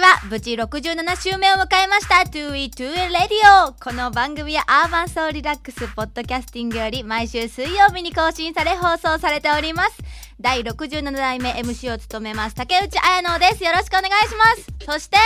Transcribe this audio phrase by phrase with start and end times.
[0.00, 2.16] ちは無事67週目を迎えました。
[2.30, 9.98] To We To A Radio この番組はアーバンソーリラックスポッドキャスティングより毎週水曜日に更新され放送されております。
[10.40, 13.62] 第67代目 MC を務めます竹内彩乃です。
[13.64, 14.66] よろしくお願いします。
[14.86, 15.16] そして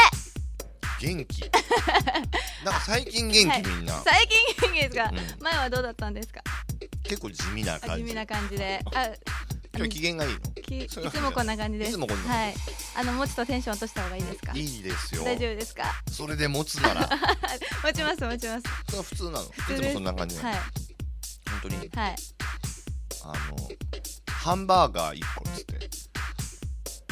[1.00, 1.42] 元気。
[2.64, 5.42] なんか最近元気みんな、最近元気ですか、うん。
[5.42, 6.40] 前はどうだったんですか？
[7.04, 8.04] 結構地味なあ感じ。
[8.04, 8.80] 地味な感じで。
[8.94, 9.08] あ
[9.76, 10.38] 今日機嫌がいいの。
[10.62, 11.90] きいつもこんな感じです。
[11.90, 12.38] いつもこんな感じ。
[12.38, 12.54] はい。
[12.96, 14.52] あのもうちょっとテンション落とした方がいいですか？
[14.54, 15.24] いいですよ。
[15.24, 15.82] 大丈夫ですか？
[16.10, 17.08] それで持つなら。
[17.82, 18.62] 持ちます持ちます。
[18.86, 19.42] それは普通なの。
[19.42, 20.54] いつもそんな感じはい。
[20.54, 20.62] 本
[21.62, 21.76] 当に。
[21.94, 22.16] はい。
[23.24, 23.34] あの
[24.30, 25.74] ハンバーガー1個っつって。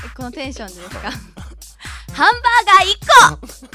[0.04, 1.10] えこのテンションでですか？
[2.12, 3.72] ハンバーガー1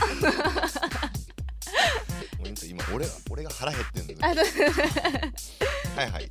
[2.38, 4.44] ほ んと今俺が俺が腹減ってんだはいは
[6.06, 6.12] い。
[6.12, 6.30] はい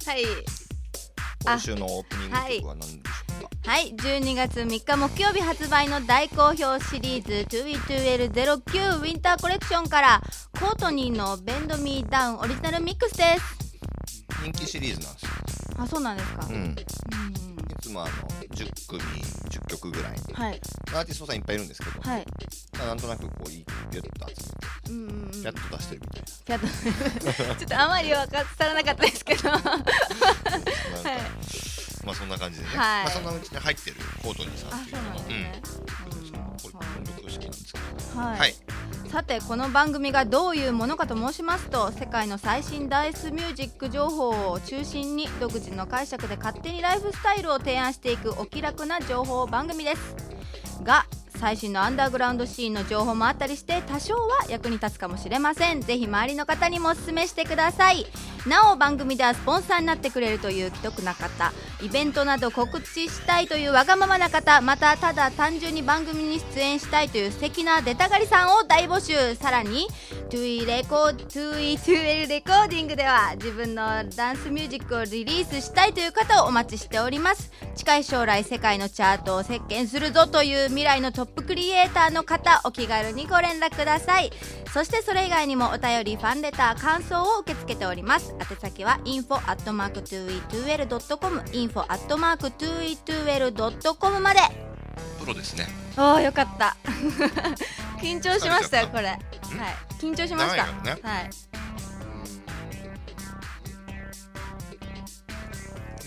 [1.45, 3.95] 今週のオープニング曲は何でしょうか、はい。
[3.95, 10.23] 12月3日木曜日発売の大好評シリーズ 2V2L09 ウィンターコレクションから
[10.59, 13.57] コートニーのベンドミーダウンオリジナルミックスです。
[14.43, 15.31] 人気シリーズなんですよ。
[15.79, 16.55] あそうなんですか、うん。
[16.55, 16.71] うん。
[16.73, 16.75] い
[17.87, 18.11] つもあの
[18.51, 19.01] 10組
[19.49, 20.61] 10曲ぐらいはい。
[20.93, 22.27] アーティストさんいっぱいいるんですけど、はい。
[22.79, 26.09] まあなんとなくこういいピュッと集めてやっと出してるみ
[26.47, 29.51] たいな、 ちょっとあまり分からなかったですけど。
[29.51, 29.73] なんか、
[32.05, 33.05] まあそんな感じでね、はい。
[33.05, 35.63] まあそんなうちに入ってるコートニーさんっていうのもなんですね、
[36.65, 38.55] うなんですけど、はい、はい
[39.11, 50.17] さてこの番組がどういうものかと申しますと世界の最新ダンスミュージック情報を中心に独自の解釈で勝手にライフスタイルを提案していくお気楽な情報番組です。
[50.83, 51.07] が
[51.39, 55.83] 最新のアンダーグラウンドシーンの情報もあったりして多少は役に立つかもしれません。
[55.83, 58.07] ぜひ周りの方にもお勧めしてください。
[58.47, 69.87] なお番組ではスポンサーになってくれるという既得な方イベントなど告知したいというわがままな方またただ単純に番組に出演したいという素敵な出たがりさんを大募集さらに
[70.31, 77.51] 2E レコー 2E2L レコーディングでは自分のダンスミュージックをリリースしたいという方をお待ちしております。
[77.75, 84.31] 近い将来世界のチャートを席巻するぞという未来のトップクリエイターの方お気軽にご連絡ください。
[84.73, 88.35] そしてそれ以外にもお便りファンレター感想を受け付けております。
[88.39, 94.76] 宛先は info.2e2l.com info.2e2l.com まで。
[95.19, 95.67] プロですね。
[95.97, 96.77] おおよかった。
[98.01, 99.09] 緊張しましたよこれ。
[99.09, 99.19] はい。
[99.99, 100.67] 緊張しました。
[100.67, 101.01] ね。
[101.03, 101.31] はい。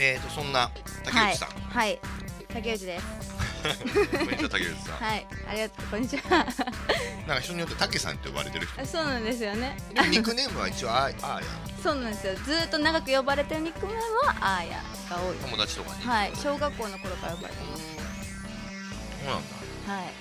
[0.02, 0.72] えーとそんな
[1.04, 2.00] 竹内さん、はい、はい、
[2.54, 3.06] 竹内です。
[4.18, 5.28] こんにちは竹内さん、 はい。
[5.50, 6.46] ありがとうこんにちは。
[7.28, 8.82] なんか人によって竹さんって呼ばれてる人。
[8.82, 9.76] あそうなんですよね。
[10.10, 11.44] ニックネームは一応ああーや。
[11.84, 12.36] そうなんですよ。
[12.46, 14.78] ずーっと長く呼ばれてるニックネームはアーヤ
[15.10, 15.36] が多い。
[15.36, 16.02] 友達とかに。
[16.06, 16.32] はい。
[16.42, 17.89] 小学校の頃から呼ばれてます
[19.30, 19.44] そうなん
[19.88, 19.94] だ。
[19.94, 20.14] はい。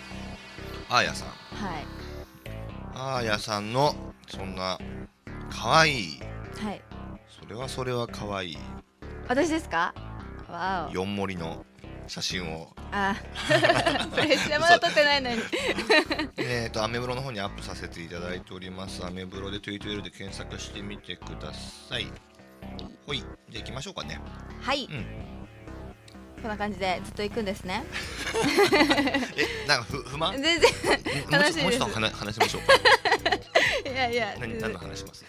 [0.91, 1.29] あーやさん。
[1.29, 1.35] は
[1.79, 1.87] い。
[2.95, 3.95] あーやさんの
[4.29, 4.79] そんな
[5.51, 6.21] 可愛い。
[6.63, 6.83] はい。
[7.43, 8.59] それはそれは可愛い。
[9.29, 9.95] 私ですか？
[10.51, 10.95] わお。
[10.95, 11.65] 四盛りの
[12.07, 12.73] 写真を。
[12.91, 13.15] あ
[14.15, 15.43] プレッシャーまだ撮ってないのに。
[16.39, 19.05] えーとアメブロの方にアップさせていただいております。
[19.05, 22.07] アメブロで TweetL で検索してみてください。
[23.07, 23.19] ほい。
[23.19, 24.21] じゃあ行きましょうかね。
[24.63, 25.07] はい、うん
[26.39, 27.85] こんな感じでずっと行くんですね。
[29.37, 30.41] えなんかふ不満？
[30.43, 30.71] 全然。
[31.31, 31.59] 楽しいです。
[31.59, 32.75] ともうちょっと話話しましょうか。
[33.91, 34.35] いやいや。
[34.39, 35.25] 何何の話します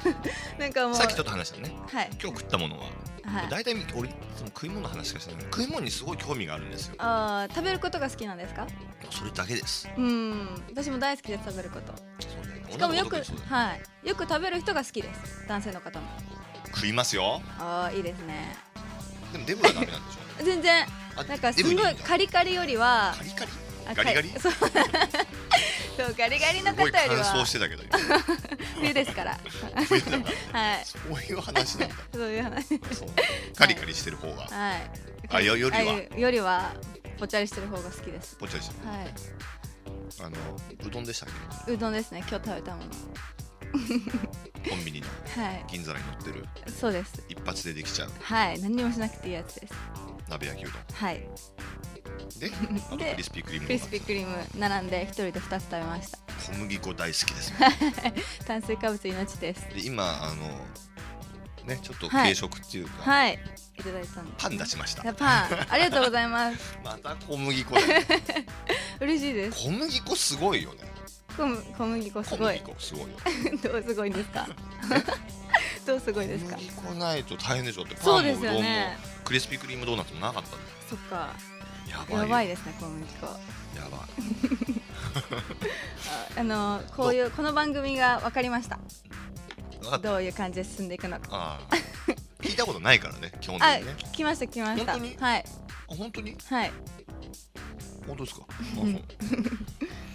[0.60, 0.96] なんかもう。
[0.96, 1.74] さっきちょっと話したね。
[1.92, 2.10] はい。
[2.22, 2.86] 今日食ったものは。
[3.26, 3.50] はい。
[3.50, 5.44] 大体俺いつも食い物の話しかしてない。
[5.44, 6.96] 食い物にすごい興味があるんですよ。
[7.00, 8.68] あー食べることが好きなんですか？
[9.10, 9.90] それだけです。
[9.98, 10.64] うん。
[10.70, 11.94] 私も大好きです食べること。
[12.68, 13.16] そしかもよく
[13.50, 14.08] はい。
[14.08, 15.46] よく食べる人が好きです。
[15.48, 16.08] 男性の方も。
[16.76, 17.42] 食いますよ。
[17.58, 18.56] ああいいですね。
[19.34, 20.29] でもデブはダメなんでしょ？
[20.44, 20.86] 全然。
[21.16, 23.52] あなんかすごいカリカリよりはカリカリ？
[23.88, 24.30] あガリガリ？
[24.30, 24.54] かそう。
[25.98, 27.26] そうガリガリの方よりは。
[27.26, 27.98] 燥してたけど今。
[28.80, 29.38] 冬ですから。
[29.88, 30.86] 冬だからはい。
[30.86, 31.96] そういう話なんだ。
[32.14, 32.80] そういう話。
[33.56, 34.44] カリカリしてる方が。
[34.44, 34.92] はい。
[35.30, 36.02] あよよりは？
[36.16, 36.74] あよりは
[37.18, 38.38] ぽっちゃりしてる方が好きです。
[38.40, 39.14] ぽっちゃりしてるはい。
[40.22, 40.38] あの
[40.88, 41.30] うどんでしたっ
[41.68, 42.20] うどんですね。
[42.30, 42.90] 今日食べたもの。
[44.64, 45.08] け コンビニの。
[45.44, 45.66] はい。
[45.68, 46.46] 銀皿に乗ってる。
[46.80, 47.22] そうです。
[47.28, 48.12] 一発でできちゃう。
[48.22, 48.60] はい。
[48.62, 49.74] 何にもしなくていいやつです
[50.30, 50.82] 鍋焼きうどん。
[50.94, 51.22] はい。
[52.40, 52.52] で
[52.88, 56.20] あとでクリスピークリームクリスピークリーム並んで一人で2つ食べました。
[56.40, 57.54] 小麦粉大好きです
[58.48, 59.62] 炭水化物命です。
[59.74, 60.48] で今あの
[61.66, 62.24] ねちょっとはい。
[62.24, 63.40] 軽食っていうか、はい。
[63.78, 64.32] いただいたんで。
[64.38, 65.14] パン出しました。
[65.14, 65.66] パン。
[65.70, 66.78] ありがとうございます。
[66.84, 67.76] また小麦粉
[69.00, 69.58] 嬉しいです。
[69.60, 70.82] 小麦粉すごいよね。
[71.38, 72.60] 小麦粉す小ごい。
[72.60, 73.18] 麦粉すごいよ。
[73.64, 74.48] どうすごいんですか？
[75.86, 76.58] どうすごいですか？
[76.58, 77.84] 小麦粉ないと大変でしょ。
[77.84, 78.12] ってパンも。
[78.18, 78.98] そうですよね
[79.30, 81.36] クリスピークリームドーナツもなかったんだよそっか。
[81.88, 83.26] やばいやばいですね小麦粉。
[83.28, 83.32] や
[83.92, 84.02] ばい。
[86.36, 88.80] ああのこういうこの番組が分かりました。
[90.02, 91.60] どういう感じで進んでいくのか。
[92.42, 93.96] 聞いたことないからね 基本的あにね。
[94.14, 94.94] 来ました来ました。
[94.94, 94.98] は
[95.38, 95.46] い。
[95.92, 96.36] あ本当に？
[96.50, 96.72] はい。
[98.08, 98.42] 本当ですか？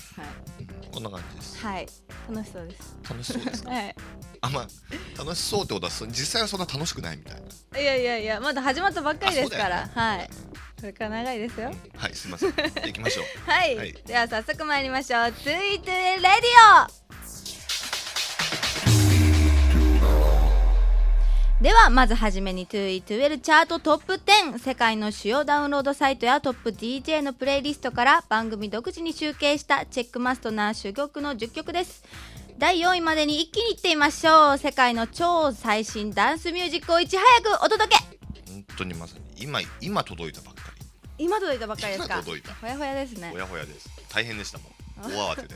[0.93, 1.59] こんな感じです。
[1.65, 1.87] はい。
[2.31, 2.97] 楽しそうです。
[3.09, 3.71] 楽しそうですか？
[3.71, 3.95] はい。
[4.41, 4.69] あまあ
[5.19, 7.41] 楽しそうってことはそ実際はそんな楽しくないみたい
[7.73, 7.81] な。
[7.81, 10.31] いやいやいやまだ始まったばっかりですから、あそうだよはい。
[10.81, 11.73] これから長いですよ。
[11.97, 12.53] はいすみません。
[12.53, 13.25] 行きましょう。
[13.51, 13.93] はい、はい。
[14.07, 16.31] では早速参りましょう「ツイトゥレディ
[16.91, 17.04] オ」
[21.61, 32.05] ではまずはじめに 2E12 チャートトップ10世界の主要ダウンロードサイトやトップ DJ のプレイリストから番組独自に集計したチェックマストな珠玉の10曲です。
[32.59, 34.59] 第4位までに一気にいってみましょう。
[34.59, 38.05] 世界の超最新ダンスミュージックをいち早くお届け。
[38.51, 40.63] 本当にまさに今今届いたばっか
[41.17, 42.15] 今届いたばっかりですか？
[42.17, 42.55] 今届いた。
[42.55, 43.29] ほやほやですね。
[43.29, 43.89] りほやほやです。
[44.13, 45.13] 大変でしたもん。
[45.13, 45.55] 大慌てで。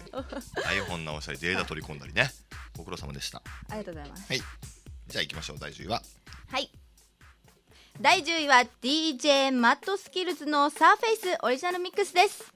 [0.62, 2.30] 台本直したりデータ取り込んだりね。
[2.76, 3.42] ご苦労様でした。
[3.68, 4.24] ありがとうございます。
[4.28, 4.40] はい
[5.08, 6.02] じゃあ行きましょう第10位は。
[6.50, 6.70] はい。
[8.00, 12.52] 第10位は DJ マットスキルズのサーフェイスオリジナルミックスです。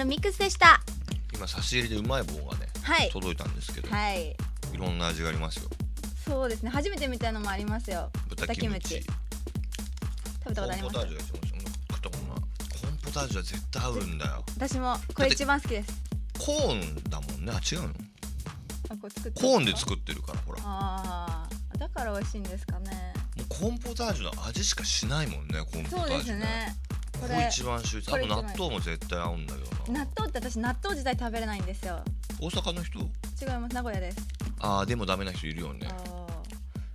[0.00, 0.80] スオリジナルミックスでした。
[1.34, 3.10] 今差し入れでうまい棒がねはい。
[3.10, 4.30] 届いたんですけど、はい。
[4.30, 4.34] い、
[4.78, 5.68] ろんな味がありますよ。
[6.26, 6.70] そうですね。
[6.70, 8.10] 初めて見たのもありますよ。
[8.30, 9.02] 豚キムチ。
[10.42, 10.94] 食べたことあります？
[10.94, 11.60] コーンポタージュが一番
[11.90, 12.40] 食ったことない。
[12.80, 14.44] コーンポタージュは絶対合うんだよ。
[14.56, 15.92] 私もこれ一番好きです。
[16.38, 17.52] コーンだもんね。
[17.52, 17.94] あ違うの？
[19.34, 20.60] コーンで作ってるからほら。
[20.60, 23.12] もああだから美味しいんですかね。
[23.38, 26.40] うコーンポタージュの味しかしないもんねコーンポタそうですージュね。
[26.40, 26.89] ねこれ
[27.20, 30.00] これ一番秀逸あこと納豆も絶対合うんだけどな。
[30.04, 32.02] 納豆って私納豆自体食べれないんですよ。
[32.40, 32.98] 大阪の人？
[32.98, 33.06] 違い
[33.58, 33.74] ます。
[33.74, 34.18] 名古屋です、
[34.60, 35.88] ああでもダメな人いるよね。
[35.90, 36.26] あ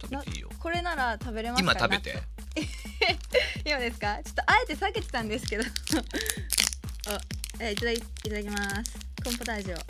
[0.02, 0.50] 食べていいよ。
[0.52, 1.72] ーこれなら食べれますか？
[1.72, 2.22] 今食べて。
[3.66, 4.20] 今ですか？
[4.24, 5.64] ちょっとあえて避けてたんですけど。
[7.08, 7.20] あ
[7.60, 8.94] えいただきいただきます。
[9.24, 9.82] コーンポタージュを。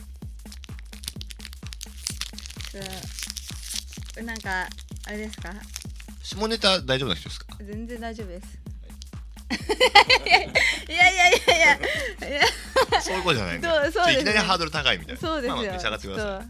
[4.20, 4.68] うんなんか
[5.08, 5.54] あれですか？
[6.24, 7.58] 下ネタ大丈夫な人ですか？
[7.62, 8.48] 全然大丈夫です
[10.90, 13.02] いやいやいやいや。
[13.02, 14.14] そういうことじゃないそうそうですね。
[14.14, 15.22] いきなりハードル高いみたいな。
[15.22, 16.48] そうですよ、召し上がってください。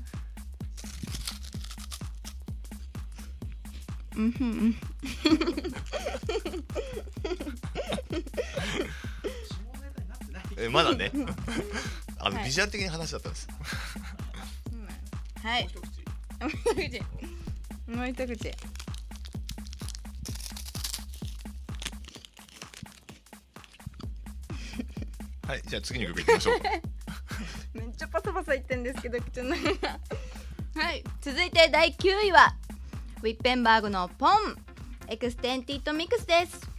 [4.18, 4.76] うんふんうん。
[10.58, 11.12] えまだね。
[12.20, 12.46] あの、はい。
[12.46, 13.48] ビジュアル的に話だったんです。
[15.44, 15.64] はい。
[16.40, 17.02] もう一口。
[17.92, 18.52] もう一口
[25.48, 26.70] はいじゃあ次の曲いきましょうか。
[27.74, 30.00] めっちゃパサパサいってんですけど口の中が
[30.76, 32.56] はい続いて第9位は
[33.22, 36.75] Wippenberg の Pong Extended Mix です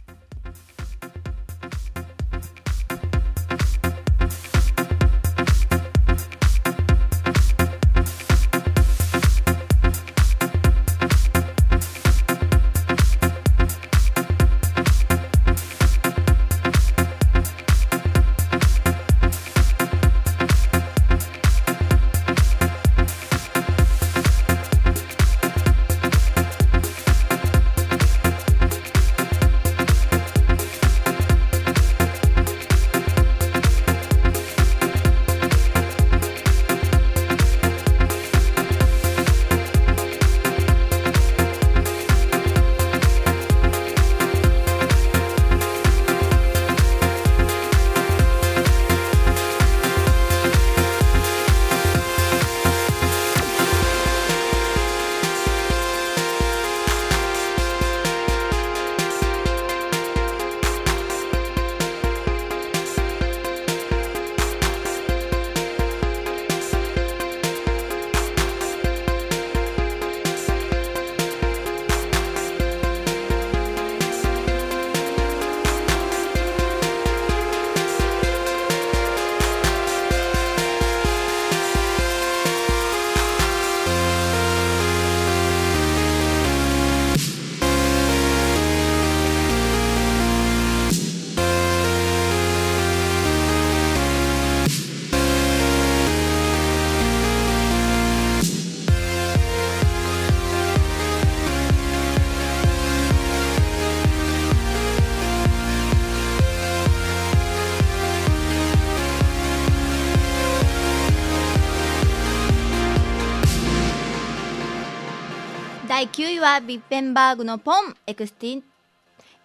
[116.27, 118.63] 10位は Wippenberg の Pong エクスティン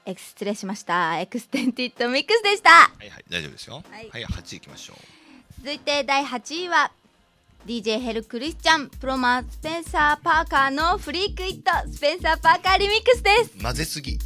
[0.05, 4.97] エク失礼しました Extended Mix でしたはいはい大丈夫ですよはいはい、8位いきましょう
[5.61, 6.91] 続いて第8位は
[7.69, 14.19] DJ ヘルクリスチャンプロマスペンサー・パーカーのフリークイットスペンサー・パーカーリミックスです混ぜすぎ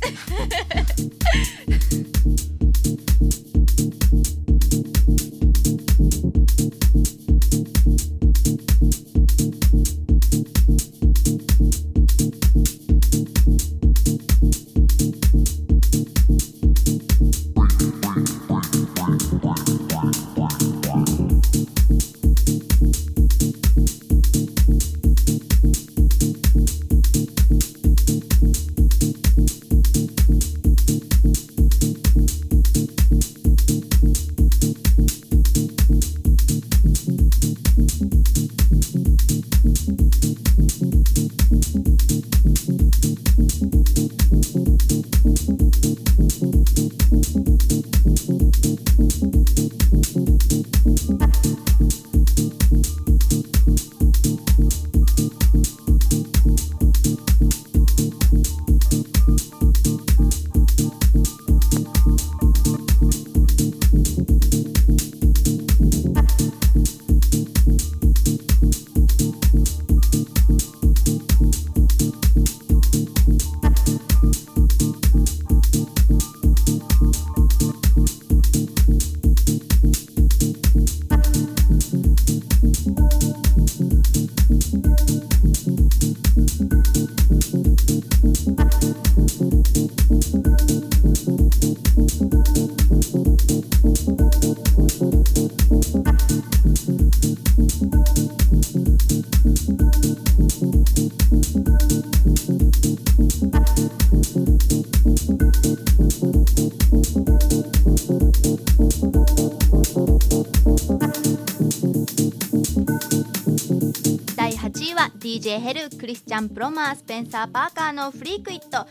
[115.51, 118.87] ヘルクリスチャン・プロマースペンサー・パーカーのフリークイット。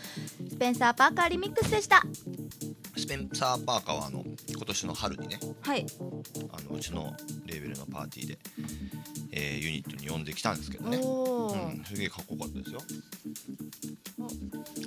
[0.49, 2.01] スペンサー・パーカーリミックスでした。
[2.97, 5.85] スペンサー・パーカーはあの今年の春にねはい。
[6.51, 7.13] あのうちの
[7.45, 8.39] レーベルのパーティーで、
[9.31, 10.97] えーユニットに呼んできたんですけどね。
[10.97, 12.79] うん、すげえかっこよかったですよ。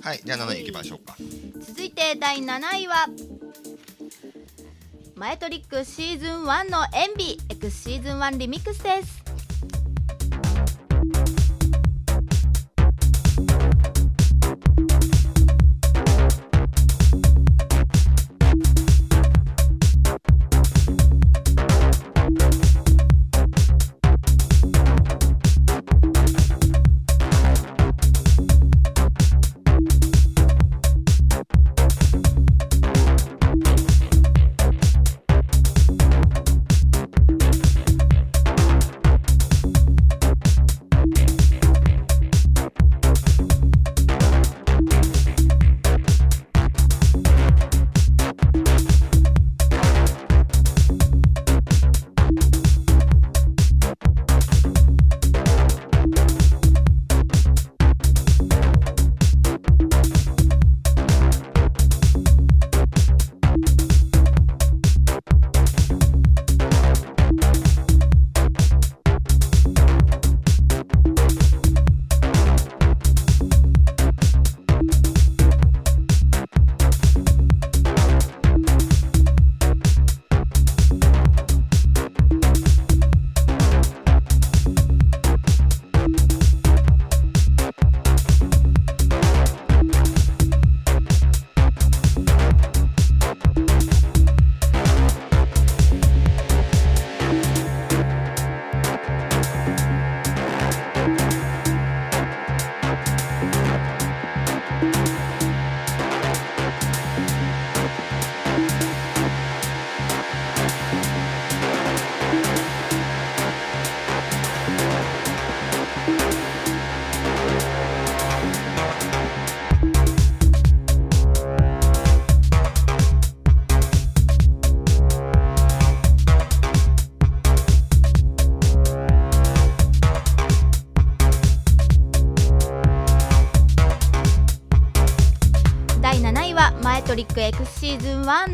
[0.01, 1.15] はいじゃあ7位いきましょうか。
[1.61, 3.05] 続いて第7位は
[5.15, 7.37] マエトリックシーズン1のエンビ。
[7.49, 9.18] エクスシーズン1リミックスです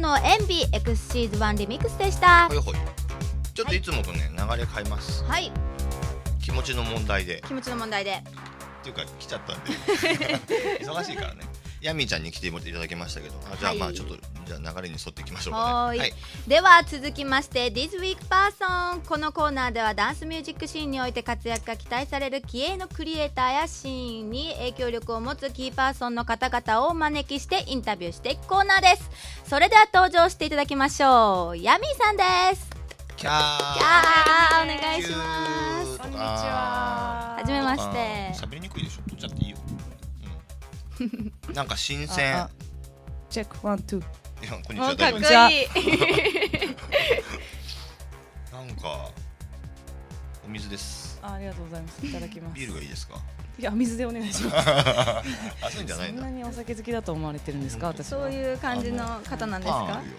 [0.05, 2.47] のエンビエクスシーズン1リミックスでした。
[2.47, 2.75] ほいほい。
[3.55, 3.81] ちょっとい。
[3.81, 5.23] つもとね流れ変えます。
[5.23, 5.51] はい。
[6.39, 7.41] 気持ちの問題で。
[7.47, 8.11] 気持ちの問題で。
[8.11, 9.71] っていうか来ちゃったんで。
[10.85, 11.41] 忙しいからね。
[11.81, 13.35] ヤミーちゃんに来ていただきましたけど。
[13.51, 13.79] あじゃあはい。
[13.79, 15.97] まあちょっとじゃあ流れに沿っていきましょうかはーい。
[15.97, 16.13] ねはい。
[16.47, 29.09] では続きまして This Week Person このコーナーではダンスミュージックシーンにおいて活躍が期待される気鋭のクリエイターやシーンに影響力を持つキーパーソンの方々をお招きしてインタビューしていくコーナーです。
[29.49, 31.57] それでは登場していただきましょう。
[31.57, 32.23] ヤミーさんで
[32.55, 32.69] す。
[33.17, 33.57] キャー。
[33.73, 35.97] キャーお願いします。
[35.97, 38.45] こんにちははじめまして。
[38.45, 39.57] 喋りにくいでしょ取っちゃっていいよ、
[41.47, 42.47] うん、 なんか新鮮。
[43.27, 44.01] チェックワンツー
[44.43, 45.25] いやこんにちもうかっこいい
[48.67, 49.09] なんか
[50.45, 51.19] お水です。
[51.21, 52.05] あありがとうございます。
[52.05, 52.55] いただきます。
[52.55, 53.15] ビールがいいですか？
[53.57, 54.69] いや水でお願いします。
[54.69, 55.23] あ
[55.71, 58.21] そういうんじゃないそんなにお酒好きだと思われてるんですか私は。
[58.23, 59.79] そういう感じの方なんですか？
[59.79, 60.13] パンあるよ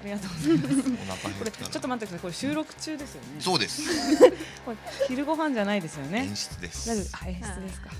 [0.00, 0.90] ありがとうございます。
[0.90, 2.20] お腹これちょっと待ってください。
[2.20, 3.28] これ収録中ですよね。
[3.38, 3.82] そうです。
[4.64, 4.76] これ
[5.08, 6.20] 昼ご飯じゃないですよね。
[6.20, 7.12] 演出です。
[7.22, 7.90] あ演出ですか。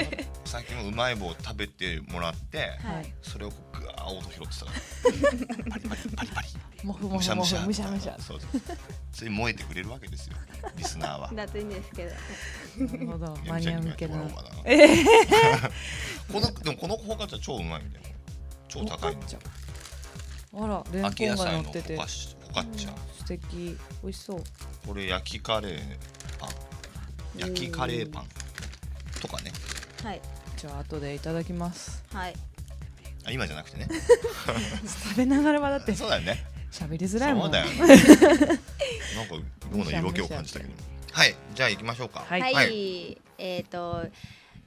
[0.46, 3.12] 最近もうまい棒食べてもらってはい。
[3.22, 5.64] それをこうぐわー音拾ってたから。
[5.70, 6.48] パリパリパリパリ。
[6.82, 7.58] もふもむしゃむしゃ。
[7.58, 8.16] ふもふむしゃむしゃ。
[8.18, 8.40] そう
[9.12, 10.36] そ燃えてくれるわけですよ。
[10.76, 11.30] リスナーは。
[11.34, 12.14] だといいんですけど。
[12.86, 13.38] なるほど。
[13.46, 14.40] マニア向けなやみちゃん。
[14.40, 14.62] にもやってもらおうかな。
[14.64, 15.04] え え
[16.32, 18.04] このでもこのホカチャ超うまいんだよ
[18.68, 19.22] 超高いの。
[19.24, 19.38] ちゃ
[20.52, 23.78] あらレン秋コンが野菜のホ乗っててカシホカチャ素敵。
[24.02, 24.42] 美味しそう。
[24.86, 25.78] これ焼きカレー
[26.38, 26.50] パン。
[27.38, 28.24] 焼きカレーパン。
[29.20, 29.52] とかね。
[30.02, 30.20] はい。
[30.56, 32.02] じゃあ後でいただきます。
[32.12, 32.34] はい。
[33.24, 33.88] あ今じゃなくてね。
[35.04, 35.94] 食べながらはだって。
[35.94, 36.44] そうだよね。
[36.72, 37.42] 喋りづらいもん。
[37.44, 37.76] そうだよね。
[37.76, 38.58] なんか
[39.72, 40.72] 妙な色気を感じたけど。
[41.12, 41.36] はい。
[41.54, 42.24] じゃあ行きましょうか。
[42.28, 42.40] はい。
[42.40, 44.06] はい、えっ、と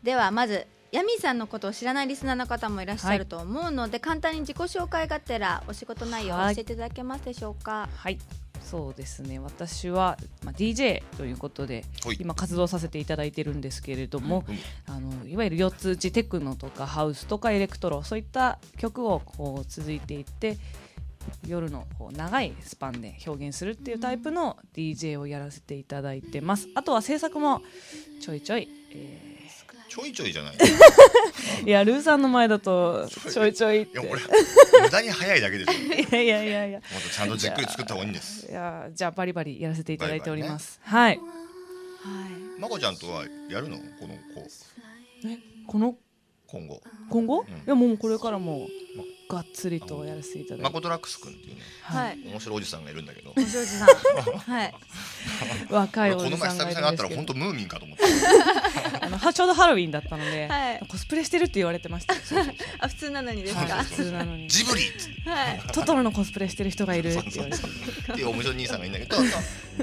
[0.04, 7.90] ではまずヤミーさんのことを知らないリスナーの方もいらっしゃると思うので、簡単に自己紹介がてらお仕事内容を教はいえていただけますでしょうか？
[7.96, 8.20] はい。
[8.64, 9.40] そうですね。
[9.40, 11.84] 私は、まあ、DJ ということで
[12.20, 20.58] 今活動させていただいてるんですけれども、うんあのいわゆる4つ打ちテクノとかハウスとかエレクトロそういった曲をこう続いていって
[21.48, 26.68] 夜のこう長いスパンで表現するっていうタイプの DJ をやらせていただいてます。
[26.76, 27.64] あとは制作も
[28.22, 29.33] ちょいちょい、え
[29.94, 30.56] ちょいちょいじゃない。
[30.56, 34.00] ー いやルーさんの前だとちょいちょいって。
[34.00, 34.22] いや俺
[34.82, 35.72] 無駄に早いだけでしょ。
[35.72, 36.80] も いやいやいやいや。
[36.80, 38.48] っとちゃんとじっくり作った方がいいんです。
[38.50, 41.20] いやじゃあバリバリやらせていただいております、はい。
[41.20, 42.60] はい。
[42.60, 43.78] まこちゃんとはやるの？
[43.78, 44.42] この子。
[45.28, 45.96] えこの？
[46.48, 46.82] 今後。
[47.12, 47.46] 今後、ん。
[47.46, 48.66] いやもうこれからも。
[48.66, 48.68] う
[49.30, 50.64] がっつりとやらせていただいて。
[50.64, 52.20] まこトラックスくんっていうねはい。
[52.26, 53.34] 面白いおじさんがいるんだけど。
[53.36, 53.88] お嬢司さん。
[53.88, 54.74] はい。
[55.70, 58.04] 若いおこの前じさんがい久々に会ったら本当ムーミンかと思って
[59.02, 60.86] あのはちょうどハロウィンだったので、はい。
[60.88, 62.14] コスプレしてるって言われてました。
[62.80, 63.60] あ普通なのにですか？
[63.62, 64.48] はいは普通なのに。
[64.50, 64.88] ジブリ！
[64.88, 65.16] っつってい。
[65.74, 69.18] トトロのコスプレしてる人がいるってそう言われてそうっていう面白い兄さんがいるんだけど、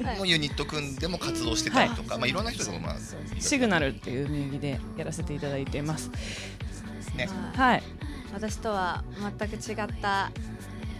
[0.08, 0.18] はい。
[0.18, 2.18] のユニット組んでも活動してたりとか、い。
[2.18, 2.96] まあいろんな人がまあ
[3.40, 6.10] シグナルっていう名義でやらせていただいてます。
[7.16, 7.28] ね。
[7.56, 7.82] はい
[8.32, 9.02] 私とは
[9.38, 10.30] 全く違った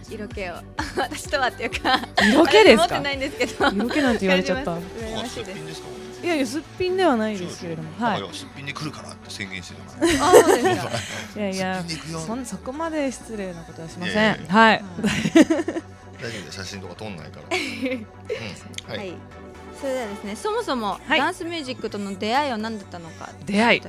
[0.09, 0.53] 色気を。
[0.97, 2.81] 私とはっていうか色気ですか？
[2.81, 3.71] 持ってないんですけど。
[3.71, 4.75] 色気なんて言われちゃった。
[4.75, 5.51] 羨ましいです。
[5.51, 5.81] すっぴんです。
[5.81, 5.87] か
[6.23, 7.89] いやいやすっぴんではないですけれども。
[8.05, 8.29] はい。
[8.33, 10.27] すっぴんで来るからって宣言してたから。
[10.27, 10.89] あそうですか。
[11.35, 11.83] いやいや
[12.25, 14.15] そんそこまで失礼なことはしません。
[14.15, 14.53] いやいやいや。
[14.53, 14.83] はい。
[16.21, 18.07] 大丈夫で写真とか撮んないから、うん、
[18.93, 19.09] は、はい。
[19.09, 19.13] い、
[19.79, 21.19] それではですねそもそもはい。
[21.19, 23.29] ダンスミュージックとの出会いは何だったのか。
[23.45, 23.81] 出会い。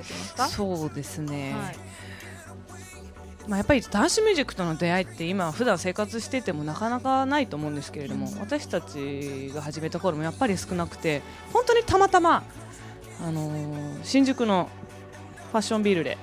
[0.49, 1.77] そうですね、はい
[3.49, 12.45] まあ、やっぱりダンスミュージックとの出会いって今普段生活しててもなかなかないと思うんですけれども私たちが始めた頃もやっぱり少なくて本当にたまたま、
[13.21, 14.69] あのー新宿の
[15.51, 16.19] ファッションビルで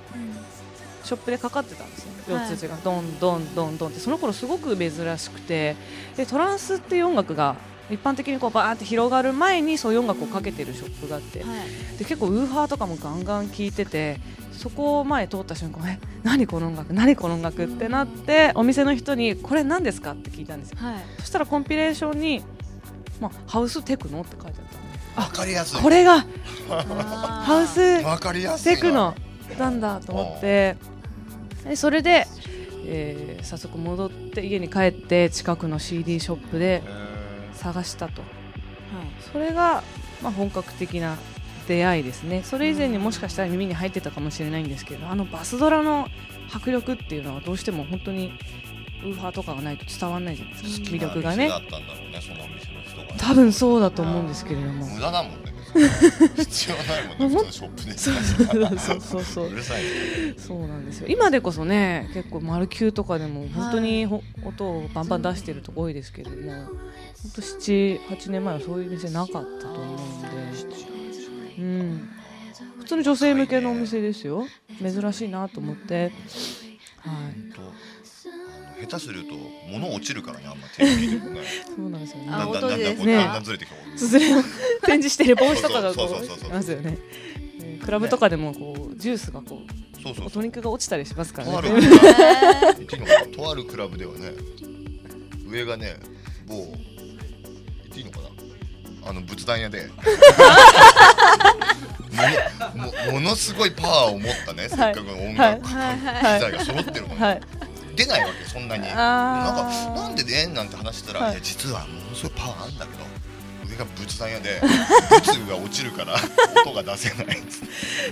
[1.03, 2.49] ショップでかかってたんですねはい。
[2.49, 3.99] 四つ打ちがどんどんどんどんって。
[3.99, 5.75] その頃すごく珍しくて
[6.17, 7.55] でトランスっていう音楽が
[7.89, 11.97] 一般的にこうバーって広がる前にそういう音楽をかけてるショップがあってはい。
[11.97, 14.19] で結構ウーハーとかもガンガン聴いてて
[14.51, 20.77] そこを前通った瞬間え何この音楽 何この音楽ってなってお店の人にこれ何ですかって聞いたんですよ。
[20.81, 20.95] はい。
[21.19, 22.43] そしたらコンピレーションに、
[23.19, 25.81] まあ、ハウステクノって書いてあったんでわかりやすい。
[25.81, 26.25] これが
[26.69, 28.03] ハハウス
[28.63, 29.15] テクノ
[29.57, 30.77] なんだと思って
[31.63, 32.27] でそれで、
[32.85, 37.08] えー早速戻って家に帰って近くの CD ショップでえ
[37.59, 38.21] 探したと。
[39.31, 39.83] それが、
[40.23, 41.17] まあ、本格的な
[41.67, 42.41] 出会いですね。
[42.43, 46.07] それ以前にもしかしたら耳に入ってたかもしれないんですけどあのバスドラの
[46.51, 48.31] 迫力っていうのはどうしても本当に
[49.03, 50.87] ウーハーとかがないと伝わらないじゃないですか。
[50.89, 51.49] ー魅力がね。
[53.17, 54.87] 多分そうだと思うんですけれども。
[54.87, 55.49] 無駄だもんね
[56.37, 58.15] 必要ないもんね普通のショップで そう
[58.79, 59.47] そうそうそう。
[59.47, 59.89] うるさいね。
[60.37, 61.07] そうなんですよ。
[61.07, 66.69] 今でこそね結構マルキューとかでも本当にほ音をバンバン出してるとこ多いですけれども
[67.23, 71.61] 本当78年前はそういう店なかったと思うんで。
[71.61, 72.09] うん。
[72.79, 74.45] 普通に女性向けのお店ですよ。
[74.81, 76.11] 珍しいなと思って。
[76.97, 77.53] はい。
[77.53, 77.61] と
[78.81, 79.35] 下手すると
[79.69, 81.41] 物落ちるからねあんま手に入れてもね。
[81.75, 82.27] そうなんですよね。
[82.29, 83.15] あだんだんだんだんこう音ですね。
[83.15, 84.43] だんだんずれてきたすずれを
[84.85, 86.51] 展示してる帽子とかがこそうそうそうそうう。
[86.51, 86.97] いますよね。
[87.61, 89.61] えークラブとかでもこうジュースがこ
[90.03, 90.31] そうそうう。
[90.31, 91.89] トニックが落ちたりしますからとあるね。
[93.35, 94.31] とあるクラブではね。
[95.47, 95.95] 上がね
[96.47, 96.73] 某
[97.89, 99.09] 言っていいのかな？
[99.09, 99.89] あの仏壇屋で。
[102.11, 102.23] も
[102.75, 107.41] のもものすごいパワーを持ったねせっかくの音楽機材が揃ってるのに、はい。
[107.95, 108.83] 出ないわけそんなに。
[108.83, 108.93] なん
[109.55, 109.63] か
[109.95, 110.47] なんでね？
[110.47, 111.31] なんて話したら、はい。
[111.33, 113.05] い、や実はものすごいパワーあるんだけど
[113.71, 114.59] 上が仏壇屋で
[115.21, 116.15] 仏が落ちるから
[116.65, 117.43] 音が出せない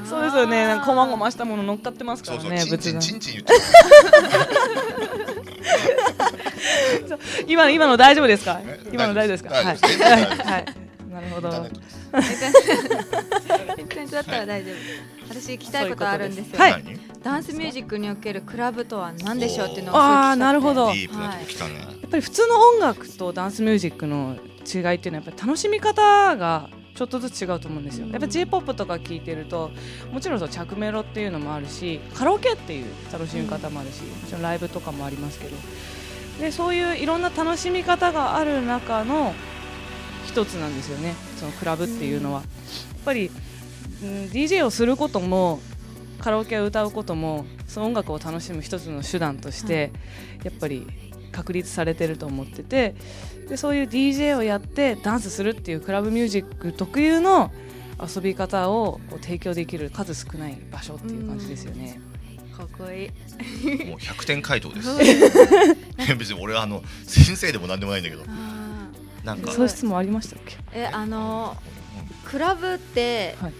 [0.07, 0.79] そうですよね。
[0.85, 3.55] こまごましたもの乗っかってますかそうそう、らねチンチンチンチン言っちゃ
[7.47, 8.59] 今今の大丈夫ですか？
[8.63, 9.49] え今の大丈夫ですか？
[9.51, 9.77] 大はい。
[9.77, 10.65] はい。
[11.11, 11.49] なるほど。
[11.49, 11.71] う
[14.01, 14.75] インだったら大丈夫。
[15.29, 16.59] 私聞きたいことあるんですよ。
[16.59, 16.83] はい。
[16.83, 20.87] 何ダンスミュージックにおけるクラブとは何でしょうっていうのをあーなるほど。
[20.87, 28.07] ディープなとこ来たね、やっぱり普通の音楽とダンスミュージックの違いっていうのはやっぱり楽しみ方がちょっとずつ違うと思うんですよ。
[28.07, 29.69] やっぱ J−POP とか聞いてると
[30.11, 35.55] もちろんその着メロっていうのもあるしカラオケっていう楽しみ方もあるし、もちろんライブとかもありますけど。
[36.39, 39.33] でそういういろんな楽しみ方がある中の
[40.25, 41.13] 一つなんですよね。
[41.37, 42.41] そのクラブっていうのは。
[42.41, 42.49] やっ
[43.05, 43.31] ぱり、
[44.03, 45.59] うん、DJ をすることも
[46.19, 49.91] カラオケを歌うこともその音楽を楽しむ一つの手段として、
[50.43, 50.85] やっぱり
[51.31, 52.95] 確立されてると思ってて
[53.49, 57.51] でそういう DJ をやってダンスするっていうクラブミュージック特有の
[58.01, 61.99] 遊び方をこう提供できる数少ない場所っていう感じですよね。
[62.55, 63.85] かっこいい。
[63.85, 64.89] もう100点回答です。
[66.17, 68.23] 別に俺はあの先生でもなんでもないんだけど。
[68.27, 68.87] あ
[69.23, 69.51] なんか。
[69.51, 70.55] そういう質問ありましたっけ？
[70.55, 71.55] ーえあの
[72.25, 73.53] クラブってはい。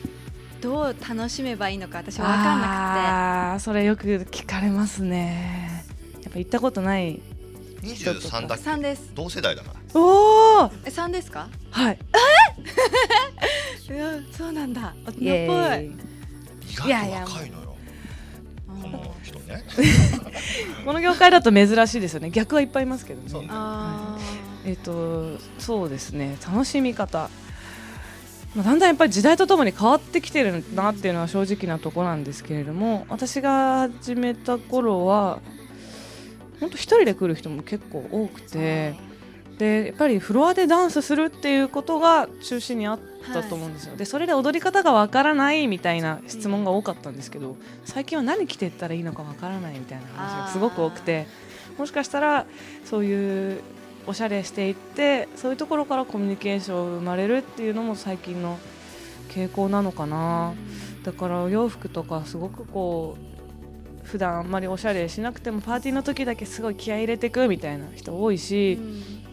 [0.62, 5.84] どう楽しめばいいのか私分かんなあーそれよく聞かれますね。
[6.24, 7.22] やっぱ行ったことない
[7.94, 9.12] 23だっくてけ3です。
[9.16, 10.00] 同世代だから。
[10.00, 11.48] おおえ3ですか？
[11.72, 12.00] はい。
[13.90, 14.94] うん そうなんだ。
[15.06, 15.26] 大人っぽい。
[16.84, 17.78] 意いやいや外と若いのよ。
[18.82, 19.64] この人ね。
[20.86, 22.30] この業界だと珍しいですよね。
[22.30, 23.30] 逆はいっぱいいますけどね。
[23.30, 23.42] そう。
[23.44, 24.18] ねあ
[24.66, 26.38] えっ、とそうですね。
[26.46, 27.30] 楽しみ方、
[28.56, 35.40] まあ、だんだんやっぱり時代とともに変わってきてるなっていうのは正直なところなんですけれども私が始めた頃は
[36.60, 38.96] 本当一人で来る人も結構多くて
[39.58, 43.00] でやっぱりフロアでダンスするっていうことが中心にあっ
[43.34, 51.28] たと思うんですよ、でそれで踊り方がわからないみたいな質問が多かったんですけど最近は何着ていったらいいのかわからないみたいな話がすごく多くて
[51.78, 52.46] もしかしたら
[52.86, 53.62] そういう
[54.06, 58.58] おしゃれしていってそういうところからコミュニケーション生まれるっていうのも最近の
[59.30, 60.54] 傾向なのかな。
[61.04, 63.37] だからお洋服とかすごくこう
[64.08, 69.28] 普段あんまりおしゃれしなくてもパーティーの時だけすごい気合い入れてくみたいな人多いーし、うん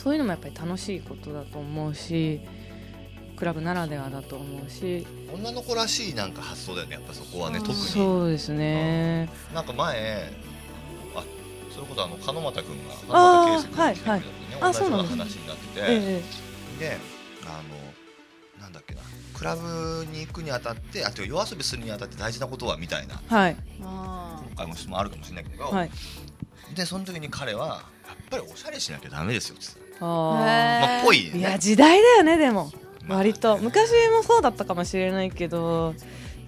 [0.00, 2.40] そういうのもやっぱり楽しいことだと思うし
[3.36, 5.06] クラブならではだと思うし。
[5.30, 7.84] 女の子らしいなんか発想だよねやっぱそこはねうん特に。
[7.84, 9.28] そうですね。
[9.54, 10.32] なんか前
[11.14, 11.22] あ
[11.70, 14.72] それこそあの鹿俣君が鹿俣圭介君が来てくれた時にねはいはい。
[14.72, 16.22] 同じような話になってて、え
[16.78, 17.19] であのなんだっけな
[19.40, 23.56] クラブに行くにあたってあと夜遊びするにあたって大事なことはみたいなえはい。
[23.82, 25.90] あ今回も質問あるかもしれないけど、はい。
[26.74, 27.66] でその時に彼は
[28.06, 29.80] やっぱりおしゃれしなきゃダメですよっつって。
[30.00, 32.70] あまあぽいよーいやね時代だよねでも。
[33.06, 33.18] まあ。
[33.18, 33.56] 割と。
[33.56, 35.94] 昔もそうだったかもしれないけど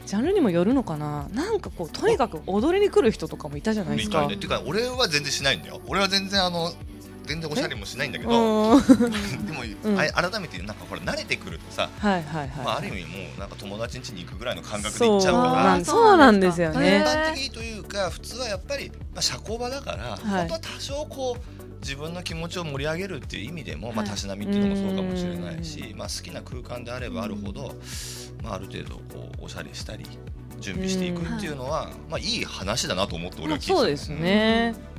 [0.05, 1.31] ジャンルにもよるのかな。
[1.33, 4.21] なんかこうとにかく踊りに来る人とかもいたじゃないですか。
[4.21, 4.35] みたいね。
[4.35, 5.81] っていうか俺は全然しないんだよ。
[5.87, 6.71] 俺は全然あの
[7.33, 8.31] 全然おしゃれもしないんだけど。
[8.31, 8.71] うん。
[8.71, 9.99] は いでも、うん。
[9.99, 20.29] あ改めてなんかほら慣れてくるとさ、はいはい、まあ、ある意味もうなんか友達ん家に行くぐらいの感覚で行っちゃうかならんそうなんですよへね一般的というか普通はやっぱり、まあ、社交場だから、い。
[20.29, 24.11] 本当は多少こう自分の気持ちを盛り上げるっていう意味でも、まあ、はい。
[24.11, 27.75] たしなみっていうのもそうかもしれないし、うまあ、好きな空間であればあるほど、
[28.43, 30.07] まあ、ある程度こうおしゃれしたり
[30.61, 34.92] 準備していくっていうのは、まあ、いい話だなと思って俺は聞いてたそうですね、ー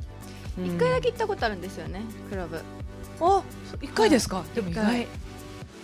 [0.58, 2.60] 一回だけ行ったことあるんですよねクラブ。
[3.20, 3.42] あ
[3.80, 5.06] 一回ですか、でも意一外回。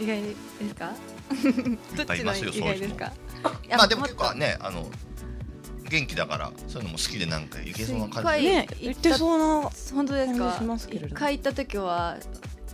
[0.00, 0.34] 意外で
[0.68, 0.92] すか？
[1.96, 3.12] どっちの意外ですか？
[3.70, 4.86] まあでも結構ねあの
[5.88, 8.26] 元気だからそういうのも好きでなんかいけそうな感じ。
[8.28, 10.44] はいね言ってそうな本当ですか？
[10.44, 12.16] 感じしますけれど一回行った時は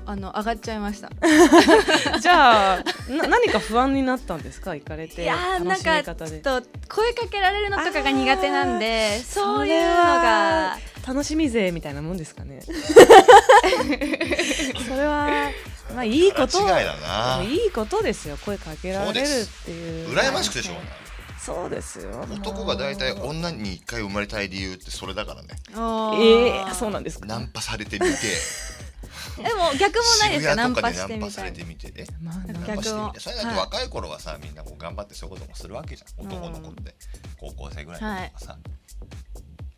[0.07, 1.11] あの上がっちゃいました。
[2.21, 4.75] じゃあな何か不安になったんですか？
[4.75, 10.79] 行かれていやーなんかちょっと声かけられるのとかが苦手なんでーそういうのが。
[11.07, 12.61] 楽しみ勢みたいなもんですかね？
[12.67, 12.73] そ
[14.97, 15.51] れは
[15.95, 16.65] まあいいこと。
[16.67, 17.43] 間違いだな。
[17.45, 18.37] いいことですよ。
[18.45, 20.09] 声かけられるっていう。
[20.11, 20.77] 羨ましくてしょう
[21.41, 22.27] そうですよ。
[22.33, 25.49] 男が大体女に一回生まれたい理由ってそれだからね。
[26.19, 27.27] ええそうなんですか？
[27.27, 28.17] ナンパされてみて
[29.37, 30.55] でも逆もないですか？
[30.57, 33.59] ナンパしてみたいてみてえまあナン逆パしてみもてそれだってはい。
[33.59, 36.27] 若い頃はさみんなこう頑張ってそういうこともするわけじゃん。
[36.27, 36.95] 男の子って。
[37.39, 38.59] 高校生ぐらいの子がさ。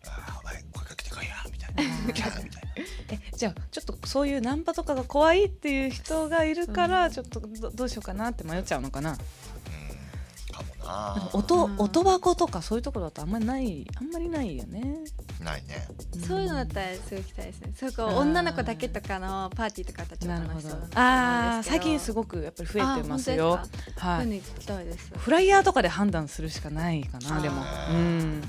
[0.06, 1.74] ああお前声かけてこいやみたい
[2.06, 2.12] な。
[2.12, 2.68] キャーみたいな。
[3.10, 9.18] えじゃあちょっとそういうナンパとかが怖いっていう人がいるからちょっとどどうしようかなって迷っちゃうのかな？
[11.32, 11.76] 音うん。
[11.78, 14.98] 音箱とかそういうところだとあんまりないあんまりないよね。
[15.42, 15.88] ないね。
[16.26, 23.50] そういうのだったらすごい行きたいですねそうこう女の子だけとかのパーティーとかだったらちょっとなるほど楽しそうだあなあ最近すごごくやっぱり増えてますよ。
[23.50, 24.24] はいそうい。
[24.24, 25.12] うの行きたいです。
[25.16, 27.62] フライヤーとかで判断するしかないかなでも。
[27.90, 28.42] うん。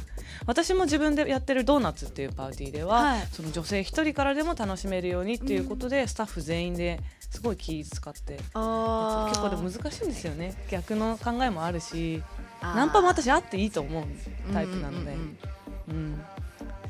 [0.45, 3.27] 私も自分でやってるドーナツっていうパーティーでは、はい。
[3.31, 8.39] その女性一人からでも楽しめるようにっていうことで、スタッフ全員ですごい気使って。
[8.53, 9.29] あー。
[9.29, 10.53] 結構でも難しいんですよね。
[10.69, 12.21] 逆の考えもあるし
[12.61, 14.03] ナンパも私あっていいと思う
[14.53, 15.13] タイプなので、
[15.89, 16.21] うん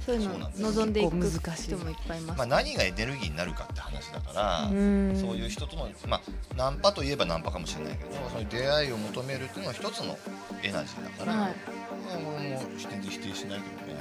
[0.05, 5.17] そういうのそうなんです望んでいく結構難しい人もいっぱいいますまあ何がエネルギーになるかって話だからうん。
[5.19, 6.21] そういう人とのまあ
[6.55, 10.17] ナンパといえばナンパかもしれないけどそういう出会いを求めるっていうのは一つの
[10.63, 11.51] エナジーだから、はい。
[11.51, 13.99] まあ俺も否定否定しないけどね、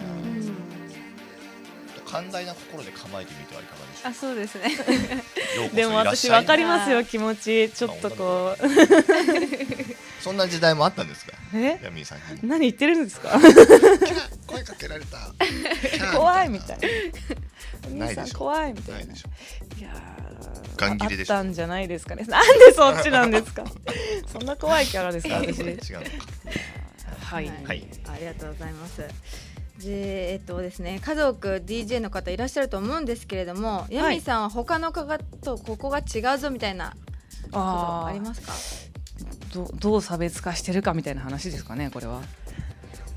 [2.10, 4.74] 寛大な心で構えてみてはいかがでしょあそうですね。
[5.74, 7.70] でも私分かりますよ気持ち。
[7.70, 8.62] ちょっとこう。
[10.22, 11.32] そんな時代もあったんですか？
[11.54, 11.78] え？
[11.82, 12.48] ヤミーさんに。
[12.48, 13.38] 何言ってるんですか？
[14.46, 15.18] 声かけられた。
[16.16, 16.78] 怖いみたい
[17.86, 19.12] お兄さんないでしょ怖いみたいな。
[19.12, 21.34] ないやーガン切れでしょ。
[21.34, 22.24] あったんじゃないですかね。
[22.28, 23.64] なんでそっちなんですか？
[24.32, 25.60] そんな怖いキャラですか私。
[25.60, 26.02] 違う
[27.20, 27.86] はい、はい。
[28.08, 29.02] ありがとうございます
[29.78, 36.96] でえっとですね家族 DJ の方いらっしゃると思うんですけれども、ヤミーさんは他の方とここが違うぞみたいな
[37.44, 38.52] ことありますか？
[39.54, 42.20] どどう差別化してるかみたいな話ですかねこれは。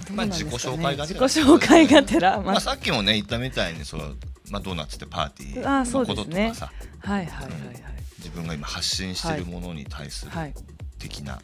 [0.07, 0.47] どうなんですかね？
[0.47, 1.27] まあ自己紹介がてら。
[1.27, 4.17] 自己紹介がてら、ままあ、さっきもね言ったみたいにそう、
[4.49, 6.49] まあ、ドーナツってパーティあーのこととそうですね。
[6.49, 7.83] かさ、はいはいはいはい。
[8.19, 10.53] 自分が今発信してるものに対するはい。
[10.99, 11.41] 的な、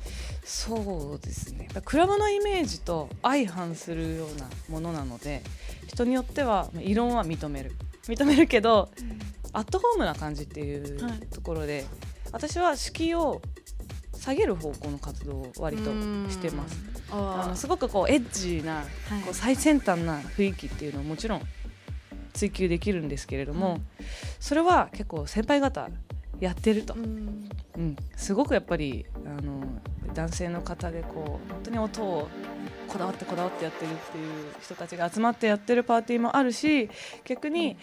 [0.50, 1.68] そうですね。
[1.84, 5.44] クラブのイメージと相反するようなものなので
[5.88, 7.74] 人によってはまあ異論は認める。
[8.08, 8.90] 認めるけど
[9.52, 11.86] アットホームな感じっていうはいところで、
[12.32, 13.42] 私は敷居を
[14.18, 15.92] 下げる方向の活動を割と
[16.30, 16.78] してます。
[17.12, 19.22] ああのすごくこうエッジな、はい。
[19.24, 21.42] こう最先端な雰囲気っていうのはもちろん
[22.34, 23.82] 追求できるんですけれども、はい
[24.40, 25.90] それは結構先輩方
[26.40, 27.50] やってると、うん。
[27.78, 29.64] うん、すごくやっぱりあの
[30.14, 32.28] 男性の方でこう本当に音を
[32.88, 36.90] こだわってこだわってやってるっていう人たちが集まってやってるパーティーもあるし
[37.26, 37.78] 逆に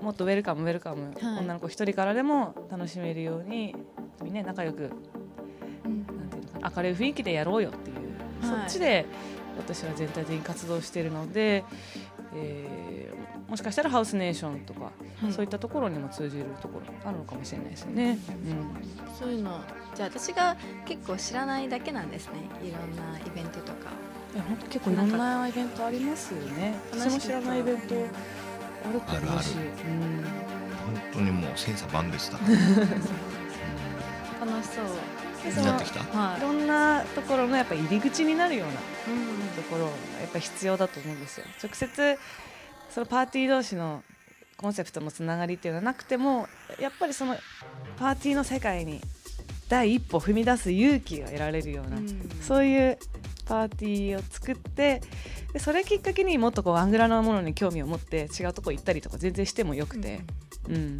[0.00, 1.38] もっとウェルカムウェルカム、はい。
[1.38, 3.76] 女の子一人からでも楽しめるように
[4.22, 4.90] みんな仲良く
[5.84, 6.06] うん。
[6.06, 8.02] なんていうの明るい雰囲気でやろうよっていう、はい
[8.42, 9.06] そっちで
[9.56, 11.64] 私は全体的に活動しているので、
[12.34, 13.11] えー
[13.48, 15.32] もしかしたらハウスネーションとか、はい。
[15.32, 18.18] そういったところにも通じるところあるのかもしれないですよね。
[19.18, 19.60] そういうの。
[19.94, 22.32] じゃあ私が結構知らないだけなんですね。
[22.62, 23.90] いろんなイベントとか。
[24.34, 26.74] いや本当結構いろんなイベントありますよね。
[26.92, 27.94] 話私も知らないイベント
[28.88, 32.38] あると思うし、あるうん本当にもう千差万別だ。
[34.40, 34.84] 楽しそう。
[35.44, 36.00] でそのなってきた？
[36.18, 39.48] はいろんなところのやっぱ入り口になるようなうん。
[39.56, 41.46] ところがやっぱ必要だと思うんですよ。
[41.62, 42.18] 直接
[42.92, 44.02] そのパーティー同士の
[44.56, 46.46] コンセプトのつながりっていうのはなくても
[46.78, 47.36] やっぱりその
[47.96, 49.00] パーティーの世界に
[49.68, 52.30] 第一歩踏み出す勇気が得られるような、うん。
[52.40, 52.98] そういう
[53.46, 55.00] パーティーを作って
[55.52, 60.20] でそれきっかけにもっとこうアングラなものに興味を持って違うとこ行ったりとか全然してもよくて、
[60.68, 60.98] うん。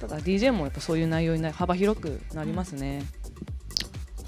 [0.00, 3.04] ただ DJ もやっぱそういう内容にな幅広くなりますね。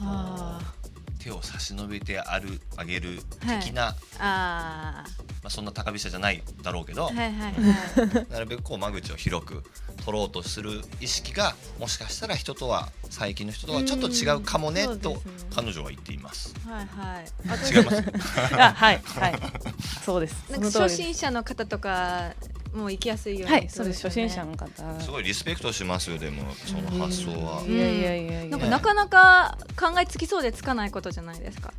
[0.01, 0.75] あ
[1.23, 3.95] 手を差し伸べてあるあげる的な、ー。
[4.19, 5.05] あ
[5.43, 8.33] まあ、そんな高飛車じゃないだろうけど、ーはいはいはい。
[8.33, 9.63] なるべくこう間口を広く
[10.05, 15.21] 取ろうとする意識がもしかしたら人とは最近の人とはちょっと違うかもねと
[15.55, 16.55] 彼女は言っています。
[16.69, 17.77] はいはい。
[17.77, 18.05] 違います？
[18.57, 19.35] あはいはい。
[20.05, 20.35] そうです。
[20.51, 22.35] なんか初心者の方とか
[22.73, 24.67] もう行きやすいようにはいそうです初心者の方。
[25.01, 27.63] すごいリスペクトしますよでもその発想は。
[27.67, 28.45] いやいやいや。
[28.47, 31.73] なんかなかなか考えつきそうでつかないことじゃないですか。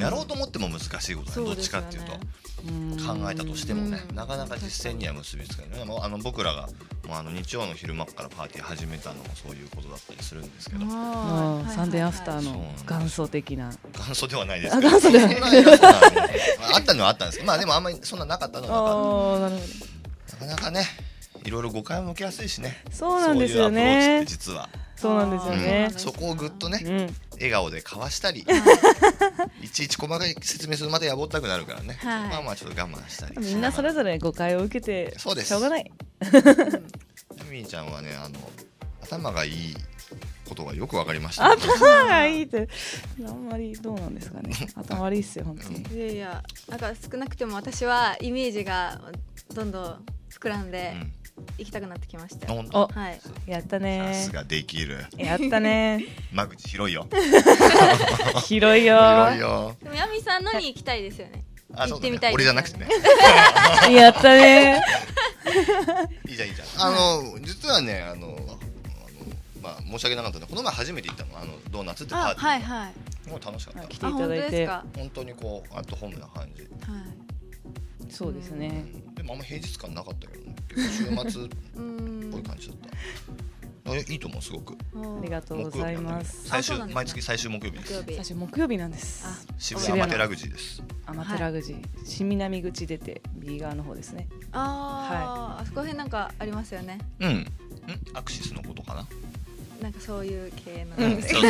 [0.00, 1.46] やろうと思っても難しいことね。
[1.46, 2.12] どっちかっていうと。
[2.68, 2.96] うん。
[3.22, 4.00] 考えたとしてもね。
[4.08, 4.16] うん。
[4.16, 5.84] なかなか実践には結びつかない。
[5.84, 6.68] もうあの僕らが
[7.08, 10.86] もうあの日曜の昼間からパーティー始めたのもそういうことだったりするんですけど。
[10.86, 13.72] サンデーアフターの元祖的な。
[13.92, 14.90] 元祖ではないですあけど。
[14.90, 17.48] 元祖であったのはあったんですけど。
[17.48, 19.95] まあでもあんまりそんななかったのはなかっああなるほた
[20.32, 20.86] なかなかね
[21.44, 22.82] いろいろ誤解を向けやすいしね。
[22.90, 25.58] そうなんですよそういうアプローチっねて実は、そうなんですようん。
[25.60, 27.14] ねそこをぐっとねうん。
[27.34, 28.44] 笑顔で交わしたり
[29.62, 32.28] いちいち細かい説明するまでやぼったくなるからね、はい。
[32.30, 35.48] まあまあちょっと我慢したりみんなそれぞれ誤解を受けてそうです。
[35.48, 35.92] しょうがない。
[37.50, 38.38] みーちゃんはねあの
[39.02, 39.76] 頭がいい
[40.46, 42.68] ことがよくわかりました、頭がいいって。
[43.26, 44.54] あんまりどうなんですかね。
[44.74, 45.82] 頭悪いっすよ本当に。
[45.94, 49.00] いやいやなんか少なくても私はイメージが
[49.54, 51.12] どんどん膨らんでうん。
[51.58, 52.52] 行きたくなってきました。
[52.52, 53.20] おはい。
[53.46, 55.04] やったさねすができる。
[55.16, 56.04] やったね。
[56.32, 57.06] 間口広いよ。
[58.46, 58.96] 広いよ。
[58.96, 59.76] 広いよ。
[59.82, 61.44] でもヤミさんのに行きたいですよね。
[61.74, 62.88] あ行ってみたい俺じゃなくてね。
[63.90, 64.80] やったね。
[66.28, 66.88] いいじゃんいいじゃん。
[66.88, 68.58] あの実はねあのあの
[69.66, 71.38] まあ申し訳なかったんだこの前初めて行ったの。
[71.38, 73.28] あのドーナツってパーあティーはいはい。
[73.28, 73.88] もう楽しかった。
[73.88, 74.50] 来ていただいて。
[74.50, 74.84] ですか？
[74.96, 76.70] 本当にこうアットホームな感じ、はい。
[78.08, 78.86] そうですね。
[78.94, 79.14] うん。
[79.16, 80.54] でもあんま平日感なかったけどね。
[80.68, 81.48] 結構週末っ
[82.30, 82.96] ぽい感じだった。
[83.88, 84.76] あいいと思うすごく。
[84.94, 86.48] おありがとうございます。
[86.48, 86.92] 最終ね。
[86.92, 87.92] 毎月最終木曜日です。
[87.92, 88.06] 木曜日。
[88.14, 89.26] 最初木曜日なんです。
[89.26, 90.82] あ渋谷アマテラ口です。
[91.06, 94.28] アマテラ口新南口出て右側の方ですね。
[94.52, 96.98] あー、あそこら辺なんかありますよね。
[97.20, 97.30] うん。
[97.30, 97.46] ん？
[98.14, 99.06] アクシスのことかな
[99.80, 101.42] なんかそういう系の、うん そう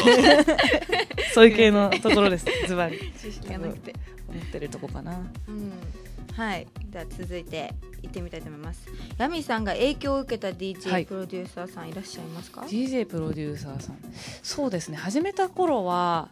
[1.34, 1.46] そう。
[1.48, 2.46] いう系のところです。
[2.66, 2.98] ズバリ。
[3.18, 3.94] 知識がなくて。
[4.28, 5.18] 思ってるとこかな。
[5.48, 5.72] うん。
[6.34, 6.66] はい。
[6.90, 8.86] では続いて行ってみたいと思います。
[9.18, 11.06] ヤミさんが影響を受けたは DJ い。
[11.06, 13.98] プロデューサーさんいらっしゃいますか、DJ プロデューサーさん。
[14.42, 14.96] そうですね。
[14.96, 16.28] 始めた頃は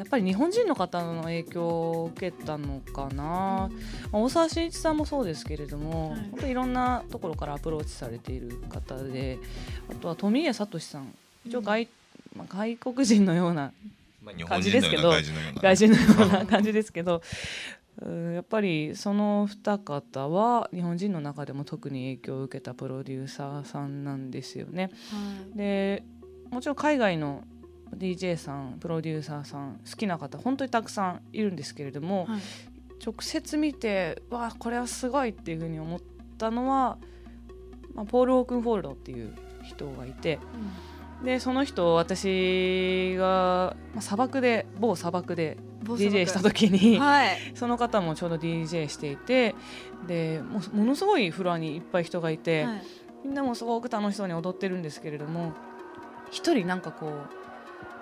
[0.00, 3.68] やっぱり日本人の方の影響を受けたのかな、ま
[4.12, 6.20] あ大沢慎一さんもそうですけれども、はい。
[6.30, 9.38] 本当いろんなところからアプローチされている方で
[9.90, 11.14] あとは富家聡さん。
[11.44, 11.86] 一応外,、
[12.34, 13.72] まあ、外国人のような
[14.48, 17.22] 感じですけどな外人のような外人のような感じですけど
[18.02, 24.84] うんやっぱりその二方は日本人の中でも特に影響を受けたプロデューサーさんなんですよね。
[24.84, 24.88] は
[25.54, 25.58] い。
[25.58, 26.02] で
[26.50, 27.44] もちろん海外の
[27.96, 32.40] DJ さんプロデューサーさん好きな方本当にたくさんいるんですけれども、はい。
[33.04, 36.00] 直接見てわあこれはすごいっていうふうに思っ
[36.36, 36.98] たのは、
[37.94, 40.38] まあ、ポール・オークンフォールドっていう人がいて
[41.24, 47.38] でその人私が、まあ、砂漠で某砂漠でうん DJ した時に、はい。
[47.54, 49.54] その方もちょうど DJ していて
[50.06, 52.82] でもうものすごいフロアにいっぱい人がいて、はい。
[53.24, 55.52] みんなもすごく楽しそうに踊ってるんですけれども
[56.30, 57.39] 一人なんかこう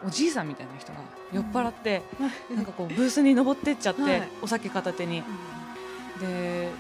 [0.07, 0.99] おじいさんみたいな人が
[1.33, 2.03] 酔っ払って、
[2.55, 4.29] なんかこうブースに登ってっちゃって、はい。
[4.43, 5.23] お酒片手に。
[6.21, 6.71] で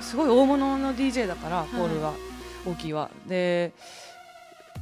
[0.00, 2.14] すごい大物の DJ だからポールは、
[2.66, 3.10] 大きいは。
[3.26, 3.72] で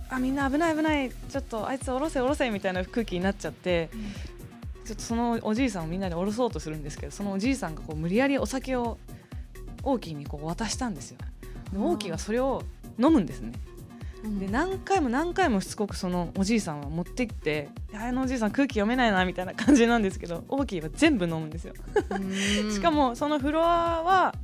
[0.09, 3.89] あみんな危ない危ないちょっとあいつ降ろせ降ろせみたいな空気になっちゃって、
[4.85, 8.99] ちょっとそのおじいさんをみんなで降ろそうとするんですけどそのおじいさんがこう無理やりお酒を
[9.83, 11.19] 大きいにこう渡したんですよ。
[11.73, 12.63] で大きいがそれを
[12.99, 13.53] 飲むんですね。
[13.67, 13.72] うん
[14.23, 21.75] で何回も何回もしつこくそのおじいさんは持ってきて「あのおじいさん空気読めないな」みたいな感じなんですけど 大きいは全部飲むんですよ。
[22.11, 22.19] う
[22.69, 22.71] ん。
[22.71, 24.35] しかもそのフロアは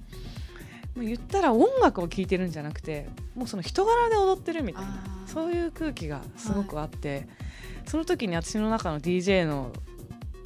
[0.96, 7.28] もう言ったら音楽を聴いてるんじゃなくてもうその人柄で踊ってるみたいなそういう空気がすごくあって、
[7.86, 9.72] その時に私の中の DJ の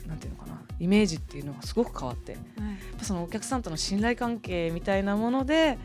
[0.07, 2.43] なんていうのかなイメージっていうのがすごく変わってはい。
[2.99, 5.79] ぱそのお客さんとの信頼関係みたいなもので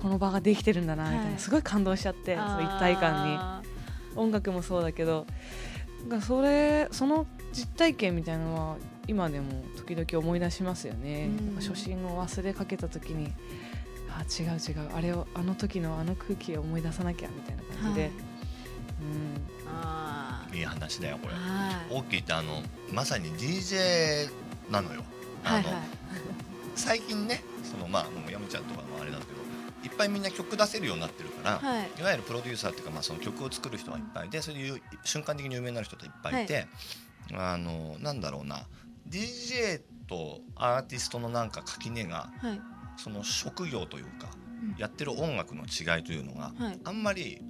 [0.00, 3.36] この場ができてるんだなみたいな、はいすごい感動しちゃってその一体感に。
[3.38, 3.62] あ
[4.16, 5.26] 音楽もそうだけど
[6.08, 8.76] なそれその実体験みたいなのは
[9.06, 11.60] 今でも時々思い出しますよね、うん。
[11.60, 13.32] 初心を忘れかけた時に
[14.10, 18.12] あ違う違うあれをあの時のあの空気を思い出さなきゃみたいなー感じで、はい。
[19.66, 21.34] あいい話だよこれ。
[21.34, 21.86] ーはい。
[21.90, 24.30] 大きいってあのまさに DJ
[24.70, 25.02] なのよ。
[25.44, 25.64] あの、はい。
[25.64, 25.74] はい
[26.76, 29.33] 最近ねそのまあもうやむちゃんとかもあれだけど
[29.84, 31.90] いっぱいみんな曲出せるようになってるから、はい。
[31.98, 36.66] いわゆるプロデューサーっていうか、まあ、その曲を作る人がいっぱいいてそういう瞬間的に有名になる人がいっぱいいて、
[37.34, 38.66] あのなんだろうな
[39.08, 42.60] DJ とアーティストのなんか垣根がはい。
[42.96, 44.28] その職業というか、
[44.62, 44.76] うん。
[44.78, 46.80] やってる音楽の違いというのがはい。
[46.84, 47.40] あんまり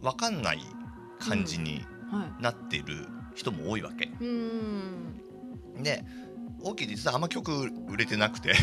[0.00, 0.60] 分かんない
[1.18, 2.42] 感じにはい。
[2.42, 4.06] なっている人も多いわけ。
[4.06, 4.26] うー
[5.78, 5.82] ん。
[5.82, 6.04] で
[6.62, 8.54] 大きい実はあんま曲売れてなくて。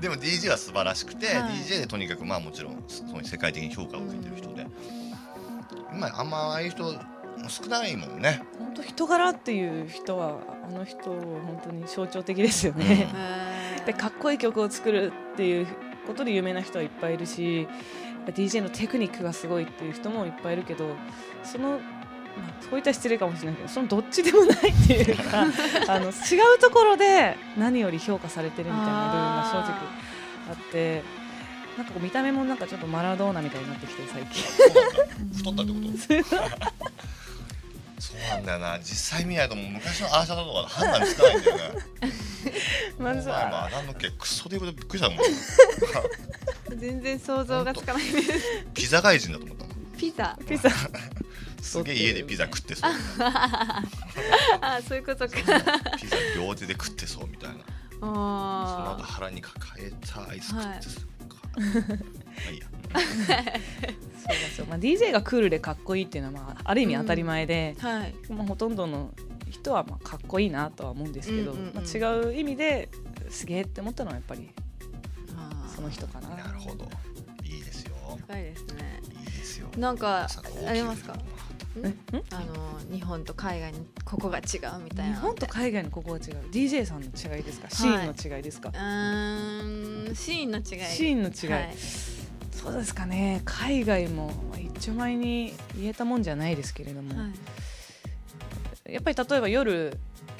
[0.00, 1.52] でも DJ は素晴らしくて、はい。
[1.52, 4.66] DJ でとにかくまあもちろんその世界的に評価を受けてる人で。
[5.92, 6.94] 今あんまああいう人
[7.48, 8.42] 少ないもんね。
[8.58, 12.84] 本当人柄っていう人はあの人本当に象徴的ですよね。
[12.84, 15.66] へー でかっこいい曲を作るっていう
[16.06, 17.66] ことで有名な人はいっぱいいるし
[18.26, 20.94] DJ のテクニックがすごいっていう人もいっぱいいるけど
[21.42, 21.99] その、まあ、
[22.68, 25.40] そういったら失礼かもしれないけどそのどっちでもないっていうか
[25.88, 29.78] あの違うところで何より評価されてるみたいな部分が正直
[30.50, 31.02] あって
[31.76, 34.42] なんかこう見た目もなんかちょっとマラドーナみたいになってきて最近。
[34.52, 35.32] そうなんだ。
[35.36, 35.78] 太ったってこ
[36.30, 36.80] と？
[38.00, 38.78] そうなんだよな。
[38.80, 41.62] 実際見ないともう昔のアーシャドとか判断つかないんだよね。
[42.98, 45.16] まずはあらの毛クソで言うことびっくりしたも
[46.76, 46.78] ん。
[46.78, 48.32] 全然想像がつかないです。
[48.74, 49.64] ピザ外人だと思った。
[49.98, 50.38] ピザ。
[50.48, 50.70] ピザ
[51.60, 52.90] すげえ家でピザ食ってそう。
[54.60, 55.36] あそういうことか。
[55.36, 55.42] ピ
[56.06, 57.56] ザ両手で食ってそうみたいな。
[58.00, 61.62] その後あ腹に抱えたアイス食ってそうか、ま
[62.48, 68.14] あいいやそうなんですよ、まあ、DJ がクールでかっこいいっていうのは、まあ、ある意味当たり前で、ーはい。
[68.30, 69.12] まあ、ほとんどの
[69.50, 71.74] 人はまあかっこいいなとは思うんですけど、うんうんうん。
[71.74, 72.88] まあ、違う意味で
[73.28, 74.48] すげえって思ったのはやっぱり
[75.74, 76.30] その人かな。
[76.30, 76.88] なるほど。
[77.44, 77.92] いいですよ。
[78.26, 79.02] 高いですね。
[79.10, 79.68] いいですよ。
[79.76, 80.26] なんか
[80.66, 81.14] ありますか？
[82.32, 84.44] あの日本と海外にここが違う
[84.82, 85.14] みたいな。
[85.14, 86.36] 日本と海外のここは違う。
[86.50, 88.70] DJ さんの違いですか、シーンの違いですか？
[88.70, 90.64] うーんシーンの違い。
[90.64, 91.76] シーンの違い、はい。
[92.50, 93.42] そうですかね。
[93.44, 97.28] 海外もまあ一丁前に言えたもんじゃないですけれども、は
[98.86, 98.92] い。
[98.92, 99.96] やっぱり例えば夜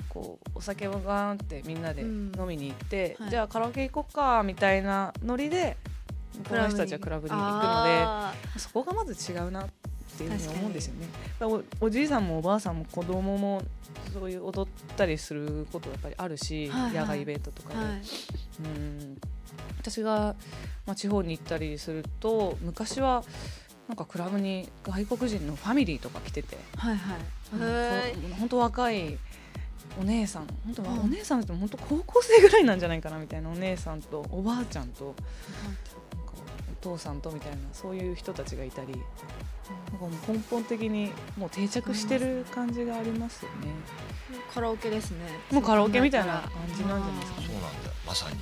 [0.09, 2.33] こうお酒をガーンってみんなでうん。
[2.37, 3.31] 飲みに行って、はい。
[3.31, 5.77] じゃあカラオケ行こっかみたいなノリで
[6.49, 9.63] この人たちはクラブに行くのであそこがまず違うな。
[9.65, 9.69] っ
[10.21, 11.07] ていうふうに思うんですよね。
[11.81, 13.63] おおじいさんもおばあさんも子供も
[14.13, 16.95] そういう踊ったりすることやっぱりあるし、はいはい。
[16.95, 18.01] 野外イベントとかで、ーはい。
[18.65, 19.21] うん。
[19.79, 20.35] 私が、
[20.87, 23.25] まあ、地方に行ったりすると昔は
[23.89, 28.15] なんかクラブに外国人のファミリーとか来てて、はいはい。
[28.39, 29.19] 本当若い
[29.99, 30.47] お姉さん。
[30.65, 31.01] 本当はうん。
[31.01, 35.15] お姉さんって本当高校生ぐらいなんじゃないかなみたいなお姉さんとおばあちゃんとお
[36.83, 38.95] 父さんとみたいなそういう人たちがいたり
[39.91, 43.69] なんかもう根本的にもう定着してる感じがありますよね。
[44.53, 45.19] カラオケですね。
[45.51, 48.37] もうカラオケみたいな感じなんじゃないですかそうなんだよまさに。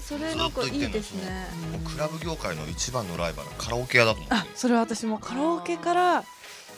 [0.00, 1.46] それなんかいいですね。
[1.92, 6.24] クラブ業界の一番のライバルはカラオケ屋だと思ってあそれは私もカラオケから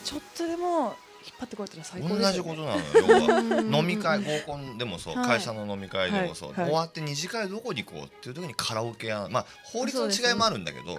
[0.03, 3.79] ちょっとでも引っ張ってこいったら最高ね、同じことなのよ。
[3.81, 5.27] 飲み会うん合コンでもそう、はい。
[5.27, 6.59] 会社の飲み会でもそう、はい。
[6.61, 6.69] はい。
[6.69, 10.97] 終わって二次会どこに行こうっていう時にカラオケ屋まあ法律の違いもあるんだけど、ね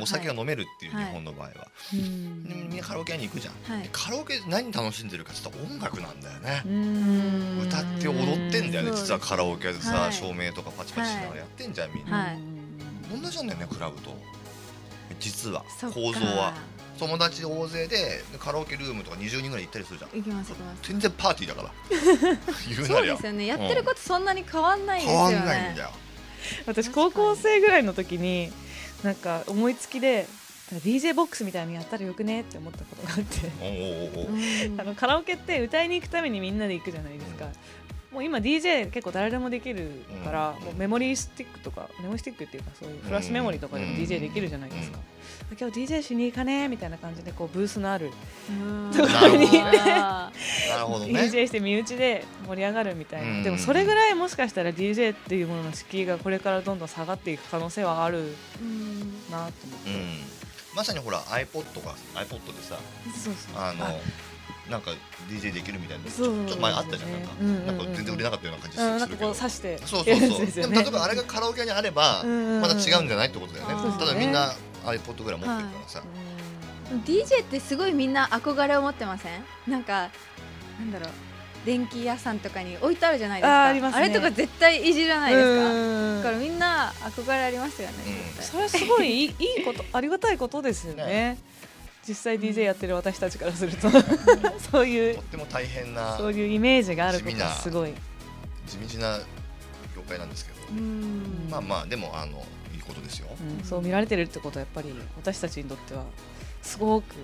[0.00, 2.44] お酒が飲めるっていうはい日本の場合は、うん。
[2.44, 3.54] でみんなカラオケ屋に行くじゃん、
[3.92, 6.62] カラオケで何楽しんでるかって言ったら音楽なんだよね。
[6.66, 7.60] う、ん。
[7.62, 10.12] 歌って踊ってんだよねうん実はカラオケでさ、はい。
[10.12, 12.38] 照明とかパチパチしながらやってんじゃんみんな、はい。
[13.22, 14.16] 同じなんだよねクラブと。
[15.18, 16.54] 実は構造は
[17.00, 20.10] 友達大勢でカラオケルームとか20人ぐらい行ったりするじゃん。
[20.10, 20.82] 行きます行きます。
[20.82, 21.72] 全然パーティーだから。
[22.68, 23.16] 言うなりゃ。
[23.16, 23.46] そうですよね。
[23.46, 25.36] やってることそんなに変わんないです変よね。
[25.36, 25.90] わんないんだよ。
[26.66, 28.52] 私高校生ぐらいの時に
[29.02, 30.26] なんか思いつきで
[30.72, 33.50] DJ ボックスみたいにやったらよくねって思ったことがあって。
[34.78, 37.46] あのカラオケって歌いに行くためにみんなで行くじゃないですか、
[38.12, 40.64] もう今 DJ 結構誰でもできるから、うん。
[40.64, 44.98] もうメモリースティックとかメモリースティックっていうかそういうフラッシュメモリーとかでもうん DJ できるじゃないですか、
[45.58, 48.10] 今日 DJ しに行かねみたいな感じでこうブースのある
[48.48, 48.90] うん。
[48.90, 50.32] なるほどねあ
[50.70, 51.12] なるほどね。
[51.20, 53.42] DJ して身内で盛り上がるみたいな、うん。
[53.42, 60.18] でもそれぐらいもしかしたら DJ っていうものの敷居がこれからどんどん下がっていく可能性はあるーうんなと思って、うん。
[60.76, 62.76] まさにほら iPod が iPod でさ
[63.22, 63.60] そうそう。
[63.60, 63.86] あの
[64.70, 64.92] なんか
[65.28, 67.28] DJ できるみたいなちそうょちょっと前あったじゃんなんか。
[67.40, 69.78] うんうんうんなんか全然売れなかったような感じすうん、なんかるけどこう刺して。
[69.78, 70.14] そうそうそう。
[70.20, 73.74] でもつですよね例えばあれがカラオケにあればまた違うんじゃないってことだよね。
[73.74, 74.54] あーただみんな
[74.84, 76.02] iPod ぐらい持ってるからさ。
[76.92, 76.98] うん。
[77.00, 79.44] DJ ってすごいみんな憧れを持ってません？
[79.68, 80.10] なんか
[80.78, 81.10] なんだろう。
[81.66, 83.64] 電気屋さんとかに置いてあるじゃないですか。
[83.64, 84.08] あーありますね。
[84.08, 85.70] れとか絶対いじらないですか？
[85.70, 86.22] うん。
[86.22, 88.36] だからみんな憧れありますよねうん。
[88.36, 89.28] 絶それはすごいいい
[89.58, 91.04] いいことありがたいことですよね。
[91.04, 91.38] ね。
[92.08, 93.88] 実際 DJ やってる私たちからすると。
[94.72, 97.92] そういうとっても大変なそういうイメージがあることはすごい、
[98.66, 99.18] 地道な
[99.94, 100.60] 業界なんですけど。
[100.66, 101.48] 対うん。
[101.50, 102.44] まあまあでもあのいい
[102.90, 103.28] ことですよ。
[103.40, 106.04] うんそう見られてるってことはやっぱり私たちにとっては
[106.62, 107.14] すごく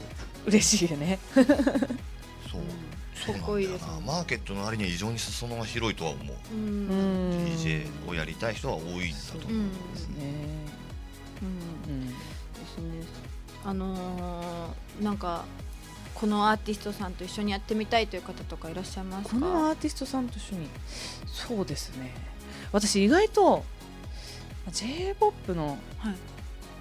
[0.46, 1.18] 嬉しいよね。
[1.34, 1.44] そう。
[1.44, 2.68] うん。
[3.14, 4.00] そうなんだよかっこいいですねな。
[4.00, 6.36] マーケットの割には異常に裾野が広いとは思う。
[6.52, 10.16] ううんん DJ をやりたい人は多いんだと思ううんですね、
[11.42, 11.92] うん。
[11.92, 12.06] うん。
[12.08, 13.06] ですね。
[13.64, 15.44] あのーなんか
[16.14, 19.34] このアーティストさんと一緒にやってみたいという方とかいらっしゃいますか？
[19.34, 20.68] このアーティストさんと一緒に
[21.26, 22.14] そうですね。
[22.72, 23.64] 私意外と
[24.70, 26.14] j p o p のはい。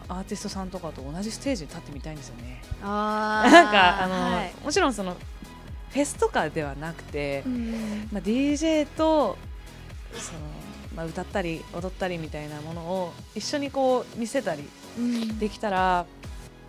[0.07, 2.61] アーティストさんとかと同じステージに立ってみたいんですよね。
[2.83, 3.49] あー。
[3.51, 4.53] なんかあの、はい。
[4.63, 5.15] もちろんその
[5.91, 9.37] フェスとかではなくて、うんまあ、DJ と
[10.13, 10.39] その、
[10.95, 15.39] まあ、歌ったり踊ったりみたいなものを一緒にこう見せたりうん。
[15.39, 16.05] できたら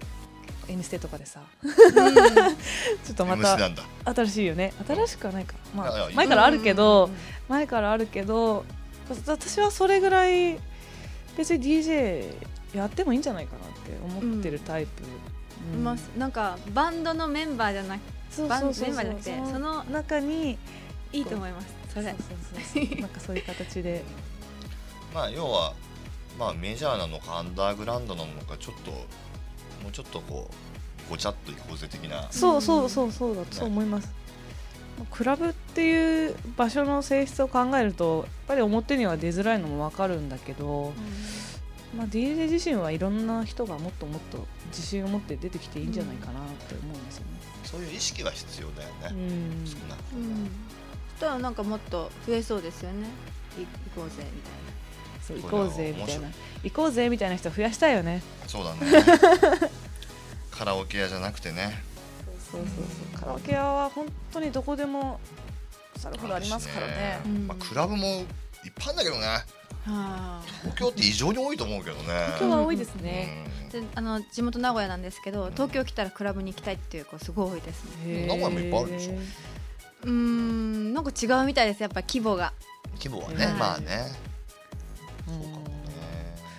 [0.68, 1.74] 「N ステ」とかでさうん。
[3.04, 3.58] ちょっとまた
[4.14, 4.72] 新しいよね。
[4.86, 7.16] 新しくはないか、まあ、前からあるけど、うん
[7.48, 8.64] 前からあるけど
[9.08, 10.58] わ私はそれぐらい
[11.36, 12.32] 別に DJ
[12.74, 15.02] やってもいいんじゃないかなって思ってるタイプ、
[15.74, 15.84] うん。
[15.84, 18.84] まあなんかバンドのメンバーじゃなくそうバンそうそう。
[18.86, 20.58] そうメンバーじゃなくてその中に
[21.12, 21.74] いいと思います。
[21.92, 22.86] それそうそうそう。
[22.86, 24.02] そう なんかそういう形で。
[25.14, 25.74] まあ要は
[26.38, 30.50] まあメジャーなのかアンダーグラウンドなのかちょっともうちょっとこ
[31.08, 32.26] うごちゃっといこうぜ的な。
[32.30, 34.25] そうそうそうそうだとそう思います、まあ
[35.04, 40.92] クラブっていう場所の性質を考えるとやっぱり表には出づらいのも分かるんだけど、
[41.96, 47.30] まあ、DJ 自身はいろんな人がもっともっと自信を持って出てきていいんじゃないかなって思うんですよね。
[47.64, 49.66] そういう意識は必要だようね、ん。
[49.66, 50.22] 少なくとも。
[50.22, 50.44] うん。
[50.44, 53.08] そしたらなんかもっと増えそうですよね。
[53.58, 54.52] い行こうぜみたい
[55.22, 56.22] そう行こうぜみたいな。
[56.22, 56.34] 面
[56.64, 58.22] 行こうぜみたいな人増やしたいよね。
[58.46, 58.80] そうだね。
[60.50, 61.82] カラオケ屋じゃなくてね
[62.50, 63.20] そうそうそう。
[63.20, 65.20] カラオケ屋は本当にどこでも
[65.96, 67.20] さるほどありますからね。
[67.24, 67.28] う。
[67.28, 67.46] ん。
[67.46, 68.24] まあ、クラブもいっ
[68.74, 69.20] ぱいあるんだけどね。
[69.22, 69.42] なは
[69.86, 72.26] あ東京って異常に多いと思うけどね。
[72.38, 73.46] 今日は多いですね。
[73.70, 77.84] であの地元名古屋なんですけど東京来たらクラブに行きたいっていう子すごい多いです。
[78.04, 79.12] ね名古屋もいっぱいあるでしょ。
[80.04, 81.82] うーんなんか違うみたいです。
[81.82, 82.52] やっぱ規模が。
[82.60, 83.54] うん規模はね、はい。
[83.54, 84.06] まあね。
[85.28, 85.42] うん。
[85.42, 85.66] そうかもね。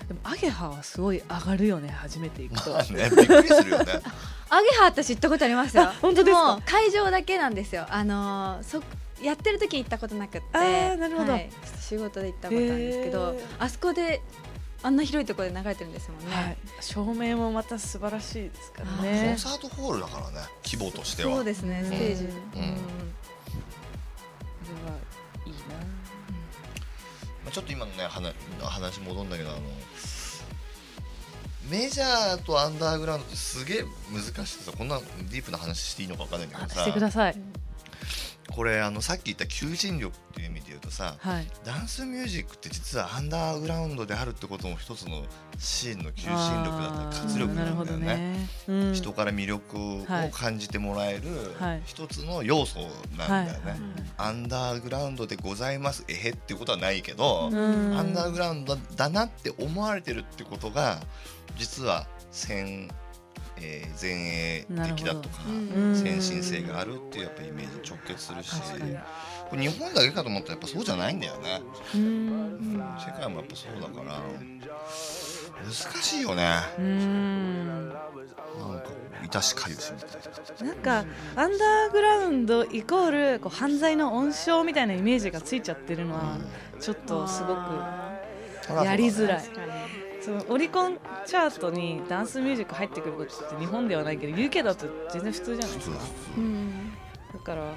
[0.07, 2.71] でもアゲハはすごい上がるよね初めて行くと。
[2.71, 3.93] まあねびっくりするよね
[4.49, 5.83] アゲハ私行ったことありますよ。
[5.83, 6.55] あ本当ですか？
[6.55, 7.85] も会場だけなんですよ。
[7.89, 8.81] あのーそ
[9.21, 10.47] やってる時に行ったことなくって。
[10.53, 11.31] あーなるほど。
[11.33, 11.49] はい。
[11.81, 14.21] 仕事で行ったことあるんですけどあそこで
[14.83, 19.37] あんな広いところで流れてるんですもんね、はい、照明もままた素晴らしいですからコねン。
[19.37, 21.35] サートホールだからね規模としては。
[21.35, 22.29] そうですねステージ、うん。
[22.29, 22.33] うん。
[22.35, 22.61] これ
[24.91, 24.97] は
[25.47, 25.57] いいな。
[27.43, 29.59] まあちょっと今のね話話戻るんだけどあの
[31.69, 37.35] メジャーとアンダーグラウンドってすげえ難しくてさこんなディープな話していいのか分かんないけあどしてください。
[38.57, 41.47] さこれあのさっき言った求人力っていう意味で言うとさはい。
[41.63, 45.23] ダンスミュージックって実はアンダーグラウンドであるってことも一つの
[45.57, 48.07] シーンの求心力だったり活力なんだよね。
[48.07, 48.49] ね。
[48.67, 52.79] うん人から魅力をはい感じてもらえるはい一つの要素
[53.17, 53.79] なんだよね、はい
[54.19, 60.99] アンダーグラウンドでございますえへっていうことはないけど、うんアンダーグラウンドだなって思われてるってことが
[61.57, 62.89] 実は先、
[63.61, 65.95] えー前衛的だとかうん。
[65.95, 68.51] 先進性があるっていうやっぱイメージに直結するし
[69.51, 71.61] 日本だけかと思ったらやっぱそうじゃないんだよね、
[71.95, 72.77] ううん。
[72.77, 72.77] ん。
[72.99, 74.21] 世界もやっぱそうだから
[75.63, 76.59] 難しいよね。
[76.77, 77.89] うん。
[77.89, 78.83] なんか
[79.23, 80.73] 致しかゆしみたいな。
[80.73, 81.05] なんか
[81.35, 86.37] アンダーグラウンドイコールこう犯罪の温床みたいなイメージがついちゃってるのは
[86.79, 87.59] ちょっとすごく
[88.83, 89.45] やりづらい
[90.27, 95.97] そのオリコンチャートにダンスミュージック入ってくることって日本ではないけど UK だと全然普通じゃないですか。
[96.37, 96.91] うん。
[97.33, 97.73] だから。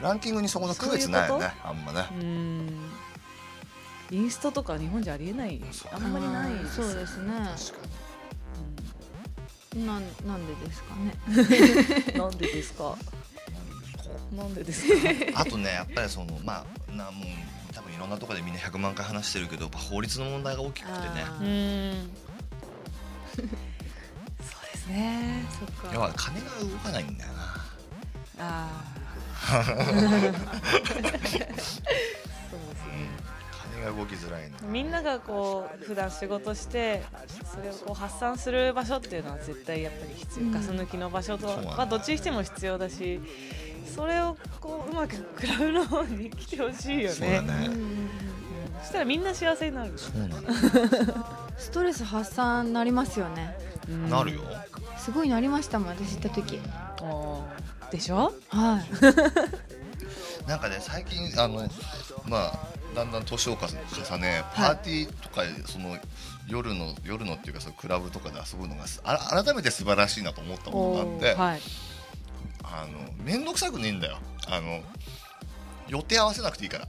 [0.00, 1.28] ランキングにそこの区別ない。
[1.28, 2.68] よねあんまねうん。
[4.12, 5.60] インストとか日本じゃありえない。
[5.90, 7.32] あんまりないそうですね。
[7.32, 7.88] 確か
[9.74, 11.14] なんなんでですかね。
[11.26, 11.32] う
[12.14, 12.94] んなんでですか？
[14.30, 14.86] になんでです
[15.34, 15.40] か？
[15.40, 17.26] あとねやっぱりそのまあなもう
[17.78, 20.98] 多分いろんなところでみんな100万回話してるけどやっぱ法律の問題が大きくてね。
[23.36, 23.44] そう
[24.72, 25.44] ですね。
[25.60, 27.54] そっ要はか金が動かないんだよな。
[28.40, 28.82] あ
[29.48, 29.62] 金
[33.84, 37.04] が動きづらいみんながこう普段仕事して
[37.44, 40.52] それをこう発散する場所っていうのは絶対やっぱり必要、うん。
[40.52, 43.20] ガス抜きの場所とそうなんだまあどっちにしても必要だし
[43.88, 47.42] それをこううまくクラブの方に来てほしいよね。
[48.82, 50.42] そしたらみんな幸せになる、そうなの。
[51.58, 53.56] ストレス発散なりますよね。
[53.88, 54.08] うん。
[54.10, 54.40] なるよ。
[54.98, 56.60] すごいなりましたもん私行った時。
[57.90, 58.32] でしょ？
[58.48, 58.86] はい。
[60.48, 61.68] なんかね最近あの
[62.26, 62.58] まあ
[62.94, 65.96] だんだん年を重ねパーティーとかその
[66.46, 68.84] 夜の夜のっていうかそのクラブとかで遊ぶのが
[69.44, 71.60] 改めて素晴らしいなと思ったものがあって、はい
[72.72, 74.18] あの面倒くさくねえんだよ。
[74.48, 74.82] あの
[75.88, 76.88] 予定合わせなくていいから、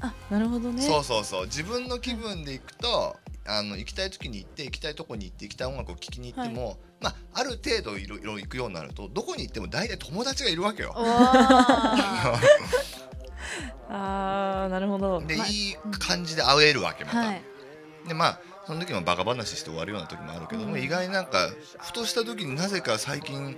[0.00, 0.82] あなるほどね。
[0.82, 1.44] そうそうそう。
[1.46, 3.16] 自分の気分で行くと
[3.46, 10.92] あの行きたい時に行って行きたいとこに行って行きたい音楽を聴きに行っても、まあ、ある程度いろいろ行くようになるとどこに行っても大体友達がいるわけよ。
[10.96, 12.40] あ。
[13.92, 15.20] あなるほど。
[15.20, 17.18] で、まあいい感じで会えるわけまた。
[17.18, 17.42] はい。
[18.06, 23.56] でまあその時もバカ話して終わるような時もあるけども、意外になんかふとした時になぜか最近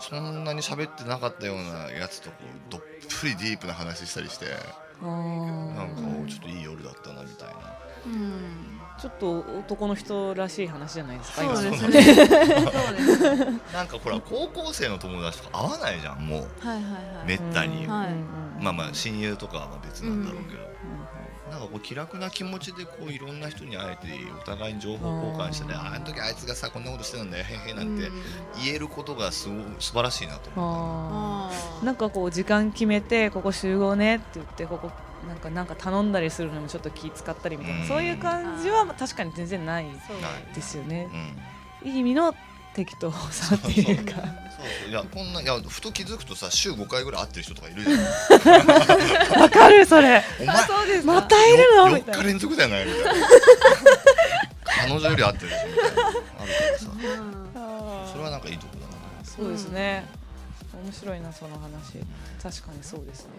[0.00, 2.36] そんなに喋ってなかったようなやつとこ
[2.68, 2.80] うどっ
[3.20, 4.46] ぷりディープな話したりして
[5.02, 7.54] あなんかちょっといい夜だったなみたいな。
[8.06, 8.80] うん。
[9.00, 16.66] ちょっと男の人らしい話じゃないですかそうです今ね なんかほら高校生の友達とか会わないじゃんもう。
[16.66, 17.26] はいはいはい。
[17.26, 18.14] めったに、はい
[18.62, 20.69] まあまあ親友とかはまあ別なんだろうけど、
[21.50, 24.08] なんかこう気楽な気持ちでこういろんな人に会えて
[24.40, 28.08] お互いに情報交換してねあの時あいつがさこんなことしてたんだよへへなんて
[28.64, 31.84] 言えることがすご素晴らしいなと思ああー。
[31.84, 34.90] なんかこう時間決めてここ集合ねって言ってここ
[35.26, 37.88] なんかなんか頼んだりするのもちょっと気使ったりみたいな、うん。
[37.88, 39.86] そういう感じは確かに全然ない
[40.54, 41.08] ですよね。
[41.82, 41.86] う。
[41.86, 41.90] ん。
[41.90, 42.34] いい意味の
[42.74, 44.22] 適当さっていうか。
[44.60, 49.40] そういやこんないやふと気づくとさ週5回ぐらい会ってる人とかいるじゃん。
[49.40, 50.22] わかるそれ。
[50.40, 51.86] お前またいるの？
[51.88, 52.22] み4たいな。
[52.22, 53.12] 日連続じゃないみたいな。
[54.82, 55.88] 彼女より会ってるでしょみたいな。
[55.88, 56.04] あるか
[56.72, 56.86] らさ。
[56.90, 58.12] うん。
[58.12, 59.24] それはなんかいいとこだな。
[59.24, 60.06] そうですね。
[60.84, 61.98] 面白いなその話。
[62.42, 63.30] 確かにそうですね。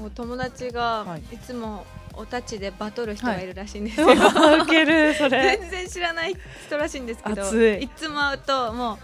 [0.00, 1.22] もう友達がはい。
[1.34, 5.58] いつもおたちでバトる人がいるらしいんですよ、 ウケるそれ。
[5.60, 6.34] 全然知らない
[6.66, 7.42] 人らしいんですけど
[7.78, 8.98] いつも会うともう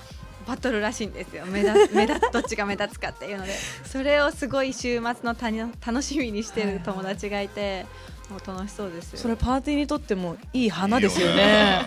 [0.46, 1.44] バトルらしいんですよ。
[1.46, 3.52] 目立 目立どっちが目立つかっていうので。
[3.84, 7.86] それをすごい週末のたに楽しみにしてる友達がいて
[8.30, 9.18] もう楽しそうですよ。
[9.18, 11.84] それパーティーにとってもいい花ですよね。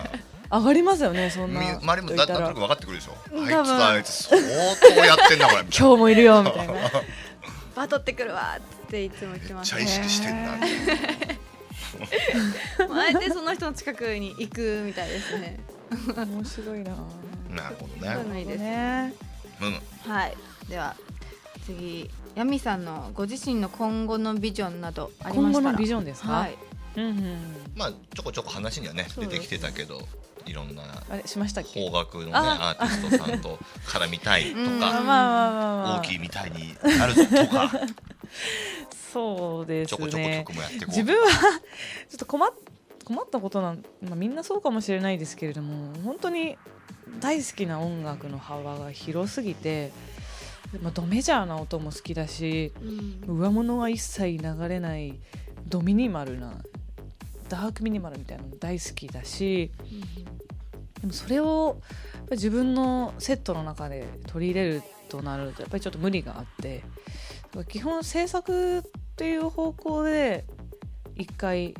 [0.50, 1.78] 上がりますよねそんみな。
[1.78, 3.16] 周りもだなんとなく分かってくるでしょ。
[3.32, 6.74] あいつ多分だあいつ相当やってんなこれ 今日もいるよみたいな。
[7.74, 9.74] バトってくるわっていつも言ってます。
[9.74, 10.66] めっちゃ意識してんなって
[12.90, 15.58] あえてその人の近くに行くみたいですね。
[16.16, 16.92] 面白いな。
[17.62, 19.14] なるほどねないですね。
[19.60, 20.36] うんはい
[20.68, 20.94] では
[21.64, 26.32] 次ヤミさんのご自身の今後のビジョンなどありましたら今後のビジョンですか？
[26.32, 26.56] はい
[26.96, 27.72] うんうん。
[27.74, 30.00] まあちょこちょこ話にはね出てきてたけど
[30.44, 31.80] いろんなあれしましたっけ？
[31.88, 35.98] 邦楽のねあアーティストさんと絡みたいとうんまあまあかまあまあ。
[36.00, 37.70] 大きいみたいになるぞとか
[39.12, 40.54] そうですちょこちょこね曲。
[40.56, 42.50] もやっていこう自分は ちょっと困っ
[43.04, 46.58] 困ったことなん、まあ、みんなそうかもしれないですけれども本当に
[47.20, 49.92] 大好きな音楽の幅が広すぎて、
[50.82, 52.72] まあ、ドメジャーな音も好きだし
[53.26, 53.38] うん。
[53.38, 55.18] 上物が一切流れない
[55.66, 56.54] ドミニマルな
[57.48, 59.70] ダークミニマルみたいなの大好きだし
[61.00, 61.80] でもそれを
[62.30, 66.82] 自分のセットの中で取り入れるとなるとやっぱりちょっと無理があって
[67.68, 68.82] 基本制作っ
[69.16, 70.44] ていう方向で
[71.14, 71.74] 一回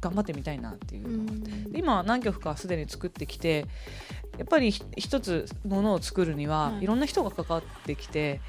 [0.00, 1.38] 頑張ってみたいなっていうのがあっ
[1.74, 3.66] 今は何曲かすでに作ってきて
[4.38, 6.84] やっぱりひ一つものを作るには、はい。
[6.84, 8.40] い、ろんな人が関わってきて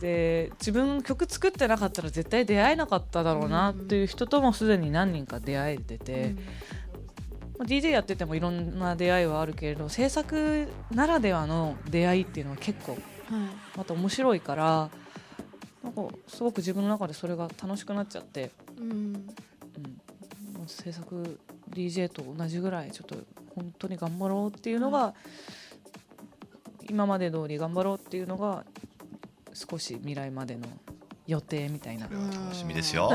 [0.00, 6.34] で自分曲作ってなかったら絶対出会えなかっただろうなっていう人ともすでに何人か出会えてて。
[7.58, 13.00] まあ DJ やっててもいろんな出会いはあるけれど制作ならではの出会いっていうのは結構はい。
[13.76, 14.90] また面白いから
[15.82, 18.90] なんかすごく自分の中でそれが楽しくなっちゃって、うん。
[18.90, 19.26] うん、
[20.66, 21.38] 制作
[21.70, 23.16] DJ と同じぐらいちょっと
[23.54, 25.14] 本当に頑張ろうっていうのが、
[26.88, 28.64] 今まで通り頑張ろうっていうのが
[29.54, 30.66] 少し未来までの
[31.26, 32.06] 予定みたいな。
[32.06, 33.10] これは楽しみですよ。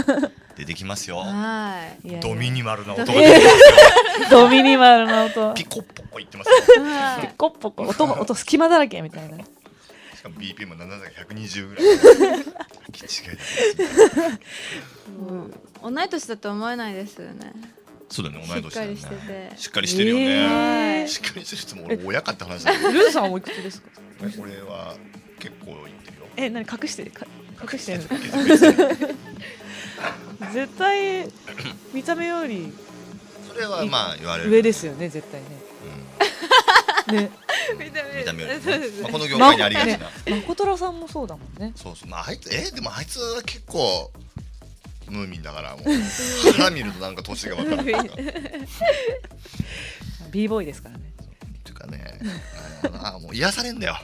[0.56, 1.18] 出てきますよ。
[1.18, 2.08] はい。
[2.08, 2.20] いやいや。
[2.20, 3.50] ドミニマルな音がド出てきま
[4.26, 5.06] すドミニマル。
[5.08, 5.54] な音。
[5.54, 6.50] ピコッポコ言ってます
[7.20, 7.82] ピコッポコ。
[7.82, 9.38] 音音隙間だらけみたいな。
[9.38, 9.44] し
[10.26, 11.84] かも BPM も720ぐらい
[12.92, 13.36] 気違い。
[13.36, 14.38] だ
[15.84, 15.94] うん。
[15.94, 17.52] 同い年だと思えないですよね。
[18.08, 18.96] そうだね同い年だよね。
[18.96, 19.56] しっかりしてて。
[19.56, 23.88] しっかりしてるよね、えはいしっかりしてる人も俺親かって話だけどルーさんはおいくつですか？
[24.40, 24.96] 俺は
[25.38, 26.26] 結構言ってるよ。
[26.36, 27.26] え何隠してか
[27.72, 28.00] 隠してる
[30.52, 31.28] 絶対
[31.92, 32.72] 見た目より
[33.48, 34.50] それはまあ言われる。
[34.50, 35.46] 上ですよね絶対ね。
[35.48, 35.56] ね
[36.18, 36.65] 見
[37.06, 37.30] た目。
[37.84, 38.60] 見た目よりね。
[38.62, 41.72] そうですまあ、この業界にありがちな、ね誠太郎さんもそうだもんね。
[41.76, 42.08] そうそう。
[42.08, 42.70] まああいつえ？
[42.70, 44.10] でもあいつは結構
[45.08, 47.94] ムーミンだからもう腹見るとなんか年が分かる。
[50.30, 51.12] b ボーイですからね。
[51.66, 52.18] いうかね
[52.84, 53.96] あのあもう癒されんだよ。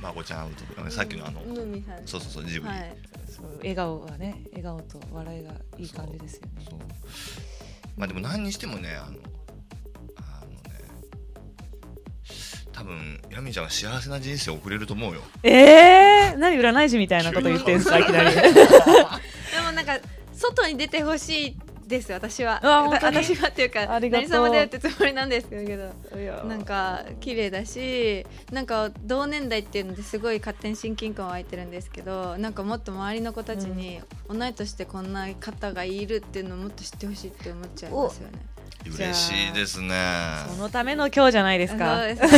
[0.00, 0.54] まこちゃん会う
[0.86, 2.06] とさっきのあのムーミンさん。
[2.06, 2.96] そうそうそうジブリ、はい。
[3.28, 6.64] そう笑顔がね笑顔と笑いがいい感じですよね。
[6.68, 6.78] そう。
[7.96, 9.18] まあでも何にしてもねあの
[12.72, 15.20] 多分ヤミちゃんは幸せな人生を送れると思うよ。
[15.42, 18.34] えー、何占い師みたいなこと言ってんすかいきなり。
[18.34, 18.42] で
[19.64, 19.98] もなんか
[20.32, 21.56] 外に出てほしい
[21.92, 22.60] です私は。
[22.90, 25.92] 私はっていうか何様だよってつもりなんですけど。
[26.48, 38.38] なんか綺麗だしなんか同年代っていうのですごい勝手に親近感湧いてるんですけどなんかもっと周りの子たちに同い年でこんな方がいるっていうのをもっと知ってほしいって思っちゃいますよね。
[38.84, 39.94] 嬉しいですね。
[40.48, 41.98] そのための今日じゃないですか。
[41.98, 42.30] そうですね。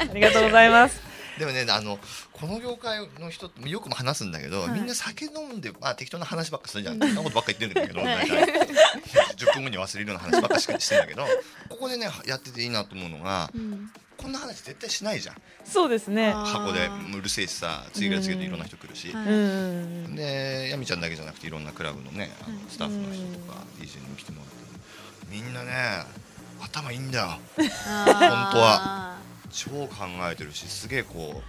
[0.10, 1.09] ありがとうございます
[1.40, 1.98] でもねあの
[2.32, 4.70] この業界の人ってよくも話すんだけど、はい。
[4.72, 6.98] みんな酒飲んで、まあ、適当な話ばっかするじゃん。
[6.98, 8.28] そんなことばっか言ってるんだけど、 はい。
[8.28, 8.60] 大体
[9.36, 11.26] 10分後に忘れるような話ばっかししてんだけど
[11.70, 13.90] ここでねやってていいなと思うのがうん。
[14.18, 15.36] こんな話絶対しないじゃん。
[15.64, 16.32] そうですね。
[16.32, 19.26] 箱でうるせえしさ次から次へといろんな人来るし、はい。
[19.26, 20.14] うん。
[20.14, 24.60] でやみちゃんだけじゃなくていろんなクラブのねあのうんスタッフの人とか DJ にも来てもらって。
[25.30, 26.04] みんなね
[26.60, 27.38] 頭いいんだよ。
[27.56, 27.68] 本
[28.14, 29.09] 本当は
[29.50, 31.42] 超考えてるしすげえこ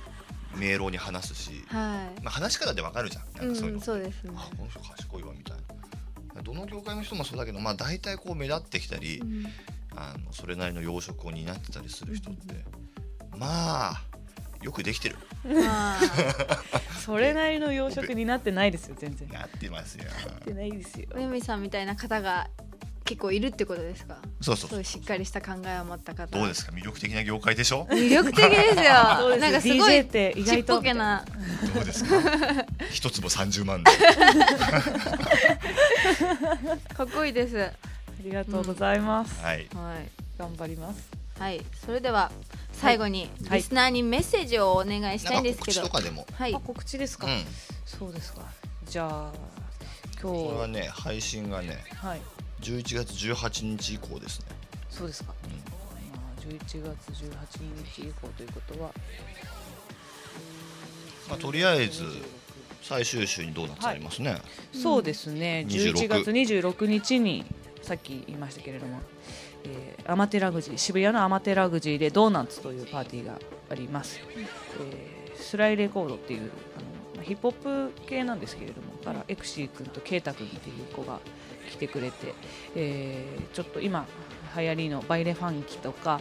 [0.55, 2.21] う明朗に話すし、はい。
[2.21, 3.47] まあ、話し方でわかるじゃん。
[3.47, 4.31] なんかそういうの、うんそうですね。
[4.35, 5.57] あこの人賢いわみたい
[6.35, 6.41] な。
[6.41, 9.45] どの業界の人もそうだけどまあ大体こう目立ってきたり、うん。
[9.95, 12.65] あのそれなりの養殖を担ってたりする人って、
[13.37, 14.01] まあ
[14.61, 15.15] よくできてる。
[15.43, 15.99] まあ
[17.03, 19.27] それなりの養殖になってないですよ全然。
[19.29, 20.05] なってますよ。
[20.05, 21.07] なってないですよ。
[21.15, 22.49] おやみさんみたいな方が
[23.11, 24.15] 結構いるってことですか？
[24.39, 24.69] そうそう。
[24.69, 26.27] そういうしっかりした考えを持った方。
[26.37, 26.71] どうですか？
[26.71, 27.85] 魅力的な業界でしょ？
[27.91, 29.35] 魅力的ですよ。
[29.37, 31.25] なんかすごいって意ちっ外とぽけな。
[31.75, 32.15] どうですか？
[32.89, 33.91] 一坪30万で。
[36.95, 37.57] かっこいいです。
[37.57, 37.71] はあ
[38.23, 39.63] りがとうございます、はい。
[39.63, 39.67] い。
[40.39, 41.09] 頑張ります。
[41.37, 41.59] はい。
[41.85, 42.31] それでは
[42.71, 43.59] 最後にはい。
[43.59, 46.55] リスナーにメッセージをお願いしたいんなんか告ですけど知とかでも、はい。
[46.55, 47.43] あ告知ですか、うん。
[47.85, 48.43] そうですか。
[48.85, 49.31] じゃあ
[50.21, 51.83] 今日これはね配信がね。
[51.95, 52.21] はい
[52.61, 54.45] 11月18日以降ですね、
[54.89, 55.51] そうですか、うん。
[55.51, 55.57] ま
[56.37, 57.25] あ、11月18
[57.85, 58.91] 日以降ということは
[61.29, 62.03] まあ、とりあえず
[62.81, 64.37] 最終週にドーナツありますね、
[64.73, 67.45] そうですね、26 11月26日に
[67.81, 68.99] さっき言いましたけれども、
[69.63, 73.39] えー amate-raxi 渋谷の amate-raxi でドーナツというパーティーが
[73.69, 74.19] あります、
[74.79, 76.51] えースライレコードっていう
[77.15, 81.19] あのヒップホップ系なんですけれどもからエクシー君とケイタ君っていう子が
[81.71, 82.33] 来てくれて、
[82.75, 84.05] えーちょっと今
[84.55, 86.19] 流行りのバイレファンキとか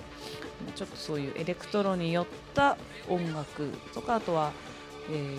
[0.76, 2.76] ちょっとそういうエレクトロによった
[3.08, 4.52] 音楽とかあとは、
[5.10, 5.36] えー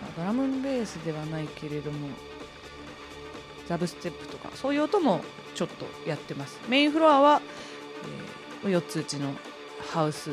[0.00, 2.08] まあドラムンベースではないけれども
[3.68, 5.20] ザブステップとかそういう音も
[5.54, 6.58] ちょっとやってます。
[6.68, 7.42] メインフロアは、
[8.64, 9.34] え4つうちの
[9.92, 10.30] ハウス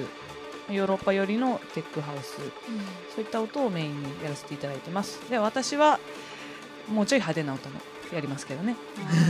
[0.70, 2.36] ヨーロッパ寄りのテックハウス
[3.16, 5.20] そういった音をメインにやらせていただいてます。
[5.30, 6.00] で私は
[6.88, 7.80] もうちょい派手な音も
[8.14, 8.76] やりますけどね。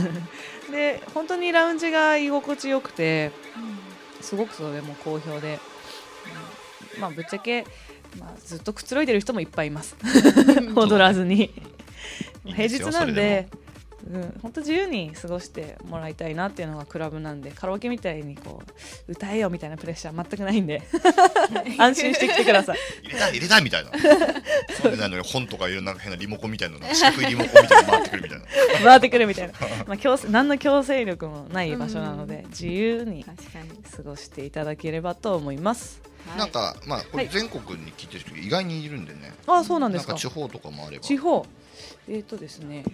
[0.70, 3.32] で本当にラウンジが居心地よくて
[4.20, 7.64] すごくそれも好評で、うんまあぶっちゃけ、
[8.18, 9.96] まあ、ずっとくつろいでる人もいっぱいいます。
[10.74, 11.50] 踊らずに。
[12.44, 13.48] 平日なんで
[14.06, 18.62] うん、本当自由に過ごしてもらいたいなっていうのがクラブなんでカラオケみたいにこ
[19.08, 20.82] う歌えよみたいなプレッシャー全くないんで。
[21.78, 22.78] 安心してきてください。
[23.02, 23.90] 入れた入れたみたいな。
[24.80, 28.44] そうでないのに本とかいろんな変なリモコンみたいなの四角いリモコンみたいなの回ってくるみたいな。
[28.84, 29.52] 回ってくるみたいな、
[29.86, 36.00] まあ、強制何の強制力もない場所なので自由に確かに過ごしていただければと思います。
[36.02, 39.32] はいなんかまあこれはい全国に聞いてる人意外にいるんでね。
[39.46, 40.12] ああそうなんですか。
[40.12, 41.02] なんか地方とかもあれば。
[41.02, 41.46] 地方。
[42.08, 42.84] えっ、ー、とですね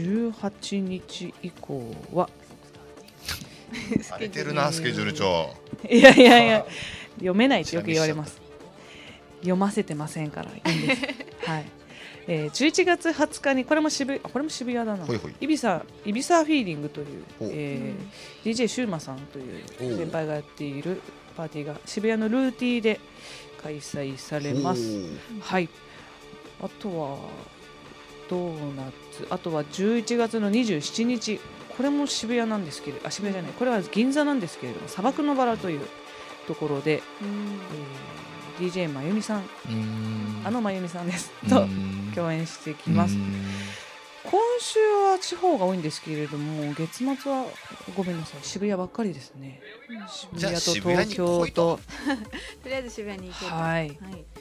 [0.00, 2.28] 18日以降は。
[4.10, 5.12] 荒れてるなスケジュール。
[5.12, 5.54] 帳。
[5.88, 6.66] いやいやいや
[7.16, 8.40] 読めないってよく言われます。
[9.40, 11.02] 読ませてませんからいいんです。
[11.48, 11.64] はい。
[12.28, 15.04] えー、11月20日にこれも渋あこれも渋谷だな。
[15.04, 15.34] ほいほい。
[15.40, 19.64] イビサイビサフィーリングというえー DJ シューマさんという
[19.98, 21.00] 先輩がやっている
[21.36, 23.00] パーティーが渋谷のルーティーで
[23.62, 24.82] 開催されます。
[25.40, 25.68] はい。
[26.60, 27.18] あとは
[28.28, 28.84] ドーナ
[29.26, 31.40] ツあとは11月の27日。
[31.76, 33.52] これも渋谷なんですけれどあ渋谷じゃない。
[33.52, 35.80] これは銀座なんですけれども砂漠のバラという
[36.46, 37.28] ところで、うん。
[37.28, 38.22] えー
[38.58, 39.42] DJ まゆみさん。
[40.44, 41.32] あのまゆみさんです。
[41.48, 42.12] とん。
[42.14, 43.16] 共演してきます。
[44.24, 44.78] 今週
[45.10, 47.44] は地方が多いんですけれども月末は
[47.96, 49.60] ごめんなさい渋谷ばっかりですね。
[50.08, 51.52] 渋谷と東京と。
[51.52, 51.80] と
[52.62, 53.88] とりあえず渋谷に行けるはい。
[53.88, 54.31] はい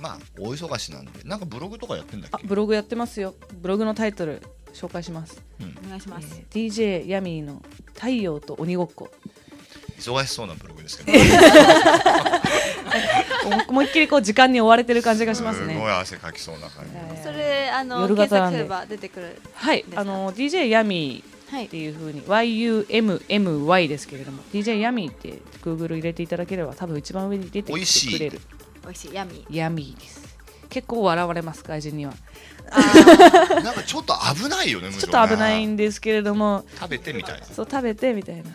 [0.00, 2.36] まあ大忙しなんでなんかブログとかやってんだっけ？
[2.36, 3.34] あブログやってますよ。
[3.60, 4.42] ブログのタイトル
[4.72, 5.76] 紹介します、うん。
[5.86, 6.26] お願いします。
[6.38, 6.70] えー
[7.04, 7.62] DJ ヤミーの
[7.94, 9.10] 「太陽と鬼ごっこ。
[9.98, 11.18] 忙しそうなブログですけど。
[13.68, 16.96] 思いっきりこう時間に追われてる感じがしますすごいね汗かきそうな感じ。
[16.96, 18.58] はいそれあの夜検型なんで。
[18.60, 20.00] 索すれば出てくるはいですか？
[20.00, 21.86] あの DJ ヤミーはいってい。
[21.88, 28.18] う風に YUMMY ですけれども DJ ヤミーって Google 入れていただければ多分一番上に出てき美味してい。
[28.18, 28.40] くれる
[28.90, 29.14] 美味しい。
[29.14, 30.36] ヤミーヤミーです。
[30.68, 32.14] 結構笑われます外人には。
[33.62, 36.64] なんかちょっと危ないよねむちょっと危ないんですけれども。
[36.78, 37.46] 食べてみたいな。
[37.46, 38.50] そう食べてみたいな。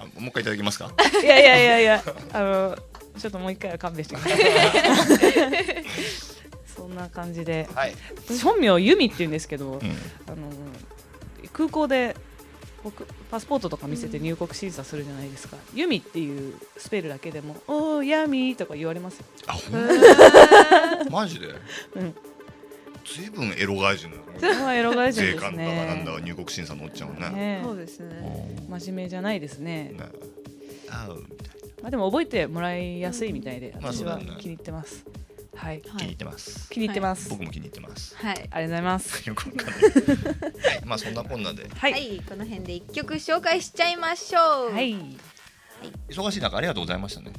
[0.00, 0.90] あもう一回いただきますか？
[1.22, 2.78] いやいやいやいやあの
[3.18, 5.84] ちょっともう一回は勘弁してください。
[6.76, 7.68] そんな感じで。
[7.74, 7.94] はい、
[8.26, 10.50] 私本名ユミって言うんですけど、うん、あの
[11.52, 12.16] 空港で
[12.82, 19.26] 僕パスポートとか見せて入国審査するじゃないですか、ユミっていうスペルだけでも「おーヤミー」とか言われますよ。
[19.46, 19.72] あほん
[21.10, 21.48] まマジで？
[23.04, 28.66] ずいぶんエロ外人なのこれはエロ外人です税関だかなんだかね入国審査のおっちゃんはねねそうですね。
[28.68, 29.94] 真面目じゃないですね。
[29.96, 30.10] ね。
[30.90, 31.48] あうみたい
[31.82, 35.04] まあでも覚えてもらいやすいみたいで、まあ私は気に入ってます。
[35.60, 37.28] はい、な気に入ってます、気に入ってます。
[37.28, 38.16] 僕も気に入ってます。
[38.16, 38.34] はい。
[38.34, 39.22] ありがとうございます。
[39.28, 39.82] よくわかんない。
[39.82, 41.64] はいまあそんなこんなで。
[41.64, 42.16] は、はい。
[42.16, 44.72] い、この辺で一曲紹介しちゃいましょう。
[44.72, 44.96] はい、
[46.08, 47.32] 忙しい中ありがとうございましたね。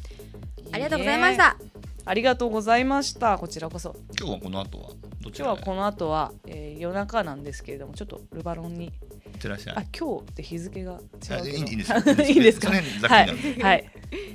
[0.72, 1.58] ありがとうございました。
[2.06, 3.38] ありがとうございました。
[3.38, 3.96] こちらこそ。
[4.20, 4.90] 今日はこの後は
[5.22, 8.86] どち今日はこの後は、えー、夜中なんですけれども、ちょっとルバロンに。
[8.86, 8.92] いっ
[9.40, 11.36] てらっしゃいあ、今日って日付が違うけど。
[11.36, 11.98] あいいいいんですよ。
[12.26, 12.70] いいですか？
[12.70, 13.62] はい。
[13.62, 13.90] はい。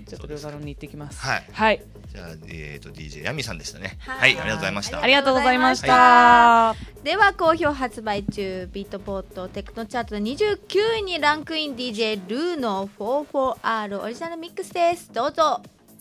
[0.06, 1.20] ちょっとルバロンに行ってきます。
[1.20, 1.44] はい。
[1.52, 1.82] はい。
[2.16, 3.98] じゃあえっ、と DJ ヤミさんでしたね。
[4.00, 5.02] ははいい、ありがとうございました。
[5.02, 5.92] ありがとうございました。
[5.92, 15.12] はでは好評発売中ビートポートテクノチャートで29位にランクイン DJ ルーの 44R オリジナルミックスです。
[15.12, 15.60] どうぞ「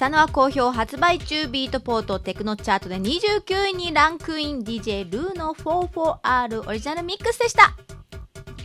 [0.00, 7.76] したのは好評発売中ビートポートテクノチャートで29位にランクイン DJ ルーの 44R オリジナルミックスでした。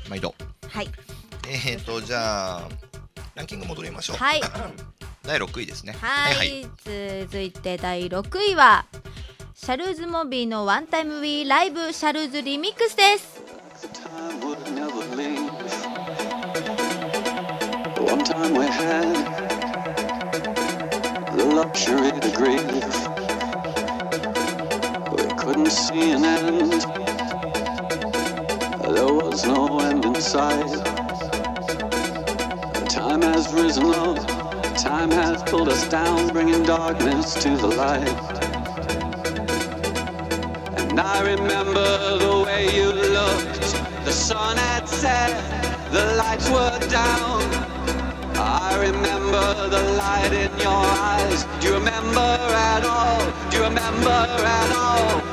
[0.09, 0.33] 毎度。
[0.69, 0.87] はい。
[1.45, 2.69] えーとじゃあ
[3.35, 4.15] ランキング戻りましょう。
[4.15, 4.41] はい。
[5.27, 5.97] 第6位ですね。
[5.99, 6.65] はい、
[7.27, 8.85] 続いて第6位は
[9.53, 13.41] シャルーズモビーのワンタイムウィーライブシャルーズリミックスです
[21.55, 22.95] luxury to grieve.
[25.15, 26.81] We couldn't see an end.
[28.93, 30.73] There was no end in sight.
[32.89, 34.17] Time has risen up.
[34.75, 38.09] Time has pulled us down, bringing darkness to the light.
[40.77, 43.61] And I remember the way you looked.
[44.03, 45.31] The sun had set,
[45.93, 47.74] the lights were down.
[48.75, 51.45] I remember the light in your eyes.
[51.61, 53.23] Do you remember at all?
[53.49, 55.24] Do you remember at all?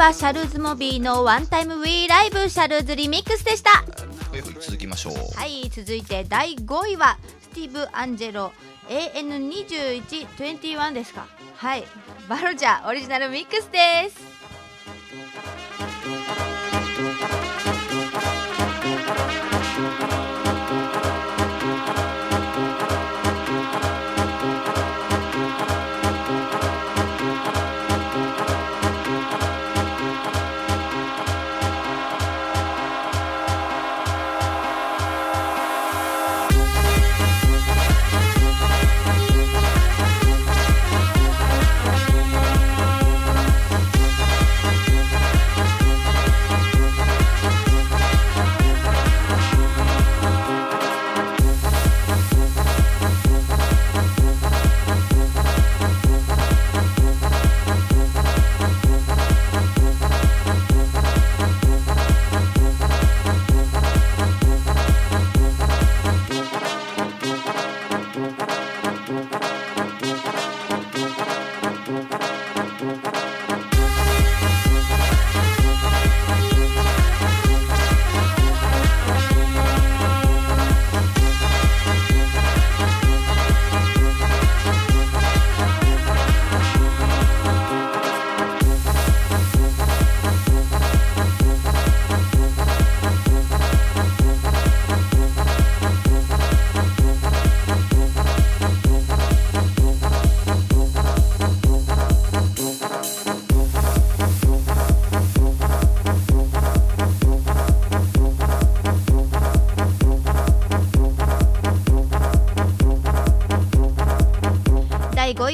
[0.00, 3.84] はシャルーズモビーのワンタイムウィーライブシャルーズリミックスでした。
[4.58, 5.12] 続きましょう。
[5.36, 8.50] はい続いて第5位はスティーブ・アンジェロ
[8.88, 11.26] AN2121 ですか。
[11.54, 11.84] はい
[12.30, 14.29] バロジャーオリジナルミックスです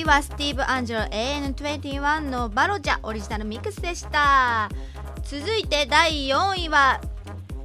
[0.06, 4.68] はスティーブ・アンジェロ AN21 のバロジャオリジナルミックスでした。
[5.24, 7.00] 続いて第4位は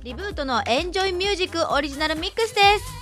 [0.03, 3.00] リブートのエンジョイミュージックオリジナルミックスです。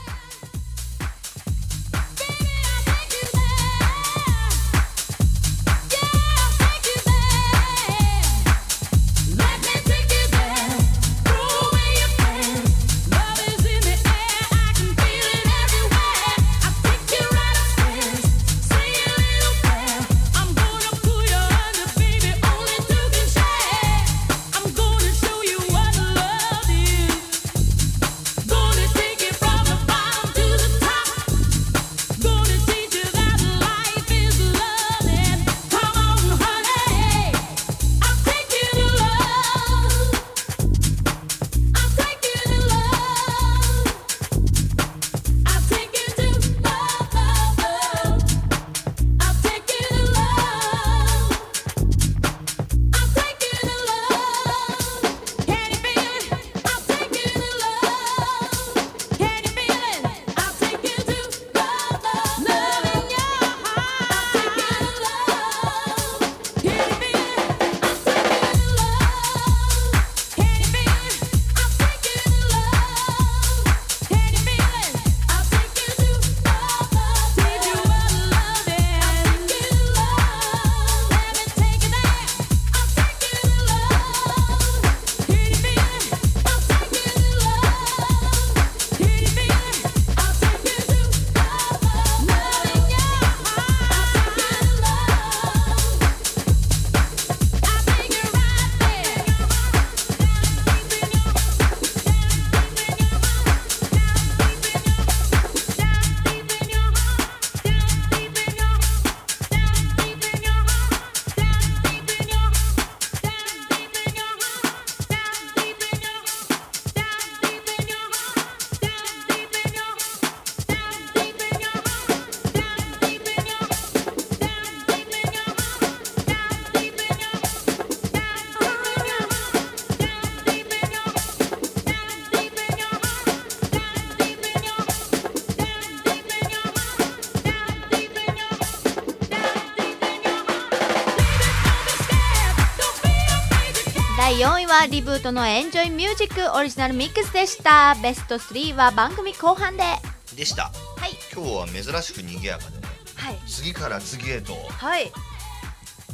[145.19, 147.95] はリブートのエンジョイミュージックオリジナルミックスでした。
[148.01, 149.83] ベスト3は番組後半で。
[149.83, 149.99] は
[150.35, 150.71] でした。
[151.07, 151.15] い。
[151.33, 152.83] 今日は珍しく賑やかでね。
[153.15, 153.37] はい。
[153.45, 154.53] 次から次へと。
[154.53, 155.11] はい。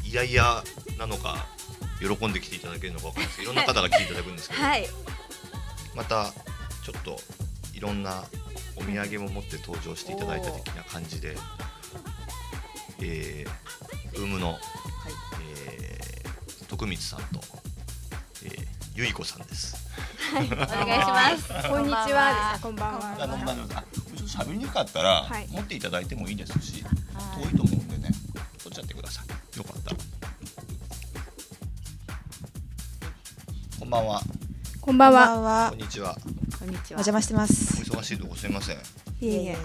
[0.03, 0.63] いやいや
[0.97, 1.45] なのか
[1.99, 3.55] 喜んで来ていただけるのか分かんないですけどい。
[3.55, 4.87] ろんな方が来ていただくんですけど、はい。
[5.95, 6.33] また
[6.83, 7.19] ちょっと
[7.73, 8.23] いろんな
[8.75, 11.37] お土産も持って登場していただいた的な感じで、
[13.01, 14.57] えー、ウームの、
[15.57, 16.05] えー
[16.67, 17.54] 徳光さんと、え
[19.23, 19.75] さんです。
[20.31, 22.57] お願いします こんにちは。
[22.61, 23.15] こんばんは。
[23.19, 28.15] あのまあ、ちょっと喋りにくかったら、はい持っていただいてもいいですし、遠いと思うんでね、
[28.61, 29.57] 取っちゃってください。
[29.57, 29.97] よかったら。
[33.79, 34.21] こんばんは。
[34.81, 35.27] こんばんは。
[35.27, 36.17] こんばんはこんにちは。
[36.59, 37.81] こんにちお邪魔してまおす。
[37.83, 38.75] 忙しいとこすみません。
[38.75, 38.79] い
[39.27, 39.57] えいえ、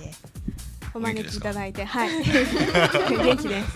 [0.94, 2.10] お招きいただいて、はい。
[2.22, 3.66] 元気です。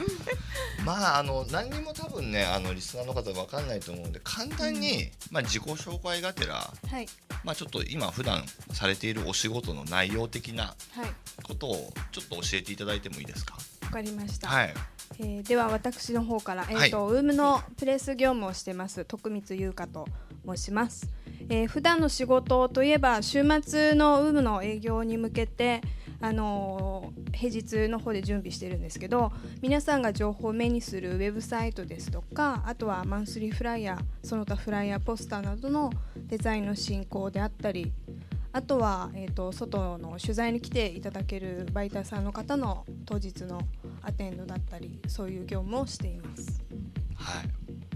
[0.85, 7.07] まああの何にも多分ねあのリスナーの方わかんないと思うんで簡単に、まあ自己紹介がてらはい。
[7.45, 8.43] まあちょっと今普段
[8.73, 10.75] されているお仕事の内容的なはい。
[11.43, 13.57] ことをちょっと教えていただいてもいいですか？
[13.83, 14.49] わかりました。
[14.49, 14.75] はい。
[15.19, 20.09] えーでは私の方から、えっ、はいと、ウームのプレス業務をしてます徳光優香と
[20.47, 21.09] 申します。
[21.49, 25.81] えー普段の仕事といえば週末のウームの営業に向けて。
[26.25, 29.31] あの平日の方で準備してるんですけど
[29.61, 37.93] 皆さんが情報を目にするウェブサイトですとかあとはマンスリーフライヤーその他フライヤーポスターなどのデザインの進行であったり
[38.53, 43.61] あとは、えー、と外の取材に来ていただけるバイターさんの方の当日の
[44.01, 46.63] アテンドだったりそういう業務をしています。
[47.17, 47.94] はい。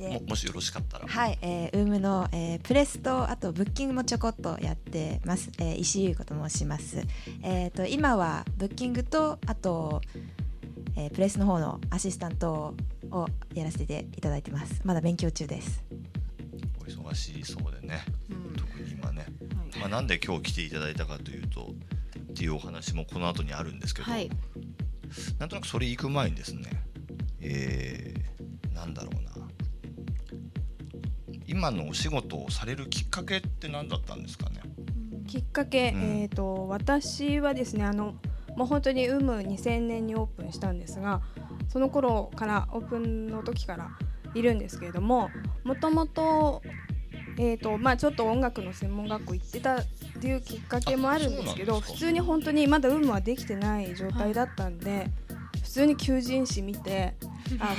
[0.00, 1.06] もで、もしよろしかったら。
[1.06, 5.50] はい、えー、ウームの、えープレスとあとブッキングもちょこっとやってます。
[5.58, 7.02] えー、石井優子と申します。
[7.42, 10.00] えっ、と今はブッキングとあと、
[10.96, 12.74] えープレスの方のアシスタント
[13.10, 14.80] をやらせていただいてます。
[14.84, 15.84] まだ勉強中です。
[16.80, 18.02] お忙しいそうでね。
[18.56, 19.26] 特に今ね。
[19.78, 21.70] まあなんで今日来ていただいたかというと
[22.30, 24.30] っていうお話もこの後にあるんですけど、はい
[25.38, 26.70] なんとなくそれ行く前にですね、
[27.40, 29.37] えー、なんだろうな。
[31.48, 34.60] 今のお仕事をされるきっかけって何だったんですかね？
[35.26, 38.14] きっかけ、うんえー、と私はですねあの
[38.56, 41.22] もう本当にウム2000年にオープンしたんですが
[41.68, 43.90] その頃からオープンの時から
[44.34, 45.30] いるんですけれども
[45.64, 46.62] もともと,、
[47.38, 49.86] えーとまあ、ちょっと音楽の専門学校行ってたっ
[50.20, 55.10] ていうきっかけもあるんですけど普通に本当にまだウムはできてない状態だったんで、
[55.68, 57.14] 普通に求人誌見て。
[57.60, 57.74] あ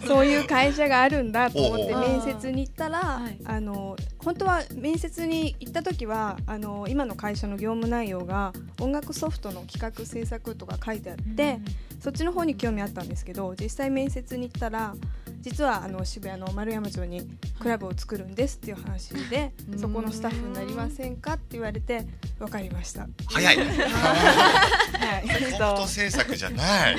[0.00, 11.58] のそういう会社があるんだと思って面接に行ったら、はいあの本当は面接に行った時はあの今の会社の業務内容が音楽ソフトの企画制作とか書いてあって、
[12.00, 14.94] そっちの方に興味あったんですけど実際面接に行ったら
[15.42, 17.28] 実はあの渋谷の丸山町に
[17.60, 22.06] クラブを作るんですっていう話で、うんそこのスタッフになりませんかって言われて
[22.38, 23.06] 分かりました。
[23.26, 23.56] 早い。
[23.60, 23.62] は
[25.22, 26.96] い ソフト制作じゃない。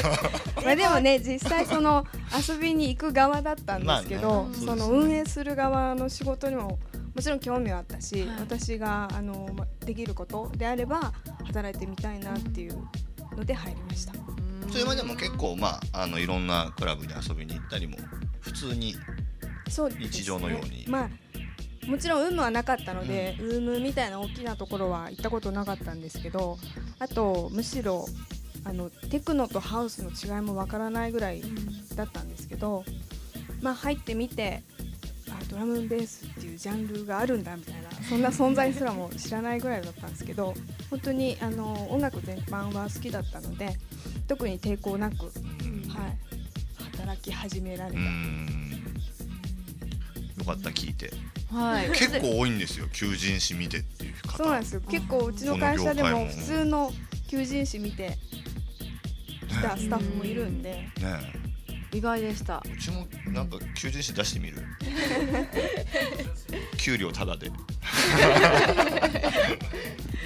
[0.64, 2.06] まあでもね実際その
[2.48, 4.66] 遊びに行く側だったんですけど、まあね。
[4.66, 6.78] その運営する側の仕事にも
[7.14, 8.40] もちろん興味はあったし、はい。
[8.40, 11.12] 私があのまできることであれば
[11.46, 12.88] 働いてみたいなっていう
[13.36, 14.12] ので入りました。
[14.70, 17.96] それまでも結構まああのいろんなクラブに遊びに行ったりも
[18.40, 18.94] 普通に
[19.98, 20.84] 日常のように。
[20.88, 21.10] まあ
[21.86, 26.58] もちろん有無はなかったので、ウームみたいな大きなところは行ったことなかったんですけど
[26.98, 28.06] あとむしろ
[28.64, 31.42] あのテクノとハウスの違いもわからないぐらい
[31.94, 32.84] だったんですけど、
[33.62, 34.62] まあ入ってみて
[35.30, 40.54] あドラムンベースっていうジャンルがあるんだみたいなそんな存在すらも知らないぐらいだったんですけど
[40.90, 43.76] 本当にあの音楽全般は好きだったので
[44.28, 45.32] 特に抵抗なく、はい、
[46.92, 47.98] 働き始められうた。
[48.00, 48.60] ん。
[50.38, 51.12] よかった聞いて。
[51.52, 51.88] はい。
[51.90, 54.38] 結構多いんですよ求人誌見てっていう方。
[54.38, 54.80] そうなんですよ。
[54.88, 56.26] 結構うちの会社でも。
[56.26, 56.92] 普通の
[57.30, 58.18] 求人誌見て
[59.48, 60.90] きたスタッフもいるんで、ね
[61.92, 62.62] 意外でした。
[62.66, 64.58] えうちもなんか求人誌出してみる。
[66.78, 67.50] 給料タダで。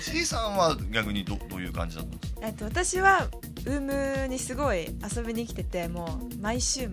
[0.01, 2.41] C さんは逆にどどういう感じだったんですか？
[2.47, 3.29] えっと私は
[3.67, 3.81] ウー
[4.23, 4.87] ムにすごい
[5.17, 6.89] 遊びに来ててもう毎週末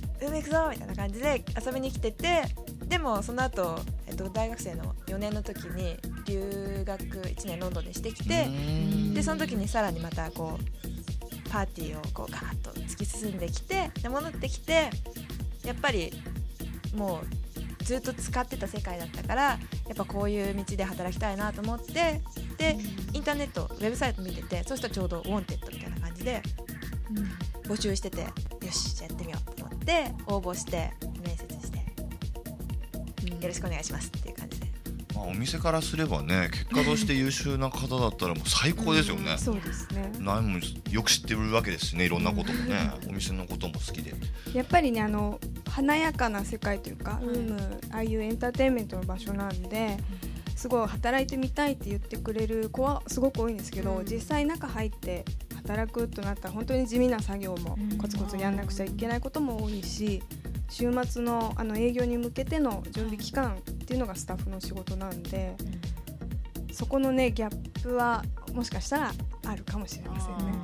[0.22, 2.42] 「ウーム行くぞ!」みたいな感じで遊びに来てて
[2.86, 8.48] でもその後、えっと大学生の4年の時に留学1年ロンドンでしてきて
[9.12, 10.95] でその時にさらにまたこう
[11.46, 14.90] パーティーをこうガーッと突き進んできてで戻ってきて
[15.64, 16.12] やっぱり
[16.94, 17.20] も
[17.80, 19.58] うずっと使ってた世界だったからや
[19.92, 22.20] っぱこういう道で働きたいなと思って
[22.58, 22.76] で
[23.12, 26.42] インターネットウェブサイト見ててそしたらちょうど「Wanted」みたいな感じで
[27.64, 28.28] 募集しててよ
[28.72, 30.92] しじゃあやってみようと思って応募して
[33.40, 34.55] よろしくお願いしますっていう感じで
[35.16, 40.12] まあ、お店からすればね結果として優秀な方だったらもう最高ですよね、 そうですね。
[40.20, 40.60] 何も
[40.90, 44.14] よく知ってるわけですしねいろんなこともね お店のことも好きで。
[44.52, 45.40] やっぱりねあの
[45.70, 49.96] 華やかな世界というか、ウームああいうエンターテインメントの場所なんで
[50.54, 55.24] すごい働いてみたいって言ってくれる子はすごく多いんですけど、実際中入って
[55.54, 60.22] 働くとなったら本当に地味な作業もコツコツやんなくちゃいけないことも多いし
[60.68, 63.56] 週末のあの営業に向けての準備期間
[63.86, 65.54] っていうのがスタッフの仕事なんで、
[66.72, 69.12] そこのねギャップはもしかしたら
[69.46, 70.58] あるかもしれませんね。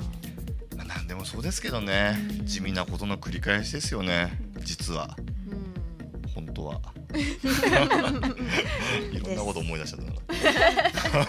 [0.76, 2.16] まあ、何でもそうですけどね。
[2.42, 4.32] 地味なことの繰り返しですよね。
[4.64, 5.16] 実は。
[6.34, 6.80] 本当は。
[9.12, 10.06] いろんなこと思い出しちゃっ
[11.12, 11.26] たな。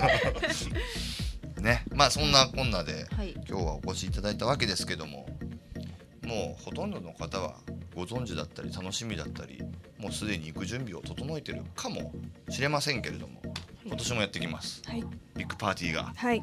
[1.61, 1.85] ね。
[1.93, 3.35] まあそんなこんなではい。
[3.47, 5.27] 今日はお越しいただいたわけですけども
[6.23, 7.57] もうほとんどの方は
[7.95, 9.61] ご存知だったり楽しみだったり
[9.97, 12.13] もうすでに行く準備を整えてるかも
[12.49, 13.41] しれませんけれども
[13.85, 14.81] 今年もやってきます。
[14.85, 15.03] はい、
[15.35, 16.13] ビッグパーティーが。
[16.15, 16.41] はい。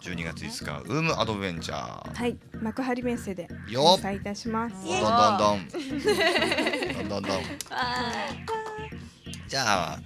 [0.00, 2.14] 12月5日ウームアドベンチャー。
[2.14, 4.02] はい、幕張メッセでよっ。
[4.02, 4.74] 開催いたします。
[4.76, 5.00] どんど
[5.34, 5.68] んどん。
[6.94, 7.40] どんどんどん。
[9.48, 10.00] じゃあ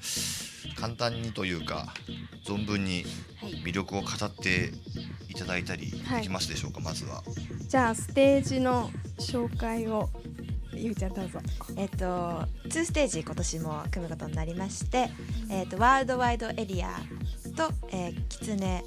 [0.85, 1.87] 簡単にというか
[2.45, 3.07] 存分に
[3.65, 4.71] 魅力を語って
[5.31, 7.23] いただいたりできますでしょうか、まずは。
[7.67, 10.11] じゃあステージの紹介を
[10.75, 11.41] ゆうちゃんどうぞ。
[11.77, 11.97] えっ、と
[12.69, 15.09] 2ステージ今年も組むことになりまして、
[15.51, 16.91] えっとワールドワイドエリア
[17.57, 18.85] と、えー、 Kitsuné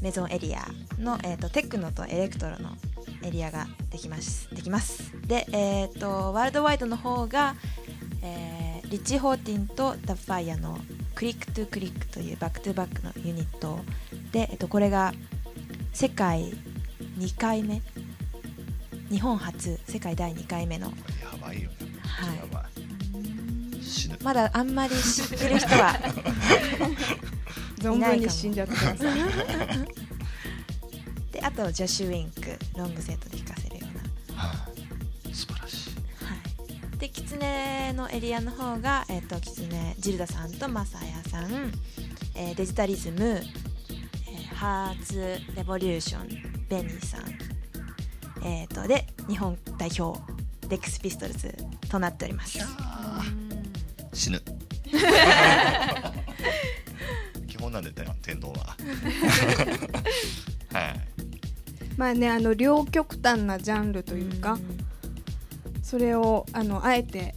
[0.00, 0.68] Maison エリア
[1.00, 2.76] の、えっとテクノとエレクトロの
[3.24, 4.54] エリアができます。
[4.54, 5.12] できます。
[5.26, 7.56] で、えっとワールドワイドの方が、
[8.22, 8.58] えー
[8.90, 10.78] Richie Hawtin と Dubfire の
[11.18, 13.80] Click 2 Click という back to back のユニット
[14.30, 15.12] で、えっとこれが
[15.92, 16.54] 世界
[17.18, 17.82] 2回目
[19.10, 20.92] 日本初世界第2回目のや
[21.42, 21.76] ばいよね、
[22.06, 22.36] はい。
[22.36, 22.64] やばい。
[23.82, 24.18] 死ぬ。
[24.22, 25.98] まだあんまり知ってる人は
[27.82, 29.18] 存分に死んじゃってください。
[31.32, 33.88] であとジョシュ・ウィンクロングセットで弾かせるよ
[34.30, 34.67] うな、
[36.98, 41.72] でキツネのエリアの方が、えっとキツネジルダさんとマサヤさん、
[42.34, 46.28] えーデジタリズム、えーハーツレボリューション
[46.68, 47.22] ベニーさん、
[48.44, 50.20] えー、とで日本代表
[50.66, 51.54] デックスピストルズ
[51.88, 52.58] となっております。
[54.12, 54.42] 死ぬ。
[57.46, 58.76] 基本なんでね天童は。
[60.76, 61.00] はい。
[61.96, 64.58] まあねあの両極端なジャンルというか、
[65.88, 67.34] それをあのあえて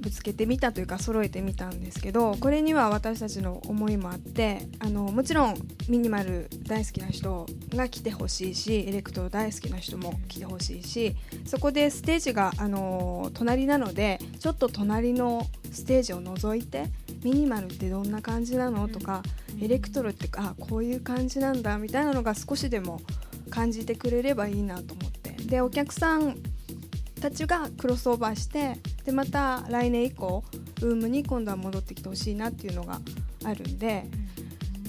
[0.00, 7.44] ぶつけてみたというか揃えてみたんですけどこれには私たちの思いもあってあのもちろんミニマル大好きな人
[7.74, 16.86] が来てほしいしエレクトロ大好きな人も来てほしいしそこでステージがあの隣なのでちょっと隣のステージを覗いて
[17.22, 19.22] ミニマルってどんな感じなのとか
[19.60, 23.02] エレクトロってあこういう感じなんだみたいなのが少しでも
[23.50, 25.26] 感じてくれればいいなと思って。
[25.46, 26.36] でお客さん
[27.26, 30.44] たちがクロスオーバーしてでまた来年以降
[30.80, 33.00] WOMB に今度は戻ってきてほしいなっていうのが
[33.44, 34.04] あるんで、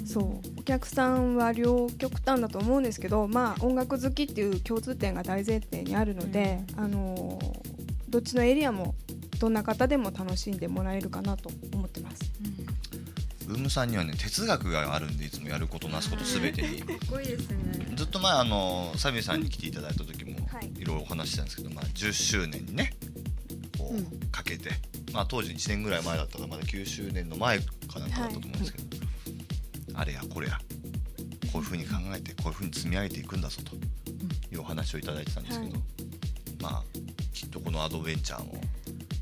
[0.05, 0.59] そう。
[0.59, 7.67] お客さんは両極端だと思うんですけどまあ音楽好きっていう共通点が大前提にあるので、あのー
[8.09, 8.95] どっちのエリアも
[9.39, 12.31] どんな方でも楽しんでもらえるかなと思ってます。
[12.66, 16.81] ウームさんにはね哲学があるんでいつもやることなすことすべてに。
[16.83, 17.93] かっこいいですね。
[17.95, 22.93] ずっと前あのサミュさんに来ていただいた時もはいいろいろお話ししたんですけど、まあ、10周年にね
[23.77, 24.71] こうかけて、
[25.13, 28.97] まあ、当時1年ぐらい前だったからまだ9周年の前かなんかだったと思うんですけど、
[29.93, 30.59] あれやこれや
[31.51, 33.75] こういうふうに考えてこういうふうに積み上げていくんだぞと
[34.53, 35.83] いうお話をいただいてたんですけど、はい。
[36.61, 36.83] まあ
[37.33, 38.61] きっとこのアドベンチャーも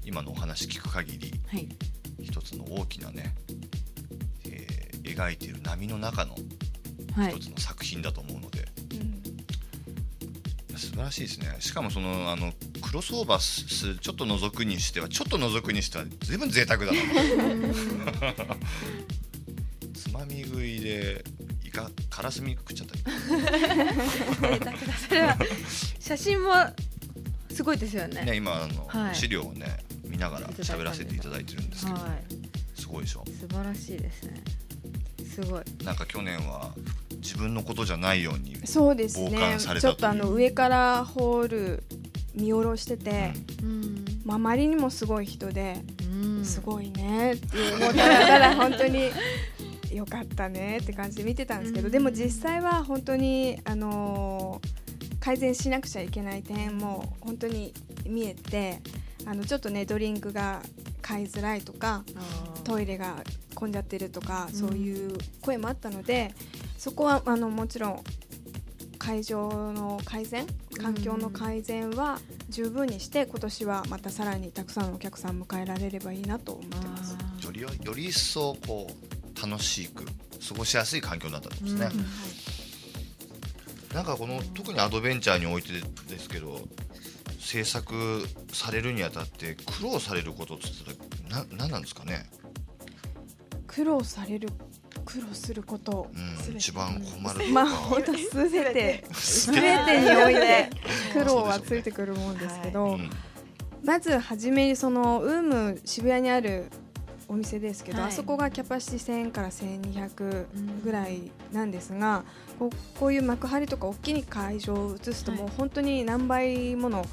[0.03, 1.69] 今のお話聞く限りはい。
[2.21, 3.84] 一つの大きなね、えー
[5.07, 6.35] 描いている波の中の
[7.15, 7.35] はい。
[7.35, 8.67] 一つの作品だと思うので、
[10.71, 10.77] うん。
[10.77, 11.55] 素晴らしいですね。
[11.59, 12.51] しかもそのあの
[12.81, 16.99] クロスオーバーするちょっと覗くにしてはちょっと覗くにしては随分贅沢だな
[19.93, 21.23] つまみ食いで
[21.63, 23.01] イカカラスミ食っちゃったり。
[25.07, 25.37] それは
[25.99, 26.51] 写真も
[27.49, 28.25] すごいですよね。
[28.25, 29.15] ね今あの、はい。
[29.15, 32.79] 資料をね見ながら喋らせていただいてるんですけど、はい。
[32.79, 33.23] すごいでしょ。
[33.39, 34.43] 素晴らしいですね
[35.35, 35.63] すごい。
[35.83, 36.73] なんか去年は
[37.17, 39.93] 自分のことじゃないようにそうです傍ね観されたという。
[39.93, 41.83] ちょっとあの上からホール
[42.33, 44.05] 見下ろしてて、うん。
[44.25, 46.45] まああまりにもすごい人で、うん。
[46.45, 49.09] すごいねっていう もうただただ本当に
[49.91, 54.85] よかったねって感じで見てたんですけど、でも実際は本当にあのー
[55.25, 57.73] 改善しなくちゃいけない点も本当に
[58.05, 58.79] 見えて
[59.25, 60.61] あのちょっとねドリンクが
[61.01, 62.03] 買いづらいとか
[62.63, 63.23] トイレが
[63.55, 66.33] 混んじゃってるとか、そういう声もあったので
[66.77, 68.03] そこはあのもちろん
[68.99, 70.45] 会場の改善
[70.79, 72.19] 環境の改善は
[72.49, 77.15] 十分にして今年はまたさらにたくさんのお客さん迎えられればいいなと思ってます。
[77.45, 81.89] よりより一層こう楽しく過ごしやすい環境になったんですね、
[83.93, 85.69] なんかこの特にアドベンチャーにおいて
[86.07, 86.59] ですけど
[87.39, 90.97] 制作されるにあたって苦労されることって言っ
[91.29, 92.29] たらな何なんですかね、
[93.75, 94.47] 苦労される
[95.03, 96.57] 苦労すること、うん、全て。
[96.57, 99.05] 一番困るとか、まあ本当すべて。
[99.11, 100.69] すべ全てにおいて。
[101.11, 103.09] 苦労はついてくるもんですけど、うん。
[103.83, 106.71] まず初めにそのウーム渋谷にある
[107.27, 108.07] お店ですけど、はい。
[108.09, 110.45] あそこがキャパシティ1000から1200
[110.81, 112.23] ぐらいなんですが、
[112.57, 115.41] こうこういう幕張とか大きい会場を移すとはい。
[115.41, 117.05] もう本当に何倍もの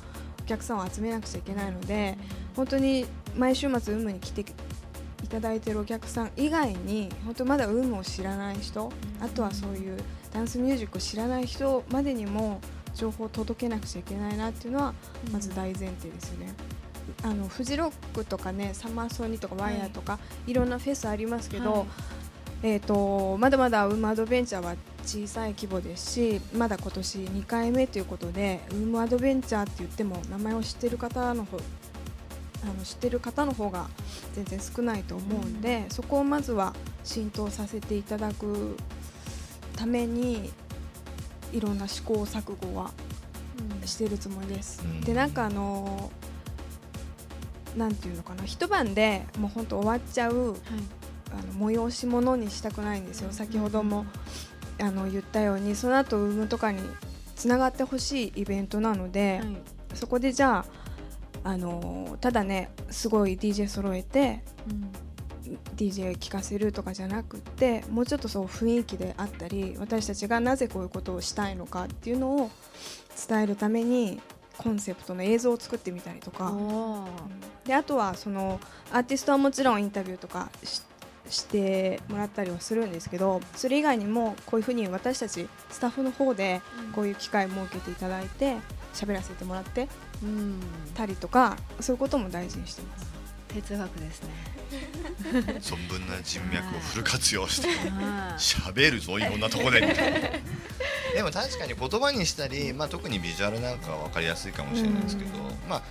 [0.43, 2.19] お客さんを集めなくちゃいけないので
[2.57, 3.07] 本当に
[3.37, 4.45] 毎週末ウームに来て
[5.23, 9.99] いただいているお客さん以外に本当まだウームを知らない人、あとはそういう
[10.33, 12.61] ダンスミュージックを知らない人までにも
[12.95, 14.95] 情報を届けなくちゃいけないなっていうのは
[15.33, 16.55] まず大前提ですよね。
[17.25, 21.87] あのフジロックとかねサマーソニーとかワイヤーとか、い、ろんなフェスありますけど、はい。
[22.65, 31.59] えー、とまだまだウームアドベンチャーは小さい規模ですしまだ今年2回目ということでウームアドベンチャーって言っても名前を知ってる方の方
[32.65, 33.89] あの知ってる方の方が
[34.35, 36.75] 全然少ないと思うんで、そこをまずは
[37.05, 38.77] 浸透させていただく
[39.77, 40.53] ために
[41.53, 42.93] いろんな試行錯誤は
[43.85, 44.83] してるつもりです。
[44.85, 45.01] うん。
[45.01, 46.11] でなんかあの
[47.77, 50.57] なんていうのかな一晩でもう本当終わっちゃう
[51.31, 53.33] あの催し物にしたくないんですよ。
[53.33, 54.07] 先ほども
[54.81, 56.81] あの言ったようにその後ウームとかに
[57.35, 59.57] つながってほしいイベントなので、はい。
[59.95, 60.82] そこでじゃあ、
[61.45, 64.43] あのただねすごい DJ 揃えて
[65.77, 72.51] DJ 聴かせるとかじゃなくってもうちょっとそう雰囲気であったり私たちがなぜこういうことをしたいのかっていうのを
[73.29, 74.21] 伝えるために
[74.57, 76.53] コンセプトの映像を作ってみたりとか。
[76.53, 77.09] おー。
[77.67, 78.61] であとはその
[78.93, 80.83] アーティストはもちろんインタビューとかし
[81.29, 86.61] してもらったりはするんですけどそれ以外にもこういうふうに私たちスタッフの方で
[86.95, 88.57] こういう機会を設けていただいて
[88.93, 89.89] 喋らせてもらってうん
[90.95, 93.13] たりとかそういうことも大事にしてます。
[93.49, 94.31] 哲学ですね。
[95.61, 97.77] 存分な人脈をフル活用してはい
[98.39, 99.81] 喋るぞいろんなとこで。
[101.15, 105.31] でも確かに言葉にしたり、まあ、特にビジュアルなんかは分かりやすいかもしれないですけど、
[105.69, 105.83] まあ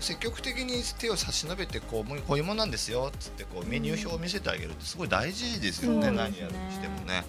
[0.00, 6.16] 積極的に手を差し伸べてこうもうこういうものなんですよっつってこうメニュー表を見せてあげるってすごい大事ですよね、そうですね。
[6.18, 7.24] 何やるにしてもね。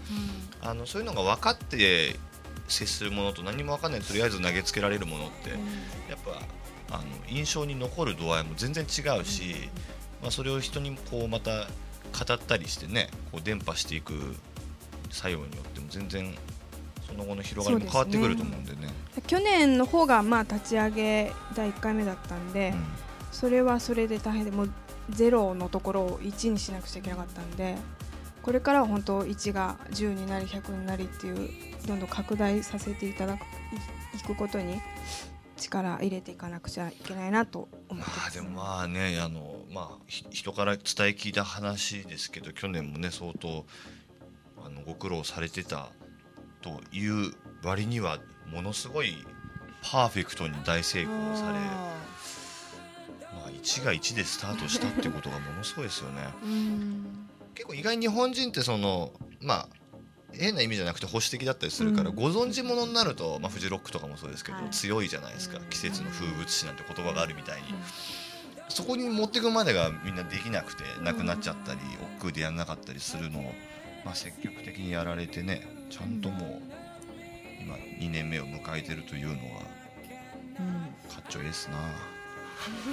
[0.62, 2.18] あのそういうのが分かって
[2.68, 4.02] 接するものと何も分かんない。
[4.02, 5.60] とりあえず投げつけられるものってやっ
[6.26, 9.70] ぱあの印象に残る度合いも全然違うし、
[10.22, 14.14] まあ、それを人にこうまた語ったりしてねこう伝播していく
[15.10, 16.36] 作用によっても全然
[17.08, 18.94] その後の広がりも変わってくると思うんでね。
[19.28, 23.06] 去年の方がまあ立ち上げ第1回目だったんで、うん。
[23.36, 24.72] それはそれで大変でもう
[25.10, 27.76] ゼロのところを1にしなくちゃいけなかったんで
[28.42, 31.50] これからは本当1が10になり100になりっていう
[31.86, 33.46] どんどん拡大させていただくい
[34.18, 34.82] いくことに
[35.58, 43.66] 力入れていかなくちゃいけないなと思ってます、まあでもまあねあのまあひ人から伝え聞いた話ですけど去年もね相当
[44.64, 45.90] あのご苦労されてた
[46.62, 47.34] という
[47.64, 48.20] 割には
[48.52, 49.16] ものすごい
[49.82, 56.22] パーフェクトに大成功されまあ1が1でスタートしたってことがものすごいですよね。
[56.44, 57.30] うん。
[57.54, 59.68] 結構意外に日本人ってそのまあ
[60.38, 62.16] 変な意味じゃなくて保守的だったりするから、うん。
[62.16, 64.70] ご存知ものになると、まあ、フジロックとかもそうですけど、はい。
[64.70, 65.58] 強いじゃないですか。
[65.58, 67.68] うん季節の風物詩なんて言葉があるみたいに、
[68.70, 71.80] そこに持っていくまでがみんなできなくてなくなっちゃったり
[72.18, 73.44] 億劫でやらなかったりするのを、
[74.04, 76.76] まあ、積極的にやられてねちゃんともう
[77.62, 79.62] 今2年目を迎えてるというのは
[81.10, 81.78] かっちょいいですな。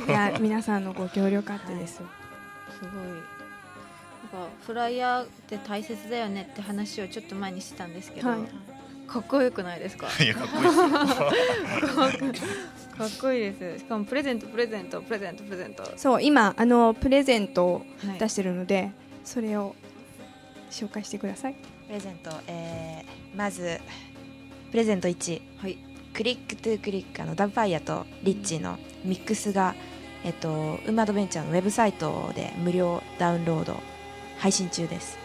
[0.06, 2.02] いや皆さんのご協力あってです、す
[2.82, 3.41] ごい
[4.23, 8.40] なんかフライヤーって大切だよねって話をちょっと前にしてたんですけど、はい。
[9.07, 10.07] かっこよくないですか？
[10.23, 12.49] いやかっこいいですよ。
[12.97, 13.78] かっこいいで す。
[13.81, 15.93] しかもプレゼントプレゼントプレゼントプレゼント。
[15.97, 18.19] そう今あのプレゼントをはい。
[18.19, 18.93] 出してるので、
[19.24, 19.74] それを
[20.70, 21.55] 紹介してください。
[21.86, 23.81] プレゼント、えーまず
[24.70, 25.78] プレゼント1、はい。
[26.15, 29.74] クリックトゥクリックあのダブファイアとリッチのミックスが、
[30.24, 33.81] えっと、ウマドベンチャーのウェブサイトで無料ダウンロード
[34.43, 35.19] 配信中です。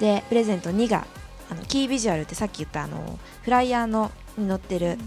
[0.00, 1.06] でプレゼント2が
[1.50, 4.98] あのキービジュアルってさっき言ったあのフライヤーのに載ってる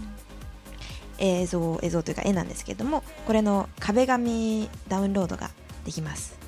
[1.18, 5.50] 映像映像というか絵なんですけれどもこれの壁紙ダウンロードが
[5.84, 6.38] できます、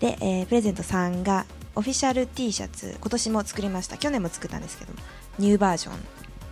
[0.00, 1.44] で、えープレゼント3が
[1.74, 3.98] オフィシャル T シャツ今年も作りました。
[3.98, 4.92] 去年も作ったんですけど
[5.38, 5.94] ニューバージョン。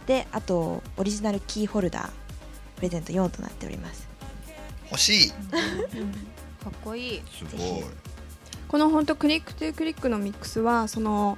[0.06, 2.10] であとオリジナルキーホルダー
[2.76, 4.08] プレゼント4となっております。
[4.90, 5.30] 欲しい。
[5.30, 5.36] か
[6.68, 7.22] っこいい。
[7.30, 7.84] すごい
[8.72, 11.36] この本当クリックトゥクリックのミックスはその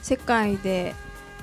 [0.00, 0.94] 世界で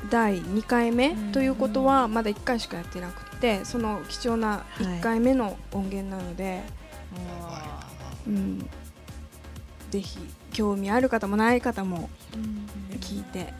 [0.09, 6.63] 第2回目ということはまだ1回しかやってなくてその貴重な1回目の音源なので、
[8.25, 8.59] うん、
[9.91, 10.19] ぜひ
[10.53, 12.09] 興味ある方もない方も
[13.01, 13.53] 聞いて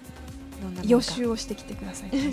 [0.85, 2.25] 予習をしてきてくださいウー。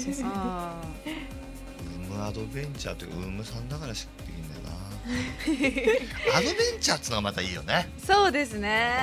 [2.08, 4.21] ムアドベンチャーというかウームさんだから知っていいんだよな
[6.34, 7.90] アドベンチャーっつうのがまたいいよね。
[7.98, 8.94] ーそうですね。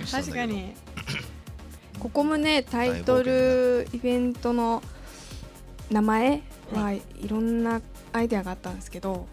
[0.00, 0.74] うん確かに。
[1.98, 4.82] ここもねタイトルイベントの
[5.90, 7.80] 名前はいろんな
[8.12, 9.26] アイデアがあったんですけど、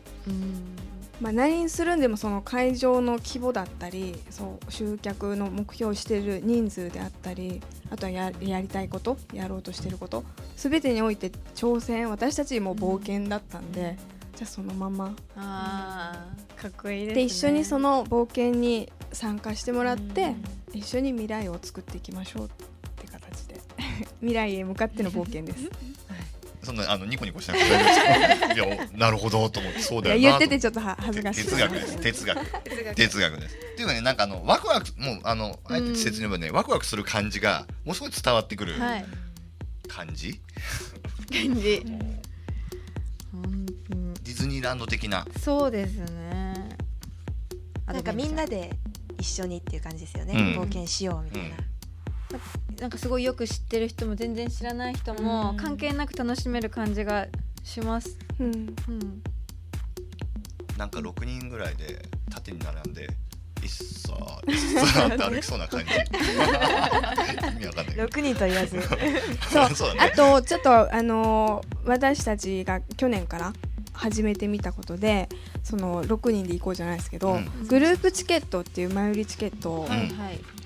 [1.21, 7.61] まあ、何にするんでもその会場の規模だったりそう集客の目標している人数であったり
[7.91, 10.23] あとはややりたいことやろうとしていること
[10.57, 13.97] 全てにおいて挑戦私たちも冒険だったんで、
[14.35, 15.15] じゃあそのまま。
[15.37, 16.61] あー。
[16.61, 17.15] かっこいいですね。
[17.15, 20.35] で一緒にその冒険に参加してもらって、
[20.73, 22.49] 一緒に未来を作っていきましょうっ
[22.97, 23.61] て形で。
[24.19, 25.69] 未来へ向かっての冒険です。
[26.63, 31.43] そんなあのニコニコしなくて大丈夫ですかいやなるほどと思ってそういだよ言っててとちょっとは恥ずかしい。
[31.43, 31.97] 哲学です。
[31.99, 32.45] 哲学
[32.95, 33.39] 哲学。
[33.39, 33.55] です。
[33.55, 39.05] っていうかねなんかあのワクワクもうあのあえて稚拙に言えばねワクワクする感じがもうすごい伝わってくるはい。
[39.87, 40.41] 感じ、
[41.31, 41.83] 感じ。
[41.85, 42.01] もう。
[43.35, 44.04] うんうんディ
[44.45, 45.25] ズニーランド的な。
[45.41, 46.69] そうですね。
[47.87, 48.71] なんかみんなで
[49.19, 50.63] 一緒にっていう感じですよね、うん。
[50.63, 51.57] 冒険しようみたいな、
[52.81, 55.57] なんかすごいよく知ってる人も全然知らない人もうん。
[55.57, 57.27] 関係なく楽しめる感じが
[57.63, 58.17] します。
[58.39, 58.53] うん。
[58.87, 59.23] うん、
[60.77, 64.57] なんか6人ぐらいで縦に並んでいっさーいっ
[64.91, 65.85] さーって歩きそうな感じ。
[65.91, 68.05] 意味わかんないけど。
[68.05, 68.79] 6人と言わず。
[69.51, 69.97] そうそう。
[69.97, 73.53] だねあとちょっとあのー私たちが去年から
[73.95, 75.29] 始めてみたことで
[75.63, 77.67] その6人で行こうじゃないですけど、うん。
[77.67, 79.87] グループチケットっていう前売りチケットうん。
[79.87, 80.09] はい。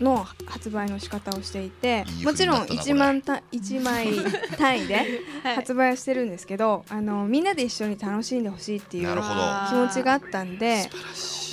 [0.03, 4.07] の発売の仕方をしていて、いいもちろん風になったな1万た1枚
[4.57, 4.95] 単位で
[5.43, 5.55] はい。
[5.55, 10.89] 発売はしてるんですけど、あのみんなで一緒に楽しんでほしいっていう気持ちがあったんで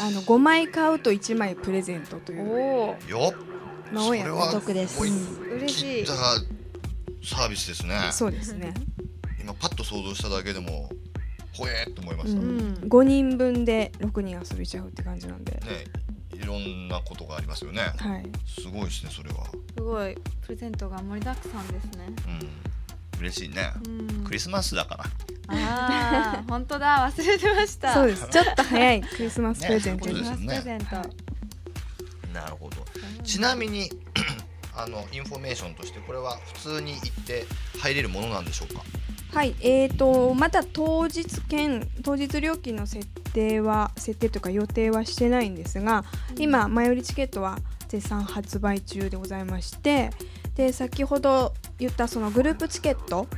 [0.01, 2.49] あの5枚買うと1枚プレゼントという。
[2.49, 3.57] おお、よっ
[3.93, 5.01] のをやお得です。
[5.03, 6.07] 嬉しい。
[6.07, 8.09] サービスですね。
[8.13, 8.73] そうですね、
[9.41, 10.91] 今パッと想像しただけでも
[11.57, 12.59] ほえーって思いまうした、ねうん。
[12.59, 15.61] ん、5人分で6人遊べちゃうって感じなんで、
[16.33, 17.81] いろんなことがありますよね。
[17.97, 19.47] はい、すごいですねそれは。
[19.77, 20.15] すごい。
[20.43, 22.07] プレゼントが盛りだくさんですね。
[23.15, 23.21] うん。
[23.21, 24.25] 嬉しいね、うん。
[24.25, 25.05] クリスマスだから。
[25.49, 27.11] ああ、 本当だ。
[27.11, 27.95] 忘れてました。
[27.95, 28.29] そうです。
[28.29, 29.01] ちょっと早い。
[29.01, 30.97] クリスマスプレゼントねです、クリスマスプレゼント。
[32.35, 32.77] なるほど。
[33.25, 33.91] ちなみに
[34.77, 37.47] あのインフォメーションとしてこれは普通に行って
[37.81, 38.83] 入れるものなんでしょうか？
[39.37, 46.07] はい、えー、とまだ当日券当日料金の設定は設定というか予定はしてないんですが
[46.39, 50.09] 今前売りチケットは絶賛発売中でございまして
[50.55, 53.29] で先ほど言ったそのグループチケット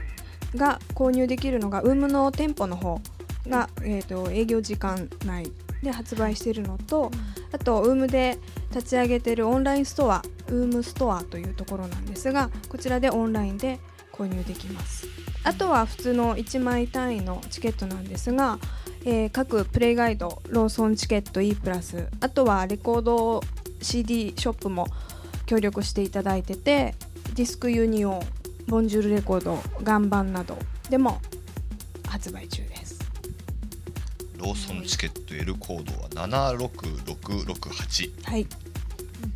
[0.54, 3.00] が購入できるのが UM の店舗の方
[3.48, 5.50] が、えー、と営業時間内
[5.82, 7.10] で発売しているのと
[7.50, 8.38] あと UM で
[8.70, 13.80] 立ち上げているオンラインストア UM ストアというところなんですがこちらでオンラインで
[14.12, 15.07] 購入できます
[15.44, 18.58] あとは普通の1枚単位のチケットなんですが、
[19.04, 23.40] えー各プレイガイドローソンチケット E プラスあとはレコード
[23.80, 24.86] CD ショップも
[25.46, 26.94] 協力していただいてて
[27.34, 28.20] ディスクユニオン
[28.66, 30.58] ボンジュールレコード岩盤など
[30.90, 31.20] でも
[32.06, 32.98] 発売中です。
[34.36, 38.46] ローソンチケット L コードは76668はい。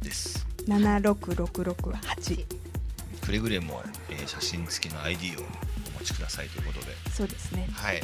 [0.03, 0.47] です。
[0.69, 2.47] 76668
[3.25, 5.43] くれぐれも、えー写真付きの ID をお
[6.03, 6.93] 待ちくださいということで。
[7.15, 7.69] そうですね。
[7.73, 8.01] はい、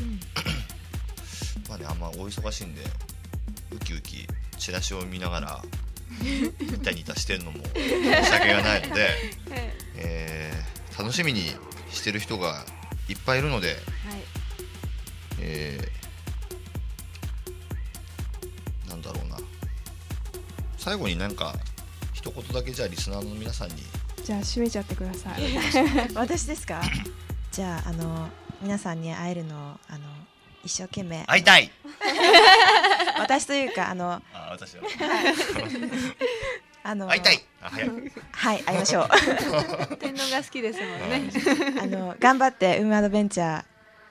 [1.68, 2.82] まあねあんまお忙しいんで
[3.72, 4.26] ウキウキ
[4.58, 5.62] チラシを見ながら
[6.22, 9.10] ニタニタしてるのも申し訳がないので、
[9.96, 11.54] えー楽しみに
[11.92, 12.66] してる人が
[13.08, 13.76] いっぱいいるので、
[15.38, 19.36] えーなんだろうな。
[20.76, 21.54] 最後になんか
[22.12, 23.76] 一言だけじゃあリスナーの皆さんに。
[24.24, 25.42] じゃあ閉めちゃってください。
[26.14, 26.82] 私ですか？
[27.58, 28.28] じゃああの
[28.62, 29.58] 皆さんに会えるのを
[29.88, 30.04] あの
[30.62, 31.24] 一生懸命。
[31.26, 31.68] 会いたい。
[33.18, 34.22] 私というかあのあ
[34.52, 34.84] 私は。
[36.84, 37.44] あの会いたい。
[38.30, 39.08] はい会いましょう。
[39.98, 41.32] 天皇が好きですもんね。
[41.82, 43.64] あの頑張ってウームアドベンチャー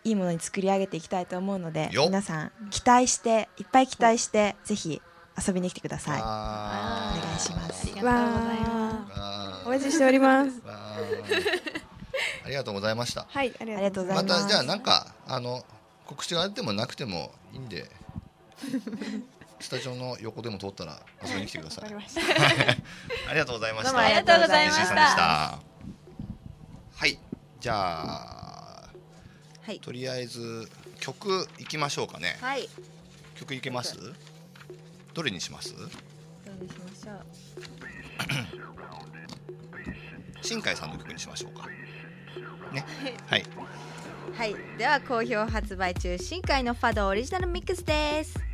[0.04, 5.02] いいものに作り上げていきたいと思うのでよ皆さん期待していっぱい期待してぜひ
[5.42, 6.22] 遊びに来てください。
[6.22, 7.88] お願いします。
[7.94, 9.68] ありがとうございます。
[9.68, 10.62] お待ちしております
[12.46, 13.26] ありがとうございました。
[13.30, 14.40] はいありがとうございます。
[14.42, 15.64] またじゃあなんかあの
[16.06, 17.90] 告知があってもなくてもいいんで
[19.60, 21.92] スタジオの横でも通ったら遊びに来てください。
[23.30, 23.98] ありがとうございました。
[23.98, 24.86] ありがとうございました。
[24.86, 25.60] した。
[26.96, 27.20] はい
[27.60, 28.90] じゃあ
[29.64, 29.80] はい。
[29.80, 30.70] とりあえず
[31.00, 32.38] 曲いきましょうかね。
[32.42, 32.70] はい。
[33.36, 33.96] 曲いけます？
[35.14, 35.76] どれにします？
[35.76, 37.26] どうにしましょう？
[40.42, 41.68] 新海さんの曲にしましょうか
[42.72, 42.86] ね。
[43.28, 43.46] はい。
[44.38, 44.56] はい。
[44.78, 48.48] では好評発売中新海のファドオリジナルミックスです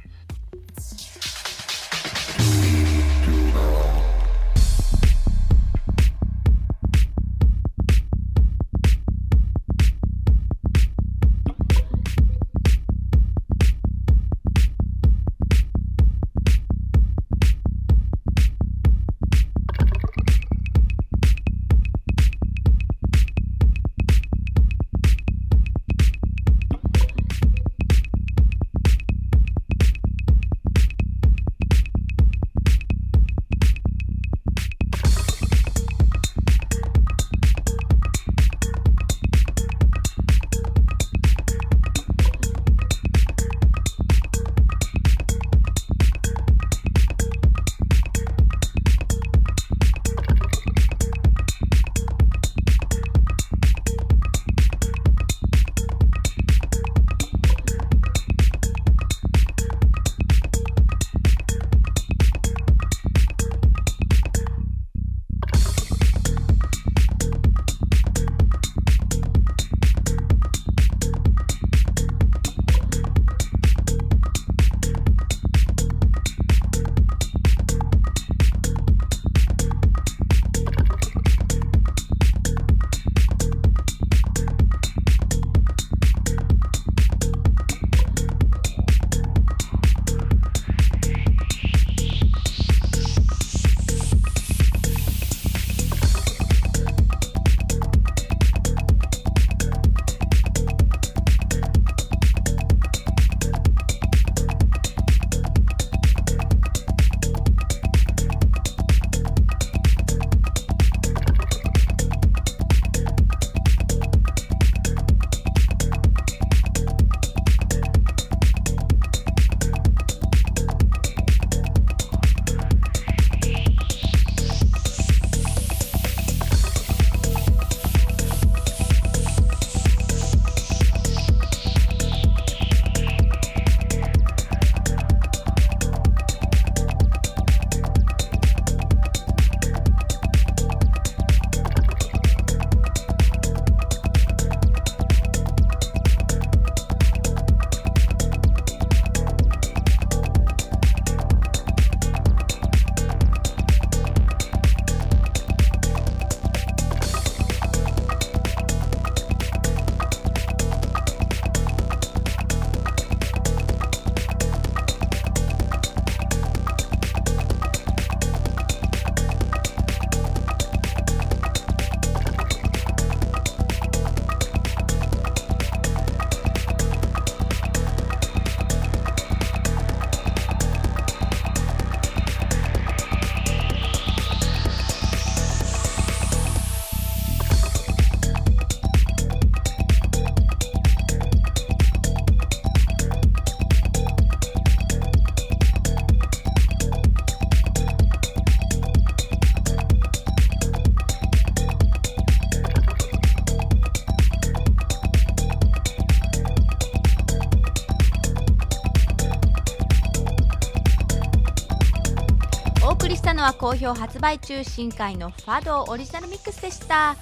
[213.64, 217.15] 好評発売中新海のファドオリジナルミックスでした。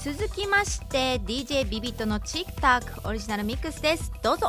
[0.00, 4.12] 続きまして DJ ビビットのチックタックオリジナルミックスです。
[4.22, 4.46] どうぞ。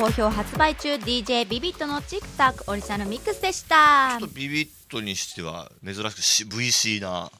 [0.00, 4.16] 好評発売中 DJ ビビットのチクタクオリジナルミックスでした。
[4.18, 7.30] ちょっとビビットにしては珍しくし VC な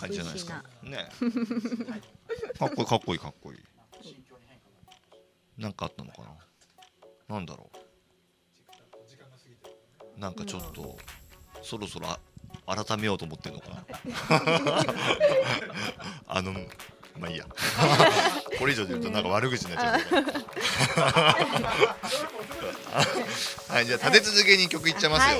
[0.00, 0.64] 感じじゃないですか。
[0.82, 1.08] ね。
[2.58, 3.58] かっこいいかっこいいかっこいい。
[5.56, 6.22] なんかあったのか
[7.28, 7.36] な。
[7.36, 7.70] なんだろ
[10.18, 10.20] う。
[10.20, 10.98] なんかちょっと
[11.62, 12.18] そろそろあ
[12.84, 13.84] 改めようと思ってるのかな。
[16.26, 16.54] あの
[17.18, 17.46] まあいいや。
[18.58, 20.24] これ以上で言うとなんか悪口になっちゃう
[23.72, 25.38] はいじゃあ立て続けに曲いっちゃいますよ。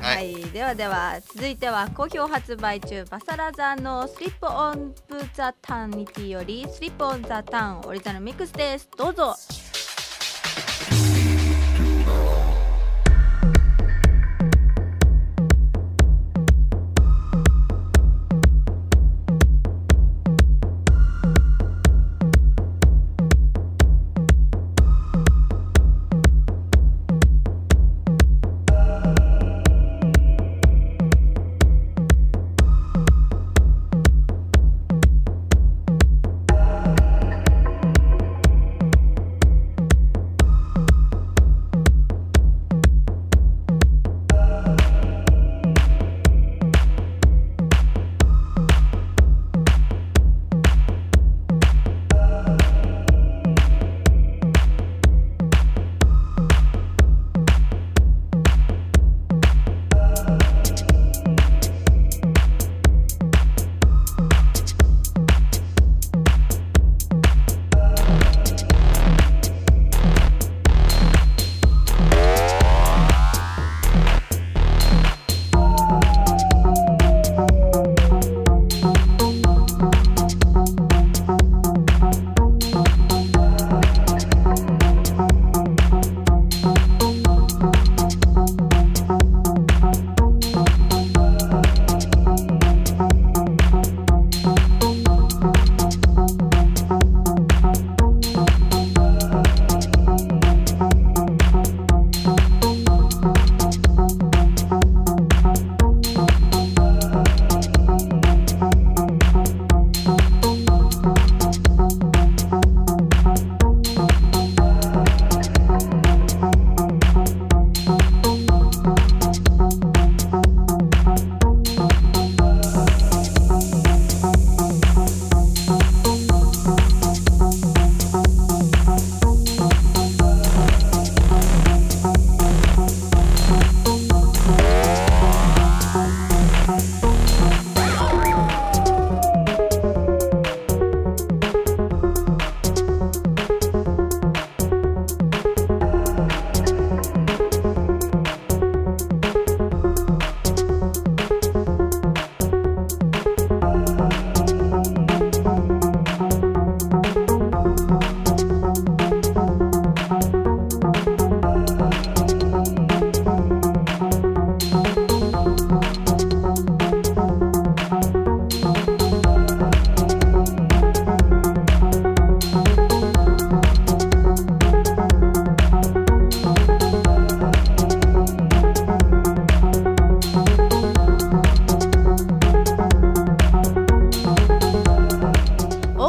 [0.00, 0.34] はい、はい。
[0.50, 8.88] ではでは続いては好評発売中バサラザの「スリップオン・ブ・ザ・タン」ニティより「スリップオン・ザ・タン」オリジナルミックスです。
[8.96, 9.36] どうぞ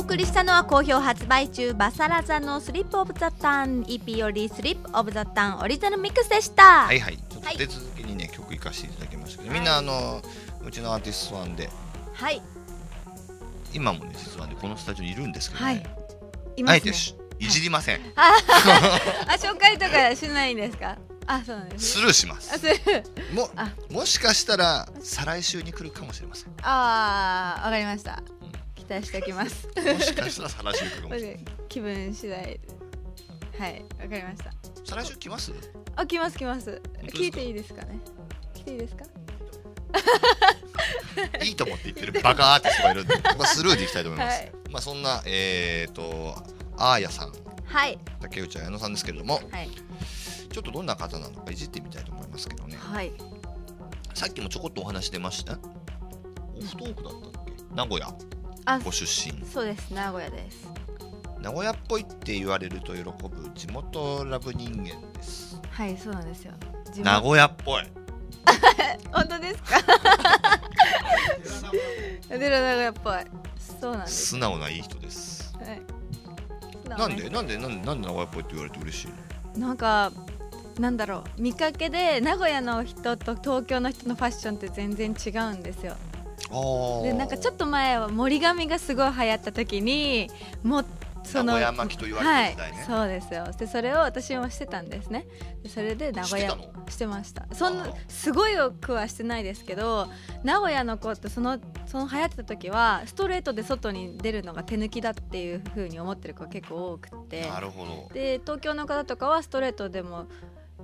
[0.07, 6.85] 送りしたのは好評発売中バサラザの「スリップ・オブ・ザ・タン」EP より「スリップ・オブ・ザ・タン」オリジナルミックスでした。
[6.85, 7.17] はいはい。
[7.17, 9.43] ちょっと立て続けにね曲いかせていただきました。
[9.43, 10.21] けどみんなあの
[10.65, 11.69] うちのアーティストさんで。
[12.13, 12.41] はい。
[13.73, 15.75] 今もね実はねこのスタジオにいるんですけどはい。
[15.75, 15.83] ね
[16.55, 16.73] いますね。
[16.73, 17.49] あえてしい。
[17.49, 17.99] じりません。
[18.15, 18.33] あ
[19.37, 20.97] 紹介とかしないんですか？
[21.25, 22.57] あそうなんですスルーします。
[23.33, 23.71] もあ。
[23.91, 26.53] もしかしたら再来週に来るかもしれません。
[26.61, 28.23] あーわかりました
[28.87, 29.67] 期待しておきます。
[29.67, 31.39] もしかしたら再来週に来るかもしれない。
[31.67, 32.59] 気分次第。
[33.59, 34.51] はいわかりました。
[34.85, 35.51] 再来週来ます？
[35.95, 36.81] あ来ます来ます。
[37.07, 37.99] 聞いていいですかね？
[38.53, 39.05] 来ていいですか？
[41.43, 42.21] いいと思って言ってる。
[42.21, 44.51] バカアーティストがいるんで、まあ、スルーでいきたいと思います、はい。
[44.71, 46.35] まあそんなえっ、ー、と
[46.77, 47.33] あーやさん。
[47.65, 47.99] はい。
[48.21, 49.41] 竹内彩乃さんですけれども。
[49.51, 49.69] はい。
[49.69, 52.77] ちょっとどんな方なのかいじってみたいと思いますけどね。
[52.79, 53.11] はい。
[54.13, 55.53] さっきもちょこっとお話出ました？
[55.53, 57.75] オフトークだったっけ？
[57.75, 58.07] 名古屋。
[58.07, 58.13] あ
[58.83, 59.31] ご出身。
[59.45, 59.93] そうです。
[59.93, 60.67] 名古屋です。
[61.39, 63.13] 名古屋っぽいって言われると喜ぶ。
[63.55, 64.83] 地元ラブ人間
[65.13, 65.59] です。
[65.71, 66.53] はいそうなんですよ。
[66.97, 67.83] 名古屋っぽい。
[69.13, 69.77] 本当ですか？
[72.29, 73.13] 名古屋っぽい。
[73.79, 74.27] そうなんです。
[74.27, 75.53] 素直ないい人です。
[75.57, 75.81] はい。
[76.89, 77.29] なんで？
[77.29, 77.57] なんで？
[77.57, 77.85] なんで？
[77.85, 79.07] なんで名古屋っぽいって言われて嬉しい
[79.59, 79.67] の？
[79.67, 80.11] なんか
[80.79, 81.41] なんだろう。
[81.41, 85.93] 見かけで名古屋の人と東京の人のファッションって全然違うんですよ。
[85.93, 85.97] あ
[87.03, 90.29] でなんかちょっと前は森髪がすごい流行った時に
[90.63, 90.85] もう
[91.27, 92.77] その名古屋巻きと言われてる時代ね。
[92.77, 93.51] はい、そうですよ。
[93.59, 95.27] でそれを私もしてたんですね。
[95.61, 96.51] でそれで名古屋。
[96.51, 97.45] してたしてました。
[97.51, 100.07] そんなすごいよくはしてないですけど
[100.43, 107.41] 名古屋の子ってそのその流行ってた時はストレートで外に出るのが手抜きだっていう風に思ってる子が結構多くって。
[107.49, 108.09] なるほど。
[108.13, 110.27] で東京の方とかはストレートでも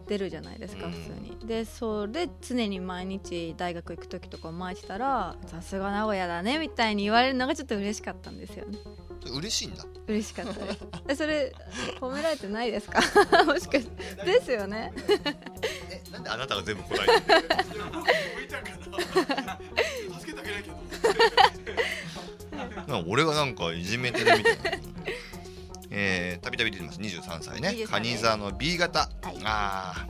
[0.07, 0.91] 出るじゃないですかうん。
[0.91, 1.37] 普通に。
[1.45, 8.77] でそれ常に毎日大学行く時とか巻いてたらさすが名古屋だねみたいに言われるのがちょっと嬉しかったんですよね。
[9.31, 9.85] 嬉しいんだ。
[10.07, 10.79] 嬉しかったです。
[11.07, 11.53] えそれ
[12.01, 12.99] 褒められてないですか？
[13.45, 14.91] もしかしてですよね。
[15.89, 17.49] えなんであなたが全部答えてる
[23.07, 24.61] 俺がなんかいじめてるみたいな
[25.95, 26.99] えー、たびたび出てます。
[26.99, 27.69] 23歳ね。
[27.69, 29.37] 23蟹座の B 型、はい。
[29.45, 30.07] あ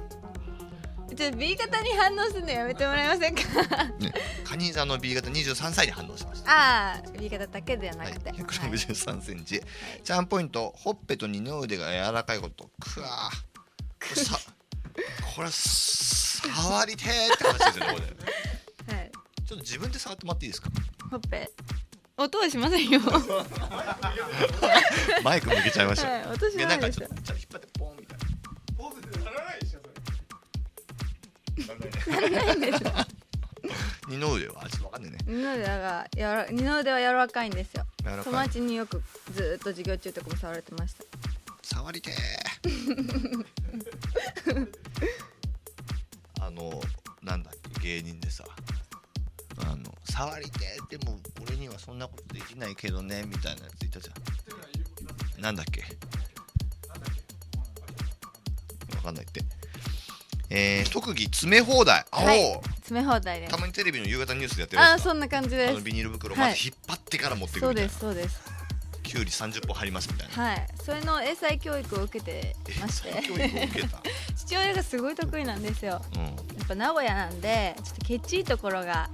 [1.15, 3.41] ちょっと B 型に反応するのやめてもらえませんか？
[3.77, 4.11] あ、ね、
[4.45, 6.51] 蟹座の B 型23歳で反応しました。
[6.51, 9.61] ああ B 型だけではなはい、くて、はい163センチ、
[10.03, 14.39] チャームポイントほっぺと二の腕が柔らかいことくわーこれさ。
[15.35, 17.99] これ触りてーって話ですよねこ
[18.87, 18.95] れ。
[18.95, 19.11] はい、
[19.45, 20.69] ちょっと自分で触ってもらっていいですか？
[21.11, 21.49] ほっぺ
[22.23, 22.99] 音はしませんよ。
[22.99, 23.45] は
[25.23, 26.17] マイク向けちゃいました。
[26.17, 28.25] よい音しでなですよないんかちょっと引っ張ってポンみたいな。
[28.77, 29.79] ポーズでならないでしょ
[32.13, 32.79] それならないね
[34.09, 35.17] 二の腕はちょっとわかんないね。
[35.25, 37.85] 二の腕がやら二の腕は柔らかいんですよ。
[38.03, 39.01] 友達によく
[39.33, 41.03] ずーっと授業中とかも触られてました。
[41.61, 43.45] 触りてー。
[46.41, 46.81] あの
[47.21, 48.43] なんだっけ芸人でさ
[49.59, 55.41] あの触りてーでも俺にはそんなことできないけどねみたいなやついたじゃん。
[55.41, 55.81] なんだっけ？
[58.95, 59.41] わかんないって。
[60.49, 62.05] えー、特技詰め放題。
[62.11, 63.51] あお、はい詰め放題です。
[63.51, 65.71] たまにテレビの夕方ニュースでやってるああそんな感じです。
[65.71, 67.87] あのビニール袋はいまず引っ張ってから持ってくそうるみたいな。
[67.87, 68.52] ですそうです
[69.03, 70.43] きゅうり30本入りますみたいな。
[70.43, 70.67] はい。
[70.83, 73.09] それの英才教育を受けてまして。
[73.15, 74.01] え教育を受けた、
[74.35, 76.03] 父親がすごい得意なんですよ。
[76.15, 76.29] うん、や
[76.63, 79.09] っぱ名古屋なんでちょっとケチいところが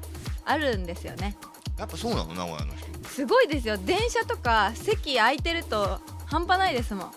[0.45, 1.35] あるんですよね。
[1.77, 3.09] やっぱそうなの名古屋の人。
[3.09, 3.77] すごいですよ。
[3.77, 7.11] 電車とか席空いてると半端ないですもん。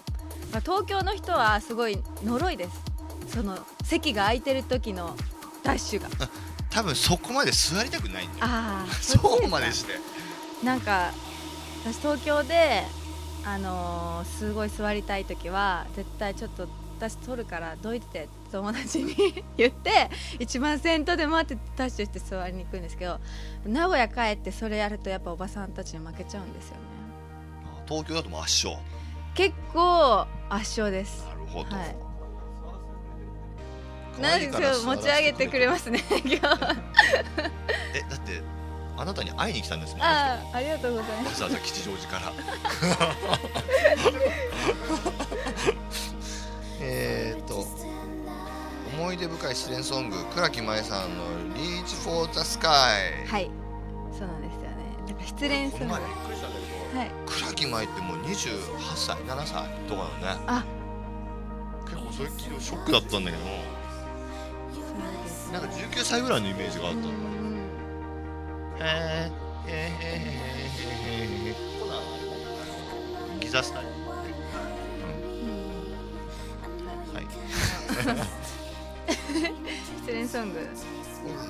[0.52, 2.70] まあ東京の人はすごい呪いです。
[3.34, 5.16] その席が空いてる時の
[5.62, 6.08] ダッシュが。
[6.70, 8.44] 多分そこまで座りたくないんだよ。
[8.46, 9.98] ああ そうまでして。
[10.64, 11.12] なんか
[11.84, 12.84] 私東京で
[13.44, 16.68] あのーすごい座りたい時は絶対ちょっと
[16.98, 19.14] 私取るからどいてって友達に
[19.56, 23.18] 言って一番先頭で待ってダッシュして座りに行くんですけど
[23.64, 26.80] 名古屋帰ってそれやるとやっぱおばさんたちに負けちゃうんですよね。
[27.88, 28.82] 東京だともう圧勝。
[29.34, 31.26] 結構圧勝です。
[31.26, 31.96] なるほど、はい。
[34.14, 36.36] 可なんで愛いから持ち上げてくれますね今日。
[36.36, 38.42] えだって
[39.02, 40.06] あなたに会いに来たんですもんね。
[40.06, 41.42] ああありがとうございます。
[41.42, 42.32] わざわざ吉祥寺から。
[46.80, 47.66] えーっと
[48.94, 51.24] 思い出深い失恋ソング倉木麻衣さんの
[51.58, 53.50] 「Reach for the Sky」はい。
[54.16, 54.76] そうなんですよね。
[55.08, 55.86] なんか失恋する。
[55.86, 59.48] のはいこの前びっくりしたんだけど倉木麻衣ってもう28歳7歳
[59.88, 60.44] とかなのね。
[60.46, 60.64] あ。
[61.86, 63.42] 結構それ聞いてショックだったんだけど。
[65.52, 67.08] なんか19歳ぐらいのイメージがあったんだ
[68.78, 69.68] うんへー。
[69.68, 69.70] へー。
[69.70, 69.70] へー。
[69.70, 71.26] へー。
[71.26, 71.48] へー。
[71.48, 71.54] へー。
[71.54, 72.02] ここなの
[73.40, 73.88] ギザスタイル、
[77.14, 77.26] はい
[80.02, 80.60] 失恋ソング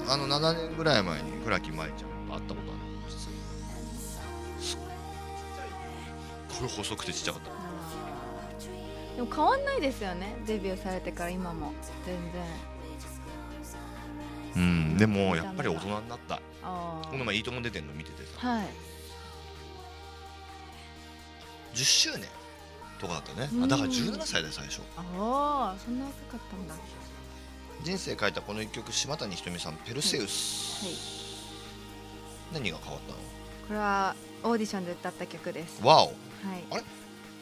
[0.08, 2.74] あの7年ぐらい前に倉木舞ちゃん会ったことあ
[3.06, 7.50] るすこれ細くてちっちゃかった
[9.16, 10.82] でも変わんないですよねデビュー。
[10.82, 11.72] されてから今も
[12.04, 12.42] 全然
[14.56, 14.96] うん。
[14.96, 16.40] でもやっぱり大人になった。
[16.62, 18.30] あこの前「いいとも!」出てんの見ててさ。
[18.42, 18.66] あはい。
[21.74, 22.28] 10周年
[22.98, 23.48] とかだったね。
[23.52, 23.64] うん。
[23.64, 24.82] あだから17歳で最初。
[24.96, 26.74] ああそんな若かったんだ。
[27.82, 30.94] 人生書いたこの一曲島谷ひとみさん「ペルセウス」はい。
[32.52, 33.18] 何が変わったの？
[33.18, 33.22] こ
[33.70, 34.14] れは
[34.44, 35.82] オーディションで歌った曲です。
[35.82, 36.06] わお。
[36.06, 36.14] はい。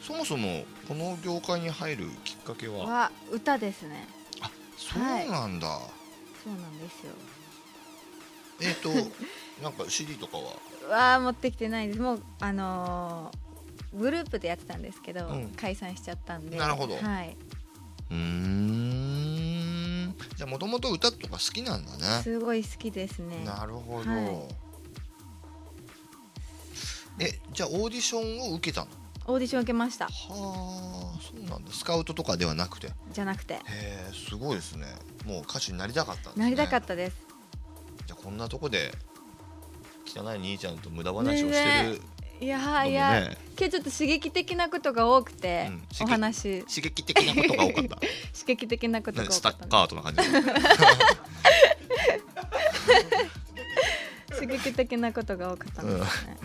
[0.01, 2.85] そもそもこの業界に入るきっかけは？
[2.85, 4.07] は歌ですね。
[4.77, 5.01] そう
[5.31, 5.79] なんだ、
[6.43, 7.13] そうなんですよ。
[8.61, 8.89] えっ、と
[9.61, 10.43] なんか CD とかは？
[10.89, 11.99] わあ持ってきてないです。
[11.99, 13.37] もうあのー
[13.93, 15.49] グループでやってたんですけど、うん。
[15.49, 16.57] 解散しちゃったんで。
[16.57, 16.95] なるほど。
[16.95, 17.35] はい。
[18.09, 20.15] うーん。
[20.37, 22.21] じゃあもともと歌とか好きなんだね。
[22.23, 23.43] すごい好きですね。
[23.43, 24.29] なるほど、はい。
[27.19, 28.87] えじゃあオーディションを受けたの？
[29.27, 30.05] オーディション受けました。
[30.05, 31.71] はあそうなんだ。
[31.71, 32.87] スカウトとかではなくて？
[32.87, 33.59] へじゃなくて。
[33.67, 34.87] えすごいですね
[35.25, 36.43] もう歌手になりたかったんですね。
[36.45, 37.17] なりたかったです。
[38.07, 38.91] じゃあこんなとこで
[40.05, 42.01] 汚い兄ちゃんと無駄話をしてる、
[42.39, 46.63] いやいや、ね今日ちょっと刺激的なことが多くて、うんお話。
[46.63, 47.95] 刺激的なことが多かった。
[48.37, 49.67] 刺激的なことが多かった。
[49.67, 50.21] カートな感じ
[54.33, 56.37] 刺激的なことが多かったんですね、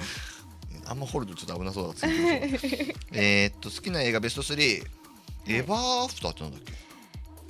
[0.85, 2.15] あんま掘るとちょっと危なそうだついて
[2.89, 4.83] るえーっと好きな映画ベスト3
[5.47, 6.73] エヴァーアフターってなんだっけ？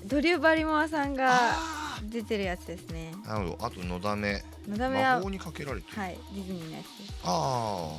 [0.07, 1.57] ドリュー・バリモアさんが
[2.03, 3.12] 出てるやつですね。
[3.27, 3.66] なるほど。
[3.66, 7.15] あとのだめのだめは魔法にかけられてる、はいディズニーのやつです。
[7.24, 7.99] ああは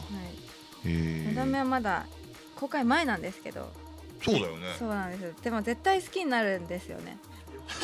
[0.86, 0.88] い。
[1.28, 2.06] のだめはまだ
[2.56, 3.72] 公開前なんですけど。
[4.24, 4.76] そうだよね。
[4.80, 7.18] そうなんですでも絶対好きになるんですよね。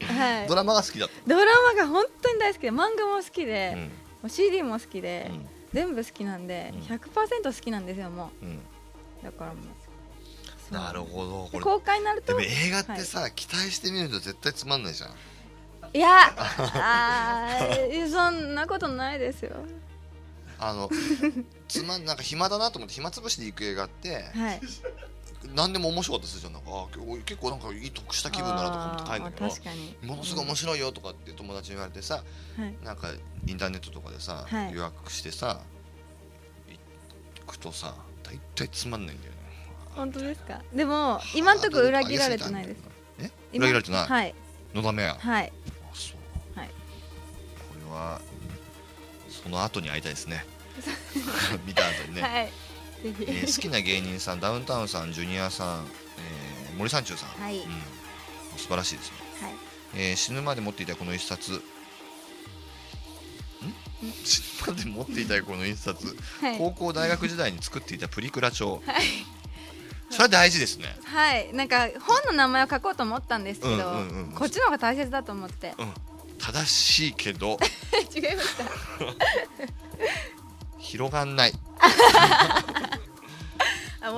[0.00, 0.48] はい。
[0.48, 3.80] ドラマが好きだっドラマが本当に大好きで漫画も好きたで、うん。
[3.82, 3.88] も
[4.24, 5.48] う CD も好きで、うん。
[5.74, 6.80] 全部好きなんで、うん。
[6.80, 7.00] 100%
[7.44, 8.46] 好きなんですよもう。
[8.46, 8.48] ん。
[8.48, 8.60] う
[9.22, 9.64] だからもう
[10.70, 11.30] なるほど。
[11.44, 15.10] これで公開になるとでも映画ってさ、期待してみると絶対つまんないじゃん。
[15.92, 19.56] いや あーそんなことないですよ。
[20.58, 20.88] あの
[21.68, 24.60] つまんなんか暇だなと思って暇つぶしで行く映画ってはい。
[25.54, 26.52] 何でも面白かったりするじゃん。
[26.54, 26.88] なんか
[27.26, 29.40] 結構なんかいい得した気分だなとか思って帰るんだけ
[30.06, 32.24] どものすごい面白いよとかって友達に言われてさ、
[32.56, 32.74] はい。
[32.82, 33.08] なんか
[33.46, 34.72] インターネットとかでさ、はい。
[34.74, 35.60] 予約してさ
[37.40, 39.33] 行くとさ大体つまんないんだよね
[39.94, 40.60] 本当ですか？
[40.72, 42.80] でも今んとこ裏切られてないです。
[43.20, 44.34] え今裏切られてない、はい。
[44.74, 45.52] のだめや、はい。
[45.92, 46.14] あそ
[46.56, 46.68] う、はい。
[46.68, 46.74] こ
[47.88, 48.20] れは
[49.28, 50.44] その後に会いたいですね。
[51.64, 52.52] 見た後にね、はい。
[53.04, 55.86] えー好きな芸人さんダウンタウンさんジュニアさん、
[56.18, 57.58] えー森三中さん、はい。
[57.58, 57.62] うん、
[58.56, 59.54] 素晴らしいですね、はい。
[59.94, 61.52] えー死ぬまで持っていたこの一冊。
[61.52, 61.62] ん？
[64.24, 66.16] 死ぬまで持っていたこの一冊。
[66.40, 66.58] はい。
[66.58, 68.82] 高校大学時代に作っていたプリクラ帳、
[70.14, 70.96] それは大事ですね。
[71.04, 71.52] はい。
[71.52, 75.74] なんか本の名前を書こうと思ったんですけど、うんうんうんこっちの方が大切だと思って。
[75.78, 75.92] うん。
[76.38, 77.58] 正しいけど。
[78.14, 78.64] 違いました。
[80.78, 81.52] 広がんない。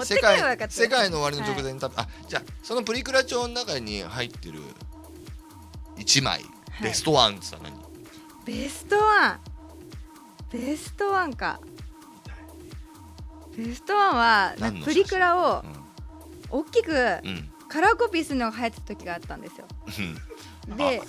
[0.05, 4.61] 世界世界の終わりの直前に多分、あじゃあそのプリクラ帳の中に入ってる
[5.97, 6.45] 1枚、い。
[6.83, 7.73] ベストワンってさ何？
[8.45, 9.41] ベストワン。
[10.51, 11.61] ベストワンか。
[13.57, 14.55] ベストワンは
[14.85, 15.76] プリクラをうん
[16.51, 16.95] 大きくう
[17.29, 17.51] ん。
[17.69, 19.67] カラーコピーするのが流行ってた時があったんですよ。
[20.69, 20.77] うん。
[20.77, 21.03] で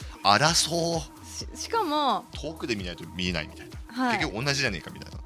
[0.56, 1.26] そう。
[1.26, 5.20] ししかも、遠くで見ないと見えないみたいな、はい、結局同じじゃねえかみたいな。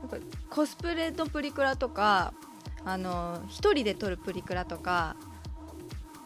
[0.49, 2.33] コスプレのプリクラとか
[2.83, 5.15] あの一人で撮るプリクラとか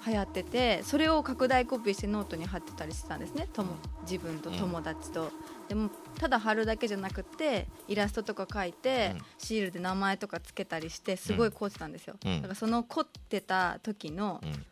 [0.07, 3.48] 流行っててそれを拡大コピーしてノートに貼ってたりしてたんですね。
[3.53, 5.32] とも自分と友達と、
[5.68, 5.90] でも
[6.20, 9.22] ただ貼るだけじゃなくてイラストとか描いて、うん。
[9.38, 12.36] シールで名前とかつけたりしてすごい凝ってたんですよ、うん。
[12.38, 14.66] だからその凝ってた時のうん。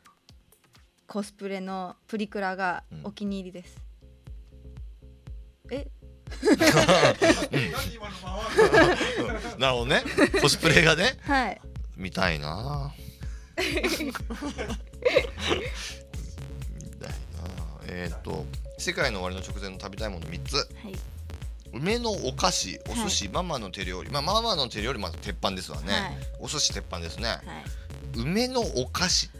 [1.05, 3.01] コスプレのプリクラがうん。
[3.05, 3.77] お気に入りです、
[5.71, 5.87] え？
[9.59, 10.03] なるほどね。
[10.41, 11.17] コスプレがね。
[11.21, 11.61] はい。
[11.95, 12.91] 見たいな。
[13.57, 14.23] 見たいな。
[17.87, 18.45] えっ、と
[18.83, 20.55] 世界の終わりの直前の食べたいもの3つ。
[20.55, 20.67] はい。
[21.73, 24.11] 梅のお菓子お寿司、ママの手料理。
[24.11, 26.17] まあママの手料理まず鉄板ですわね、はい。
[26.41, 27.39] お寿司鉄板ですね、はい。
[28.15, 29.37] 梅のお菓子って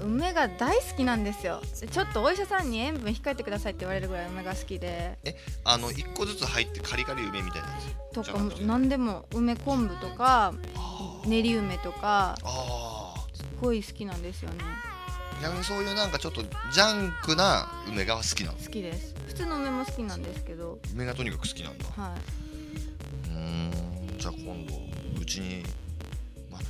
[0.00, 0.12] 何？
[0.14, 1.62] 梅が大好きなんですよ。
[1.80, 5.16] でちょっとお医者さんに塩分控えてくださいって言われるぐらい梅が好きで。
[5.24, 7.74] えあの1個ずつ入ってカリカリ梅みたいなや
[8.12, 8.14] つ？
[8.14, 10.54] とか何でも梅昆布とか
[11.24, 14.56] 練り梅とかあすっごい好きなんですよね。
[14.62, 14.95] あ
[15.42, 18.58] 逆にそういうなんかちょっとジャンクな梅が好きなの？
[18.58, 19.14] 好きです。
[19.26, 20.78] 普通の梅も好きなんですけど。
[20.94, 21.84] 梅がとにかく好きなんだ。
[21.96, 22.14] は
[23.26, 24.18] うーん。
[24.18, 24.74] じゃあ今度
[25.20, 25.62] うちに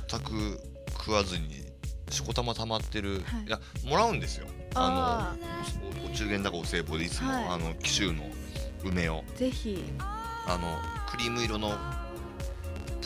[0.09, 0.59] 全く
[0.91, 1.65] 食わずに
[2.09, 3.45] しこたま溜まってる、はい。
[3.45, 4.47] い、やもらうんですよ。
[4.75, 7.45] ああのおお中元だかお歳暮でいつも、はい。
[7.47, 8.23] あの紀州の
[8.83, 9.23] 梅を。
[9.35, 9.83] いぜひ。
[9.99, 10.77] あの
[11.09, 11.69] クリーム色の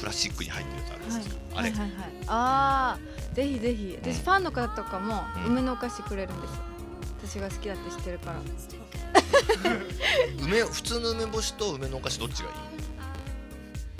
[0.02, 1.92] プラスチックに入ってるやつあるんはいですか、あれ、はいはいはい。
[2.28, 3.98] ああぜひぜひ。
[4.02, 4.24] 私うん。
[4.24, 5.52] ファンの方とかもうん。
[5.54, 6.58] 梅のお菓子くれるんですよ。
[7.24, 8.40] 私が好きだって知ってるから。
[10.44, 12.52] 梅普通の梅干しと梅のお菓子どっちがい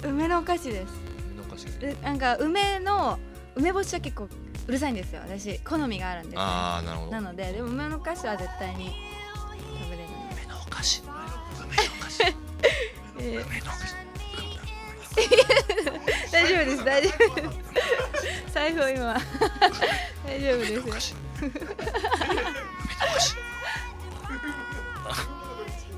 [0.08, 0.12] い？
[0.12, 0.94] 梅のお菓子です。
[1.30, 1.68] 梅のお菓子。
[2.04, 3.20] なんか梅の
[3.56, 4.28] 梅干しは結構
[4.68, 5.22] うるさいんですよ。
[5.22, 7.12] 私好みがあるんですよああなるほど。
[7.12, 11.04] なのででも梅のお菓子は絶対に食べれる梅のお菓子。
[11.04, 12.24] 梅のお菓子。
[13.20, 13.46] えー。
[13.46, 13.96] 梅のお菓子
[16.32, 17.42] 大丈夫です大丈夫で
[18.48, 18.54] す。
[18.54, 19.14] 財布今。
[20.26, 20.74] 大丈夫です。
[20.74, 21.76] よ梅のお菓子梅のお
[23.14, 23.36] 菓子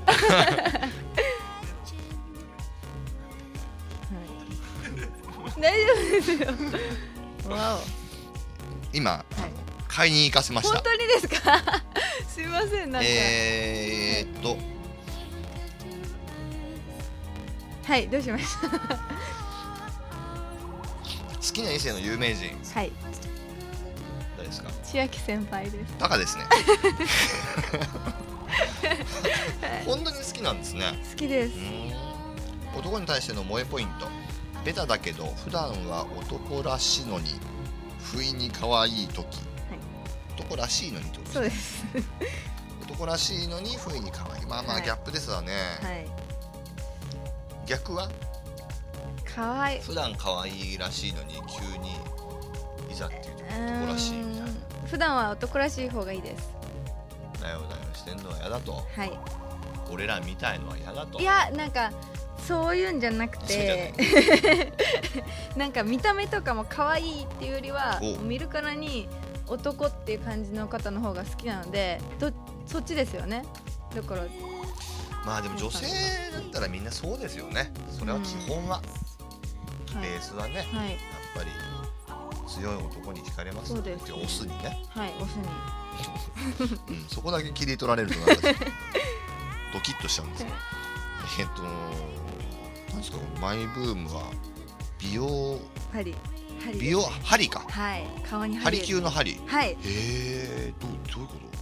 [0.06, 0.42] は
[5.56, 5.60] い。
[6.10, 6.46] ですよ。
[7.50, 7.78] わ
[8.92, 9.50] 今お、はい、
[9.88, 10.74] 買いに行かせました。
[10.74, 11.62] 本当にですか？
[12.28, 14.56] すいませんなんか、えーっと
[17.84, 18.68] はいどうしました？
[18.68, 18.76] 好
[21.52, 22.48] きな異性の有名人。
[22.74, 22.90] はい。
[24.36, 24.70] 誰ですか？
[24.82, 25.94] 千秋先輩です。
[25.98, 26.44] バカですね。
[29.86, 30.98] 本当に好きなんですね。
[31.10, 31.52] 好きです。
[32.76, 34.08] 男に対しての萌えポイント。
[34.64, 37.38] ベタだけど普段は男らしいのに
[38.02, 39.26] 不意に可愛い時、
[40.38, 41.84] 男らしいのにってことそうです。
[42.82, 44.46] 男らしいのに不意に可愛い。
[44.46, 44.84] まあまあはい。
[44.84, 45.52] ギャップですわね、
[45.82, 46.06] はい
[47.66, 48.08] 逆は？
[49.34, 49.80] 可愛い。
[49.80, 51.96] 普段可愛いらしいのに急に
[52.90, 54.50] いざっていうと男らしいみたいな。
[54.86, 56.50] 普段は男らしい方がいいです。
[57.40, 58.72] だよだよしてんのは嫌だと。
[58.72, 59.18] はい。
[59.90, 61.18] 俺らみたいのは嫌だと。
[61.20, 61.90] いやなんか
[62.46, 63.92] そういうんじゃなくて
[65.56, 69.08] なんか見た目とかも可愛いっていうよりはお見るからに
[69.46, 72.30] 男っていう感じの方の方が好きなのでど
[72.66, 73.44] そっちですよね。
[73.94, 74.24] だから
[75.24, 75.86] まあでも女性
[76.32, 77.72] だったらみんなそうですよね。
[77.90, 80.02] それは基本は、はい。
[80.02, 80.96] ベースはねやっはい
[81.34, 81.50] ぱり
[82.46, 83.72] 強い男に惹かれます。
[83.72, 85.48] そうですオスにね、はいオスに。
[86.88, 88.42] うん、そこだけ切り取られるとなんか
[89.72, 90.48] ドキッとしちゃうんですよ。
[91.38, 94.30] えっとなんですかマイブームは
[94.98, 95.58] 美容
[95.92, 96.14] 針。
[96.64, 97.60] 針美容針か。
[97.68, 98.04] はい。
[98.28, 99.40] 顔に針針級の針。
[99.46, 99.70] はい。
[99.70, 101.53] へえどうどういうこと？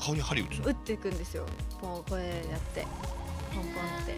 [0.00, 0.64] 顔に針打つの？
[0.66, 1.46] 打っていくんですよ。
[1.80, 2.86] こうこれやって。
[3.54, 3.72] ポンポン
[4.02, 4.16] って。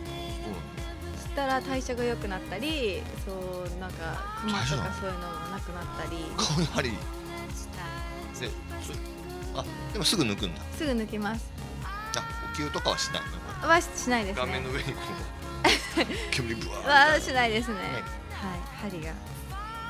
[1.16, 6.24] そしたら代謝が良くなったりそうなんかクマとかそういうのもなくなったり。
[6.36, 6.96] 顔に針で
[9.54, 10.60] あでもすぐ抜くんだ。
[10.76, 11.50] すぐ抜きます。
[11.84, 12.20] あ
[12.56, 13.22] 呼吸とかはしない
[13.62, 13.68] の？
[13.68, 15.04] はしないです顔面ねの上にこう。
[16.32, 17.74] 煙ブワーはしないですね。
[17.76, 18.02] はいはい。
[18.90, 19.12] 針が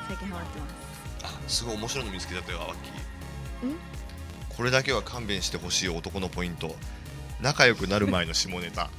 [0.07, 1.35] 最近ハマってます。
[1.35, 3.77] あすごい面白いの見つけたよアワッキーん？
[4.57, 6.75] これだけは勘弁してほしい男のポイント。
[7.41, 8.89] 仲良くなる前の下ネタ。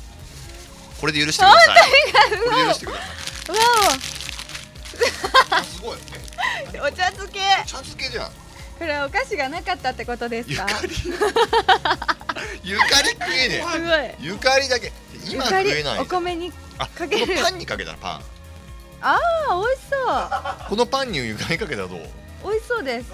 [1.01, 1.79] これで許してください
[2.45, 3.05] これで許してくださ
[5.61, 5.99] いすごい
[6.75, 8.31] えおお茶漬け茶漬けじゃん
[8.79, 10.93] これお菓子がなかったってことですかゆかり
[12.65, 14.93] ゆかり食えねすごいえゆかりだけ
[15.31, 17.27] 今食えないお米にあかける。
[17.27, 18.23] このパンにかけたらパン。
[19.03, 20.69] あー美味しそう。
[20.71, 22.01] このパンにゆかりかけたらどう？
[22.45, 23.13] 美味しそうです。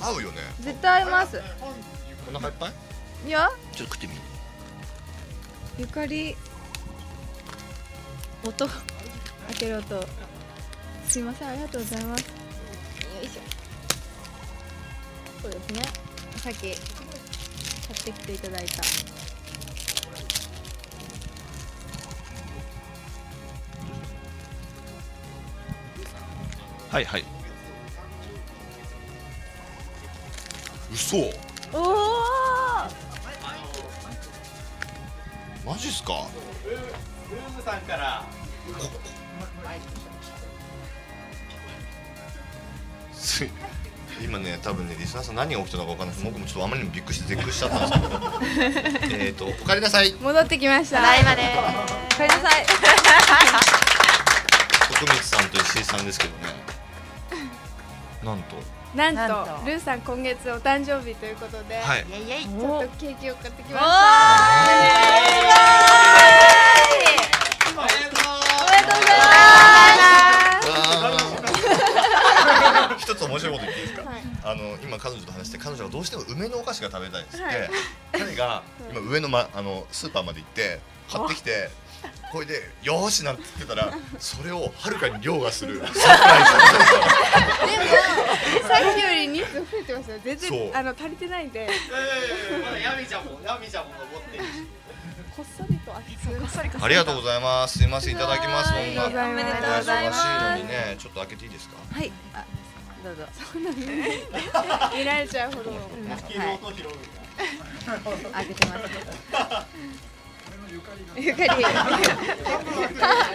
[0.00, 0.38] 合うよね。
[0.60, 1.40] 絶対合います。
[2.28, 2.72] お腹いっぱい
[3.26, 3.50] いや。
[3.72, 4.14] ちょっと食ってみ
[5.78, 6.36] ゆかり。
[8.44, 8.76] 音開
[9.58, 10.06] ける音。
[11.08, 12.22] すいませんありがとうございます。
[12.22, 12.28] よ
[13.22, 13.40] いしょ。
[15.42, 15.82] そうですね。
[16.38, 16.74] さっき買っ
[18.04, 18.82] てきていただいた
[26.90, 27.24] はいはい。
[30.92, 31.16] 嘘。
[31.72, 31.86] おお
[35.66, 36.28] マジっすか？
[43.12, 43.44] す
[44.22, 46.24] 今ね多分ねリスナーさん何が起きたのか分かんないです。
[46.24, 47.92] 僕もちょっとあまりにもびっくりして絶句しちゃったんです
[49.00, 49.16] けど。
[49.24, 50.12] えっとおかえりなさい。
[50.14, 50.96] 戻ってきました。
[50.98, 52.66] ただいまねおかえりなさい。
[54.88, 56.75] 徳光さんと石井さんですけどね
[58.26, 58.56] なんと。
[58.96, 59.66] なんとなんと。
[59.66, 62.04] ルーさん今月お誕生日ということで、はい。
[62.04, 63.92] ちょっとケーキを買ってきまおした。
[64.56, 64.76] ー。
[67.76, 68.34] おめでとう
[68.66, 69.14] おめでとうござい
[70.68, 74.22] あー一つ面白いこと言っていいですか、はい。
[74.42, 77.70] あの今彼女と話して彼女がどうしても梅のお菓子が食べたいっつって、はい。
[78.12, 80.80] 彼が今上の,、ま、あのスーパーまで行って
[81.12, 81.70] 買ってきて
[82.36, 85.80] これで「よーし!」なんて言ってたらそれをはるかに凌駕する。
[85.80, 86.08] サプライ
[86.44, 86.50] ズ
[88.68, 90.18] さっきより人数増えてますよ。
[90.22, 91.66] 全然あの足りてないんで。
[92.84, 94.50] ヤミちゃんもヤミちゃんも持ってるし。
[95.34, 96.02] こっそりとあ
[96.88, 97.78] りがとうございます。
[97.78, 98.68] すいませんいただきます。
[98.70, 99.34] そんなありがとうございます。
[99.34, 100.20] おめでとうごおざいます。
[100.20, 101.76] 忙しいのにねちょっと開けていいですか？
[101.92, 102.12] はい。
[102.34, 102.44] あ
[103.04, 103.24] どうぞ。
[104.94, 105.80] 見られちゃうほど開
[108.46, 108.86] けてます
[110.70, 111.62] ゆかり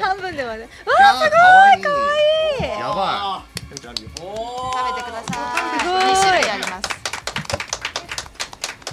[0.02, 1.80] 半分でまでわあすごいかわい
[2.60, 5.32] いやばい食べてくださ
[5.78, 6.72] いすごい2種類あります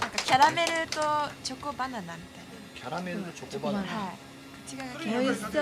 [0.01, 1.01] なんかキャラメルと
[1.43, 4.19] チョコバナナみたいいキャラメルとチョコバナナなはい
[4.66, 5.52] 口が美味しそう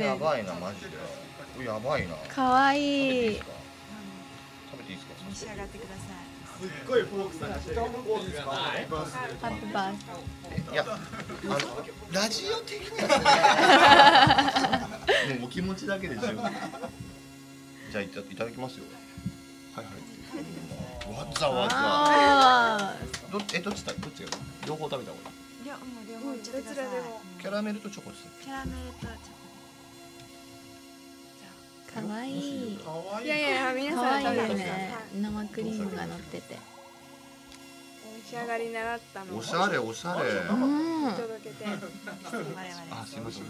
[0.00, 0.88] やばいなマジで
[1.54, 5.12] これやばいなかわいい食べていいですか？
[5.30, 5.91] 召し上がってください。
[6.86, 9.94] ごいフォークさんがしてるフォークがないハッピーバー。
[9.96, 9.98] ス
[10.72, 10.98] いやあ
[11.48, 11.58] の
[12.12, 13.08] ラジオ的には
[15.28, 18.84] ねもうお気持ちだけでじゃあいただきますよ。
[19.74, 19.94] はいはい。
[21.14, 22.94] わざわざあ
[23.30, 23.92] どえどっちだ？
[23.94, 24.30] どっちが？
[24.66, 25.30] 両方食べた方が。
[25.62, 26.84] いい両もう両方いっちゃってください
[27.40, 28.30] キャラメルとチョコですね。
[28.44, 29.41] キャラメルとチョー
[31.94, 32.30] かわい。
[32.30, 32.78] い。
[33.24, 34.94] いやいや皆かわいいさん食べてね。
[35.20, 36.58] 生クリームが乗ってて。
[38.06, 39.34] お召し上がりになったの。
[39.34, 40.28] をおしゃれおしゃれ。
[40.30, 41.12] うん。
[41.12, 42.62] 届けてあすいま
[43.04, 43.22] せん。
[43.22, 43.46] そうですね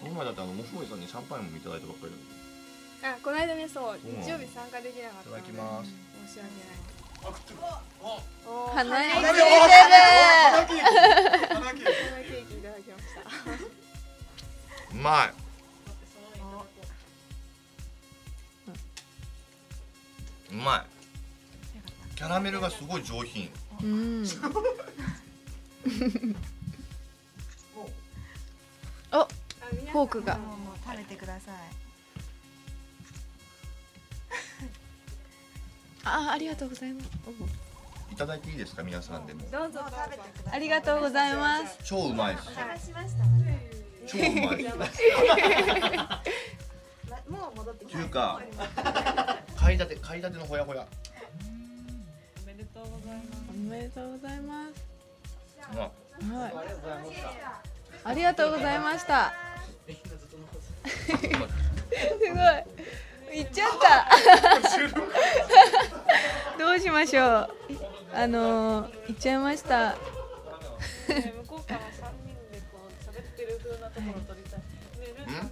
[0.00, 2.12] この前だってあのモフモイさんにシャンパンもいただいたばっかり
[3.02, 5.90] あこの間ねそううん日曜日参加できなかったいただきます。
[6.28, 6.90] 申し訳ない。
[8.74, 9.20] 鼻につい。
[9.20, 9.40] て
[11.54, 13.20] 鼻ケーキいただきました
[14.92, 15.49] うまい
[20.52, 22.16] うまい。
[22.16, 23.44] キャラメルがすごい上品。
[23.46, 23.50] る
[23.82, 23.86] う
[24.22, 24.24] ん。
[29.12, 29.24] お
[29.92, 30.36] フォークが。
[30.38, 31.54] もうもう食べてください。
[36.04, 37.08] あありがとうございます。
[38.12, 38.82] いただいていいですか？
[38.82, 39.40] 皆さんでも。
[39.50, 39.80] どうぞ。
[39.88, 41.78] 食べてくださいありがとうございます。
[41.84, 42.48] 超うまいです。
[42.54, 43.24] 話しました。
[43.24, 43.70] ね
[44.06, 44.56] 超うまい。
[44.58, 44.76] で す
[47.08, 48.40] まもう戻ってきっていうか
[49.60, 50.86] 買いたて買いたてのほやほや。
[52.42, 53.28] おめでとうございます。
[53.50, 54.72] おめでとうございます
[55.76, 55.90] は
[56.48, 56.52] い。
[58.04, 59.34] ありがとうございました。
[60.86, 61.28] すごい。
[63.38, 64.08] 行っちゃった。
[66.58, 67.50] どうしましょう。
[68.14, 69.90] あのー、行っちゃいました。
[69.90, 69.96] ね
[71.36, 74.60] 向こうから三人でこう喋ってる風なところ撮りたい。
[74.60, 74.66] ね
[75.18, 75.50] ルーさん三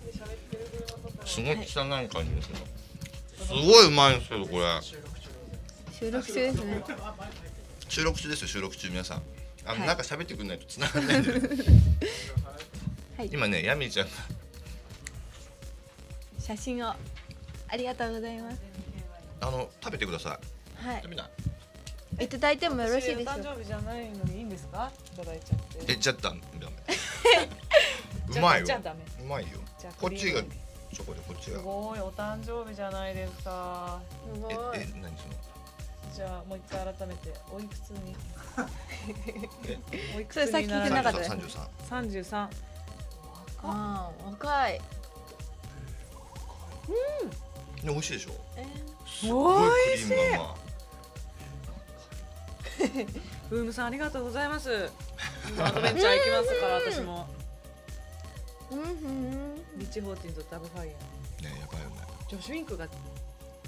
[0.00, 1.26] 人で喋ってる風なところ。
[1.26, 1.60] すごい汚
[2.02, 2.60] い感じですけど
[3.48, 4.64] すごいうまいんですけどこれ。
[5.98, 6.84] 収録中ですね。
[7.88, 9.22] 収録中ですよ収録中皆さん。
[9.64, 9.88] あの、はい。
[9.88, 11.32] なんか喋ってくんないと繋がんないんで。
[13.16, 13.30] はい。
[13.32, 14.12] 今ねヤミーちゃんが。
[16.38, 16.96] 写真をあ
[17.76, 18.58] りがとうございます。
[19.40, 20.38] あの食べてくださ
[20.76, 21.02] はい。
[21.02, 21.30] 食べな。
[22.20, 24.90] いいただいてもよろしいですか生日じゃないのにいいんですか？
[25.14, 25.92] いただいちゃって。
[25.92, 26.76] えじゃったんダメ。
[28.36, 28.66] うまいよ。
[28.66, 29.00] じゃあダメ。
[29.22, 29.58] うまいよ。
[29.98, 30.42] こっちが
[30.92, 34.00] チョコでこっちすがごいお誕生日じゃないですか。
[34.34, 34.54] すごい。
[34.78, 35.34] ええ何その。
[36.14, 38.16] じゃあもう一回改めておいくつに？
[39.68, 39.78] え
[40.16, 41.18] おいくつそれさっき聞いてなかった。
[41.18, 42.50] です三十三三十三。
[43.62, 44.72] 若い。
[44.72, 44.80] ね
[47.84, 48.32] 美味しいでしょ。
[48.56, 48.66] え
[49.06, 53.08] すごいクリー
[53.50, 54.90] ブームさんありがとうございます。
[55.60, 57.26] アドベンチャー行きますから私も。
[58.70, 61.50] ーうんうんリッチフォーティンとダブファイヤー。
[61.50, 61.96] いねやばいよね
[62.28, 62.86] ジョシュウィンクが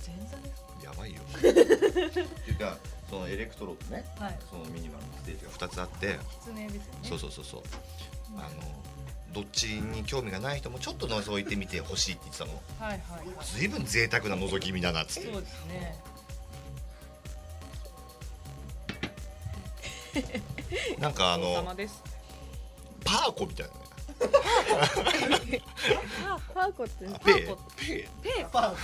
[0.07, 2.77] 前座ですやばいよ っていうか
[3.09, 4.25] そのエレクトロとねか。
[4.25, 4.39] はい。
[4.51, 7.09] そのミニマルのステージが二つあって狐ですよね。
[7.09, 7.63] そうそうそうそう
[8.39, 8.49] あの
[9.33, 13.45] どっちに興味がない人もちょっと覗いてみてほしいって言ってたのはいはい。
[13.45, 15.97] ずいぶん贅沢な覗き見だなっつってそうですね。
[20.99, 22.03] なんかあおのです。
[23.05, 23.81] パーコみたいなね
[26.55, 28.07] パーコってペーペーペペー。
[28.07, 28.75] ーペーパ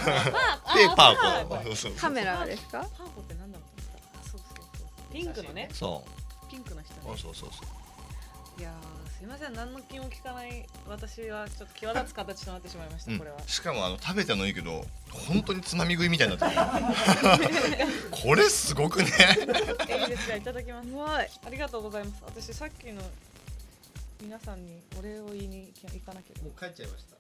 [1.13, 1.63] ーコ。
[1.65, 2.87] そうそうカメラですか？
[2.97, 3.67] パーコってなんだろう。
[4.19, 5.13] あそうそうそう。
[5.13, 5.69] ピンクのね。
[5.73, 6.51] そう。
[6.51, 7.01] ピンクの人ね。
[7.05, 7.51] そうそうそう。
[8.61, 8.73] いやー
[9.19, 9.53] すいません。
[9.55, 10.67] 何の気も利かない。
[10.89, 13.19] 私はちょっと際立つ形となってしまいました、うん。
[13.19, 13.37] これは。
[13.47, 14.85] しかもあの食べたのいいけど
[15.29, 16.63] 本当につまみ食いみたいになってる。
[18.11, 19.11] これすごくね。
[19.89, 20.89] えいいですじゃあいただきます。
[21.45, 22.23] ありがとうございます。
[22.25, 23.03] 私さっきの
[24.23, 26.47] 皆さんにお礼を言いに行かなければ。
[26.47, 27.17] もう帰っちゃいました。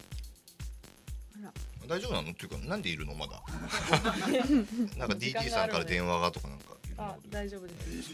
[1.86, 2.30] 大丈夫なの？
[2.30, 3.14] っていうかなんでいるの？
[3.14, 3.42] まだ。
[4.96, 6.64] なんか DT さんから電話がとかなんか
[6.98, 8.12] あ大丈夫です。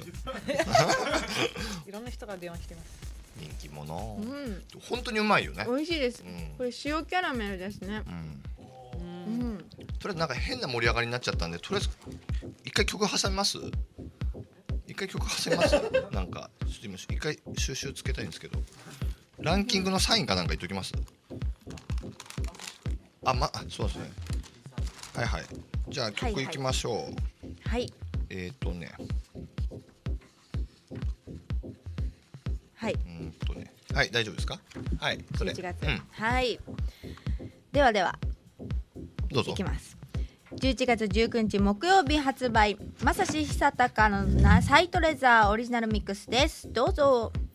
[1.89, 3.13] いろんな人が電話来てます。
[3.39, 4.19] 人気者。
[4.21, 4.63] うん。
[4.89, 5.65] 本当にうまいよね。
[5.67, 6.23] 美味しいです。
[6.23, 6.55] うん。
[6.59, 8.03] これ塩キャラメルですね。
[8.07, 8.43] うん。
[8.99, 9.59] ううんん。
[10.01, 11.89] とりあえずなんか変な盛り上がりになっちゃったんでとりあえず
[12.65, 13.59] 一回曲挟みます？
[14.87, 15.75] 一回曲挟みます
[16.13, 18.63] なんかちょっと今一回収集つけたいんですけど。
[19.39, 20.93] ランキングのサインかなんか言っときます？
[23.25, 24.11] あまあそうですね。
[25.15, 25.45] はいはい。
[25.89, 27.93] じゃあ曲いきましょう、はい。
[28.31, 28.93] えっ、ー、とね。
[32.75, 32.93] はい。
[32.95, 33.73] うーんとね。
[33.93, 34.61] はい大丈夫ですか？
[34.99, 35.53] はいそれ。
[35.53, 36.03] 11月、うん。
[36.11, 36.61] はい。
[37.73, 38.17] ではでは。
[39.31, 39.51] どうぞ。
[39.53, 39.97] いきます
[40.57, 42.77] 11月19日木曜日発売。
[43.03, 46.73] まさし久高のなサイトレザーオリジナルミックスです。
[46.73, 47.33] どうぞ「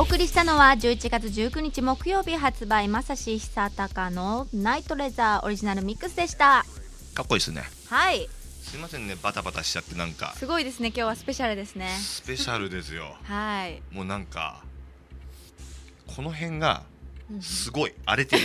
[0.00, 6.64] のは11月19日木曜日発売まさし久隆のナイトレザーオリジナルミックスでした。
[7.12, 7.64] かっこいいですね。
[7.90, 8.26] はい。
[8.62, 10.32] すいませんねバタバタしちゃってなんか。
[10.36, 11.90] すごいですね今日はスペシャルですね。
[11.90, 13.14] スペシャルですよ。
[13.24, 13.82] はい。
[13.90, 14.64] もうなんか
[16.16, 16.82] この辺が
[17.42, 18.42] すごい荒れてる。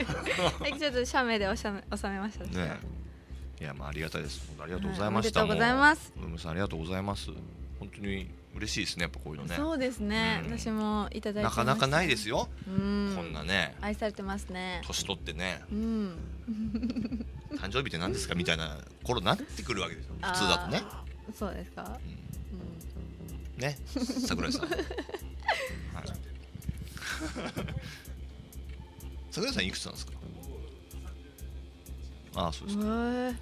[0.58, 2.80] はいちょっと写メで収め収めましたね
[3.60, 4.42] いやまあありがたいです。
[4.48, 6.12] 本当ありがとうございました、はいおめでとうございます。
[6.16, 7.26] ムームさんありがとうございます。
[7.78, 9.56] 本当に嬉しいですねやっぱこういうのね。
[9.56, 10.58] そうですね、うん。
[10.58, 13.12] 私もいただいてなかなかないですすよ、うん。
[13.16, 13.76] こんなね。
[13.80, 14.80] 愛されてますね。
[14.84, 15.62] 年取ってね。
[15.70, 16.18] うん。
[17.58, 20.14] 誕生日って何ですかみたいな頃になってくるわけですよ。
[20.20, 20.82] 普通だとね。
[21.34, 21.98] そうですか、
[23.56, 23.78] ね？
[24.26, 24.80] 桜井さん、 はい、
[29.30, 30.12] 桜井さんいくつなんですか？
[32.36, 32.84] ああそうですか。
[32.84, 33.34] うん、え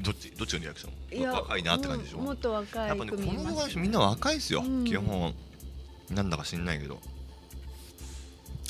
[0.00, 2.18] どっちどっちのリアクショーいやン若いなって感じでしょ？
[2.18, 4.84] うんもっと若いやっぱねこの会社みんな若いですよ、うん。
[4.84, 5.34] 基本。
[6.10, 7.00] なんだか知んないけど。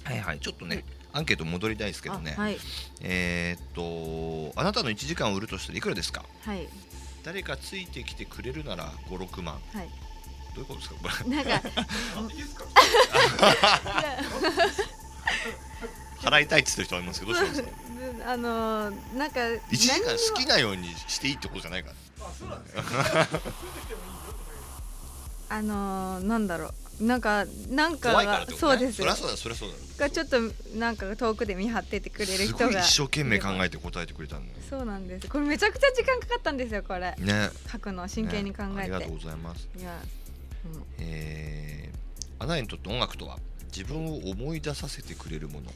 [0.04, 0.40] はいはい。
[0.40, 2.58] ちょっとねアンケート戻りたいですけどね、あはい。
[3.02, 6.24] えーっとあなたの1時間を売るとしたらいくらですか？
[6.42, 6.68] はい。
[7.24, 9.54] 誰かついてきてくれるなら56万。
[9.74, 9.88] はい。
[10.54, 10.96] どういうことですか？
[11.02, 11.36] これ。
[11.36, 11.60] なんか
[16.20, 17.68] 払いたいって言ってる人はいますけどどうしますか？
[18.26, 23.28] あのーなんか1時間好きなようにしていいってことじゃないから。
[25.56, 26.74] あのーなんだろう。
[27.00, 28.96] なんかなんか怖いからっがてこと、ね、そうです。
[28.98, 30.36] そりゃそうだそりゃそうだがちょっと
[30.76, 35.28] なんか遠くで見張っててくれるすごい人が一生懸命考えて答えてくれたんだよそうなんです。
[35.28, 37.14] これめちゃくちゃ時間かかったんですよこれ。
[37.18, 37.50] ね。
[37.70, 38.80] 書くの真剣に考えて、ね。
[38.80, 39.68] ありがとうございます。
[39.78, 40.00] いや、
[40.74, 40.84] うん。
[40.98, 45.70] えー、あなたにとって音楽とは自分を思い出させてくれるもの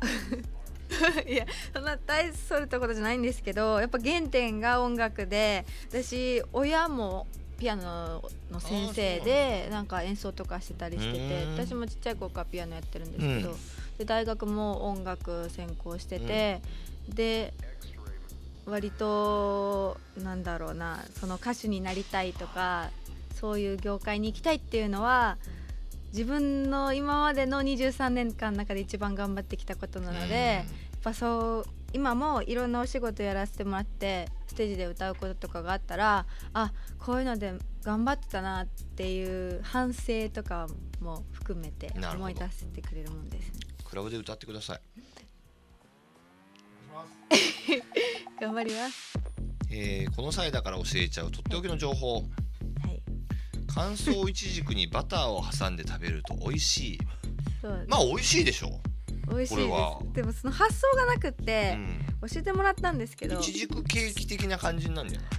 [1.26, 7.26] いやそんな大それたことじゃないんですけどやっぱ原点が音楽で私親も
[7.58, 11.54] ピアノの先生でなんか演奏とかしてたりしててうん。
[11.54, 13.56] 私もちっちゃい頃からピアノやってるんですけど、うん。
[13.98, 16.60] で大学も音楽専攻してて、
[17.08, 17.54] で
[18.66, 22.90] 割となんだろうなその歌手になりたいとか
[23.34, 25.36] そういう業界に行きたいっていうのは
[26.12, 30.64] 自分の今までの23年間の中で一番頑張ってきたことなので、やっ
[31.04, 37.52] ぱそう今もいろんなお仕事やらせてもらってステージで歌うこととかがあったらあこういうので
[37.82, 40.66] 頑張ってたなっていう反省とか
[41.00, 43.52] も含めて思い出せてくれるもんです。
[43.52, 44.80] ねクラブで歌ってください、
[48.40, 49.18] 頑張ります。
[49.70, 52.14] えーこの際だから教えちゃうとっておきの情報。
[52.14, 53.02] はい。
[53.68, 56.98] 乾燥いちじくにバターを挟んで食べると美味しい。
[57.86, 58.80] まあ美味しいでしょ
[59.28, 59.68] 美味しいです。
[60.12, 62.06] でもその発想がなくっうて、ん。
[62.28, 63.38] 教えてもらったんですけど。
[63.38, 65.30] いちじくケーキ的な感じになるんじゃない？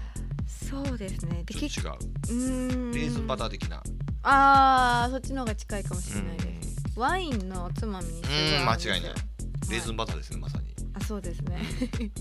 [0.48, 1.44] そうですね。
[1.46, 2.04] でちょっと
[2.34, 2.38] 違う。
[2.38, 3.82] うーんレーズンバター的な。
[4.24, 9.14] あーそっちの方が近いかもしうんれないです、ワインのおつまみにすごいうん合うんですよ間違いない。
[9.70, 10.74] レーズンバターですねまさに。
[10.94, 11.60] あそうですね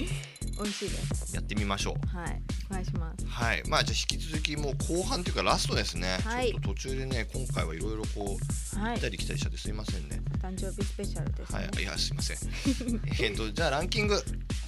[0.56, 1.34] 美味しいです。
[1.34, 2.16] やってみましょう。
[2.16, 2.40] はい。
[2.70, 3.26] お願いします。
[3.26, 3.62] はい。
[3.68, 6.50] まあじゃあ引き続きもう後半というかラストですね、はい。
[6.52, 8.38] ちょっと途中でね今回はいろいろこ
[8.76, 8.92] うはい。
[8.94, 10.20] 行ったり来たりしちゃってすいませんね。
[10.34, 11.58] お誕生日スペシャルですね。
[11.58, 11.82] はい。
[11.82, 12.36] いやすいません。
[13.20, 14.22] えっとじゃあランキング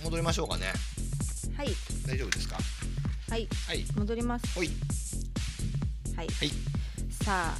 [0.04, 0.72] 戻りましょうかね。
[1.56, 1.68] はい。
[2.06, 2.58] 大丈夫ですか？
[3.30, 3.48] はい。
[3.66, 3.84] はい。
[3.96, 4.46] 戻ります。
[4.54, 4.70] ほい。
[6.16, 6.50] はい、はい。
[7.24, 7.58] さあ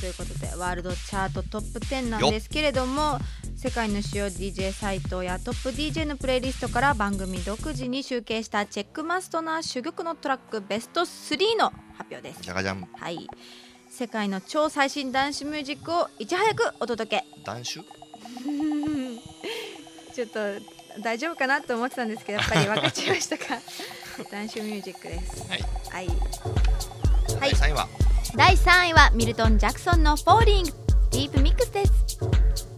[0.00, 3.18] ということでワールドチャートトップ10なんですけれども
[3.56, 11.66] 世界の主要 DJ サイトやトップ DJ のプレイリストから番組独自に集計したチェックマストな珠玉のトラックベスト3の
[11.98, 12.40] 発表です。
[12.40, 12.88] じゃがじゃん。
[12.96, 13.26] はい。
[13.90, 17.24] 世界の超最新男子ミュージックをいち早くお届け。
[17.44, 17.80] 男子？
[20.14, 20.38] ちょっと
[21.02, 23.58] 大丈夫かなと思ってたんですけどやっぱり分かっちゃいましたか？
[24.32, 25.46] 男子ミュージックです。
[25.48, 25.62] はい。
[25.90, 26.08] はい。
[27.40, 27.86] 第3位は
[28.36, 30.70] 第3位はミルトン・ジャクソンの「フォーリング」
[31.10, 32.69] ディープミックスです。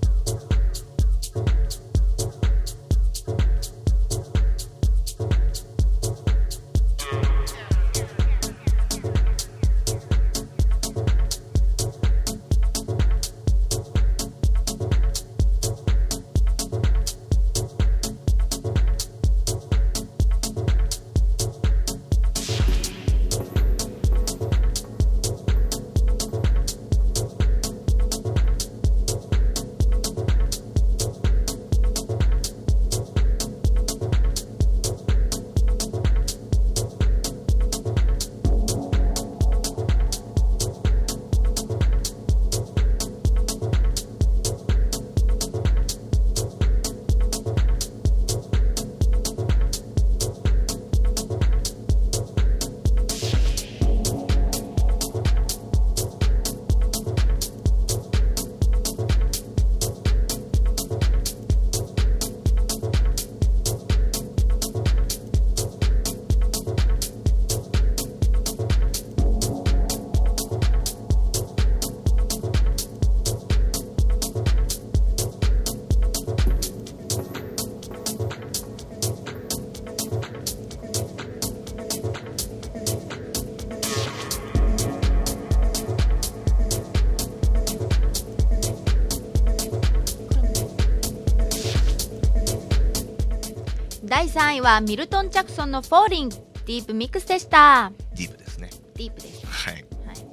[94.63, 96.29] はミルトン・ジャクソンの「フォーリン。
[96.29, 97.93] グ」ディープミックスでした。
[98.15, 98.71] ディープですね。
[98.95, 99.45] ディープです。
[99.47, 99.75] はい。
[99.75, 99.85] はい。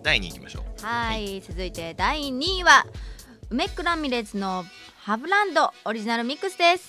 [0.04, 0.86] 第2位いきましょう。
[0.86, 2.86] はい、続いて第2位は
[3.50, 4.64] 梅ックラミレーズの
[5.02, 6.89] ハブランドオリジナルミックスです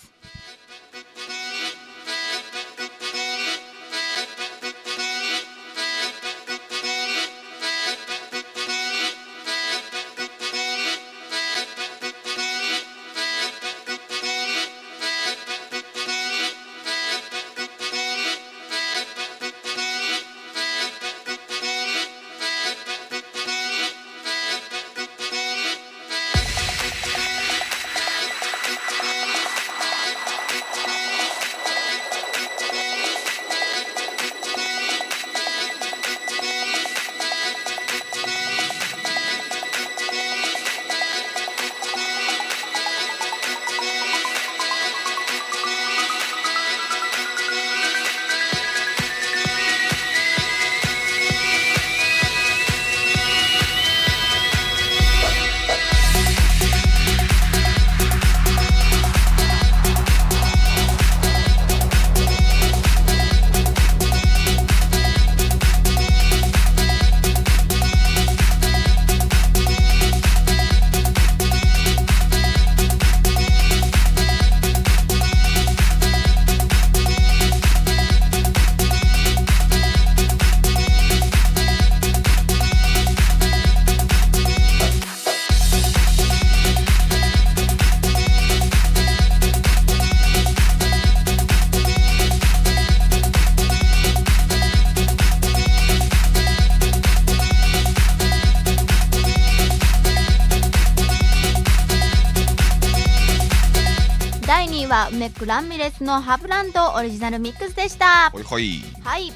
[105.41, 108.29] クラミレスのハブランドオリジナルミックスでした。
[108.31, 108.83] ほいほい。
[109.03, 109.33] はい。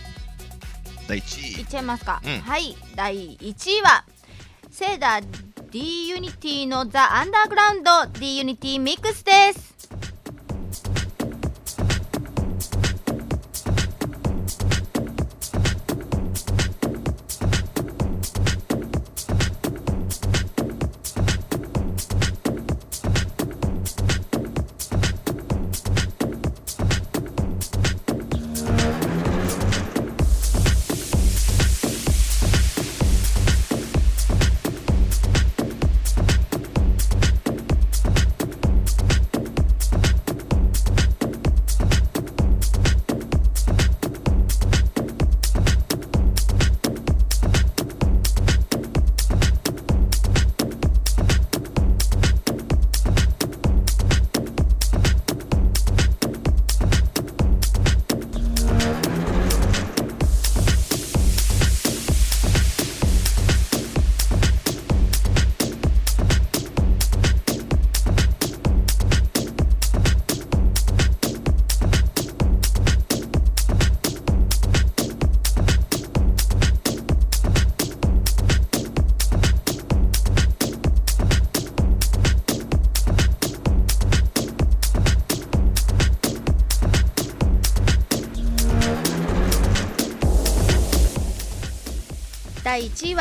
[1.09, 1.61] 第1位。
[1.61, 2.41] いっちゃいますか、うん。
[2.41, 2.77] はい。
[2.95, 4.05] 第1位は
[4.71, 5.27] セーダー
[5.71, 9.24] D ユニティのザ・アンダーグラウンド D ユニティミックス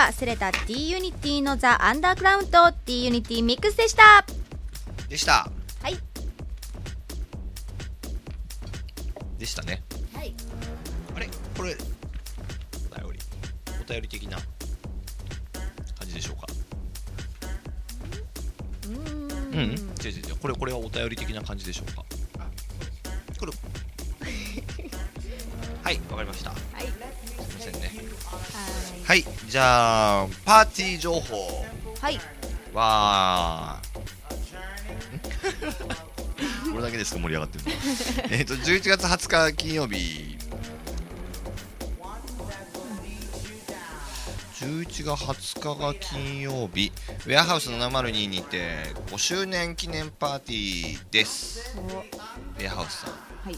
[0.04, 4.26] はセレタ D ユニティのザ・アンダーグラウンド D ユニティミックスでした。
[5.08, 5.50] でした。
[29.54, 31.64] じゃあパーティー情報。
[32.02, 32.20] いはい。
[32.74, 33.80] は
[36.66, 37.72] ん これだけですか盛り上がってるの。
[38.36, 40.40] えっと11月20日金曜日。
[44.60, 46.92] 11月20日が金曜日。
[47.28, 51.78] ウェアハウス702にて5周年記念パーティーです。
[52.58, 53.12] ウェアハウスさん。
[53.44, 53.54] はい。
[53.54, 53.58] い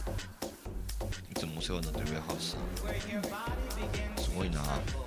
[1.35, 4.21] つもお世話になってるウェアハウスさん。
[4.21, 4.59] すごいな。
[4.59, 5.04] ウ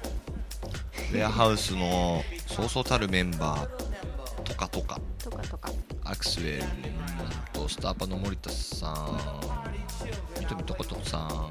[1.13, 5.71] ェアハウスのそうそうたるメンバーとかとかとかとか
[6.05, 6.69] アクスウェルうん
[7.53, 9.19] とスターパの森田さん
[10.37, 11.51] 三富とことさん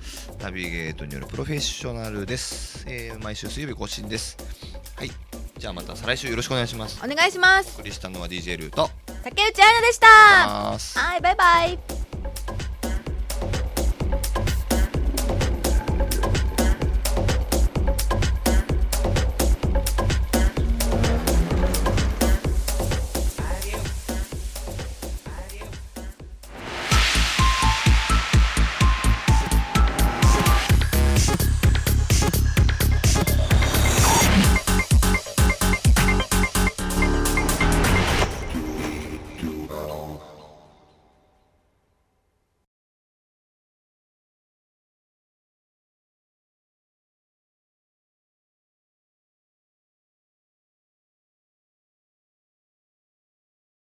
[0.42, 4.38] ナビゲートによるプロフェッショナルです、えー毎週水曜日更新です。
[4.96, 5.12] はい
[5.58, 7.00] じゃあまた再来週よろしくお願いします。
[7.04, 7.70] お願いします。
[7.78, 8.90] お送りしたのは DJ ルート
[9.24, 10.08] 竹内彩乃でした。
[10.08, 12.15] はいバイバイ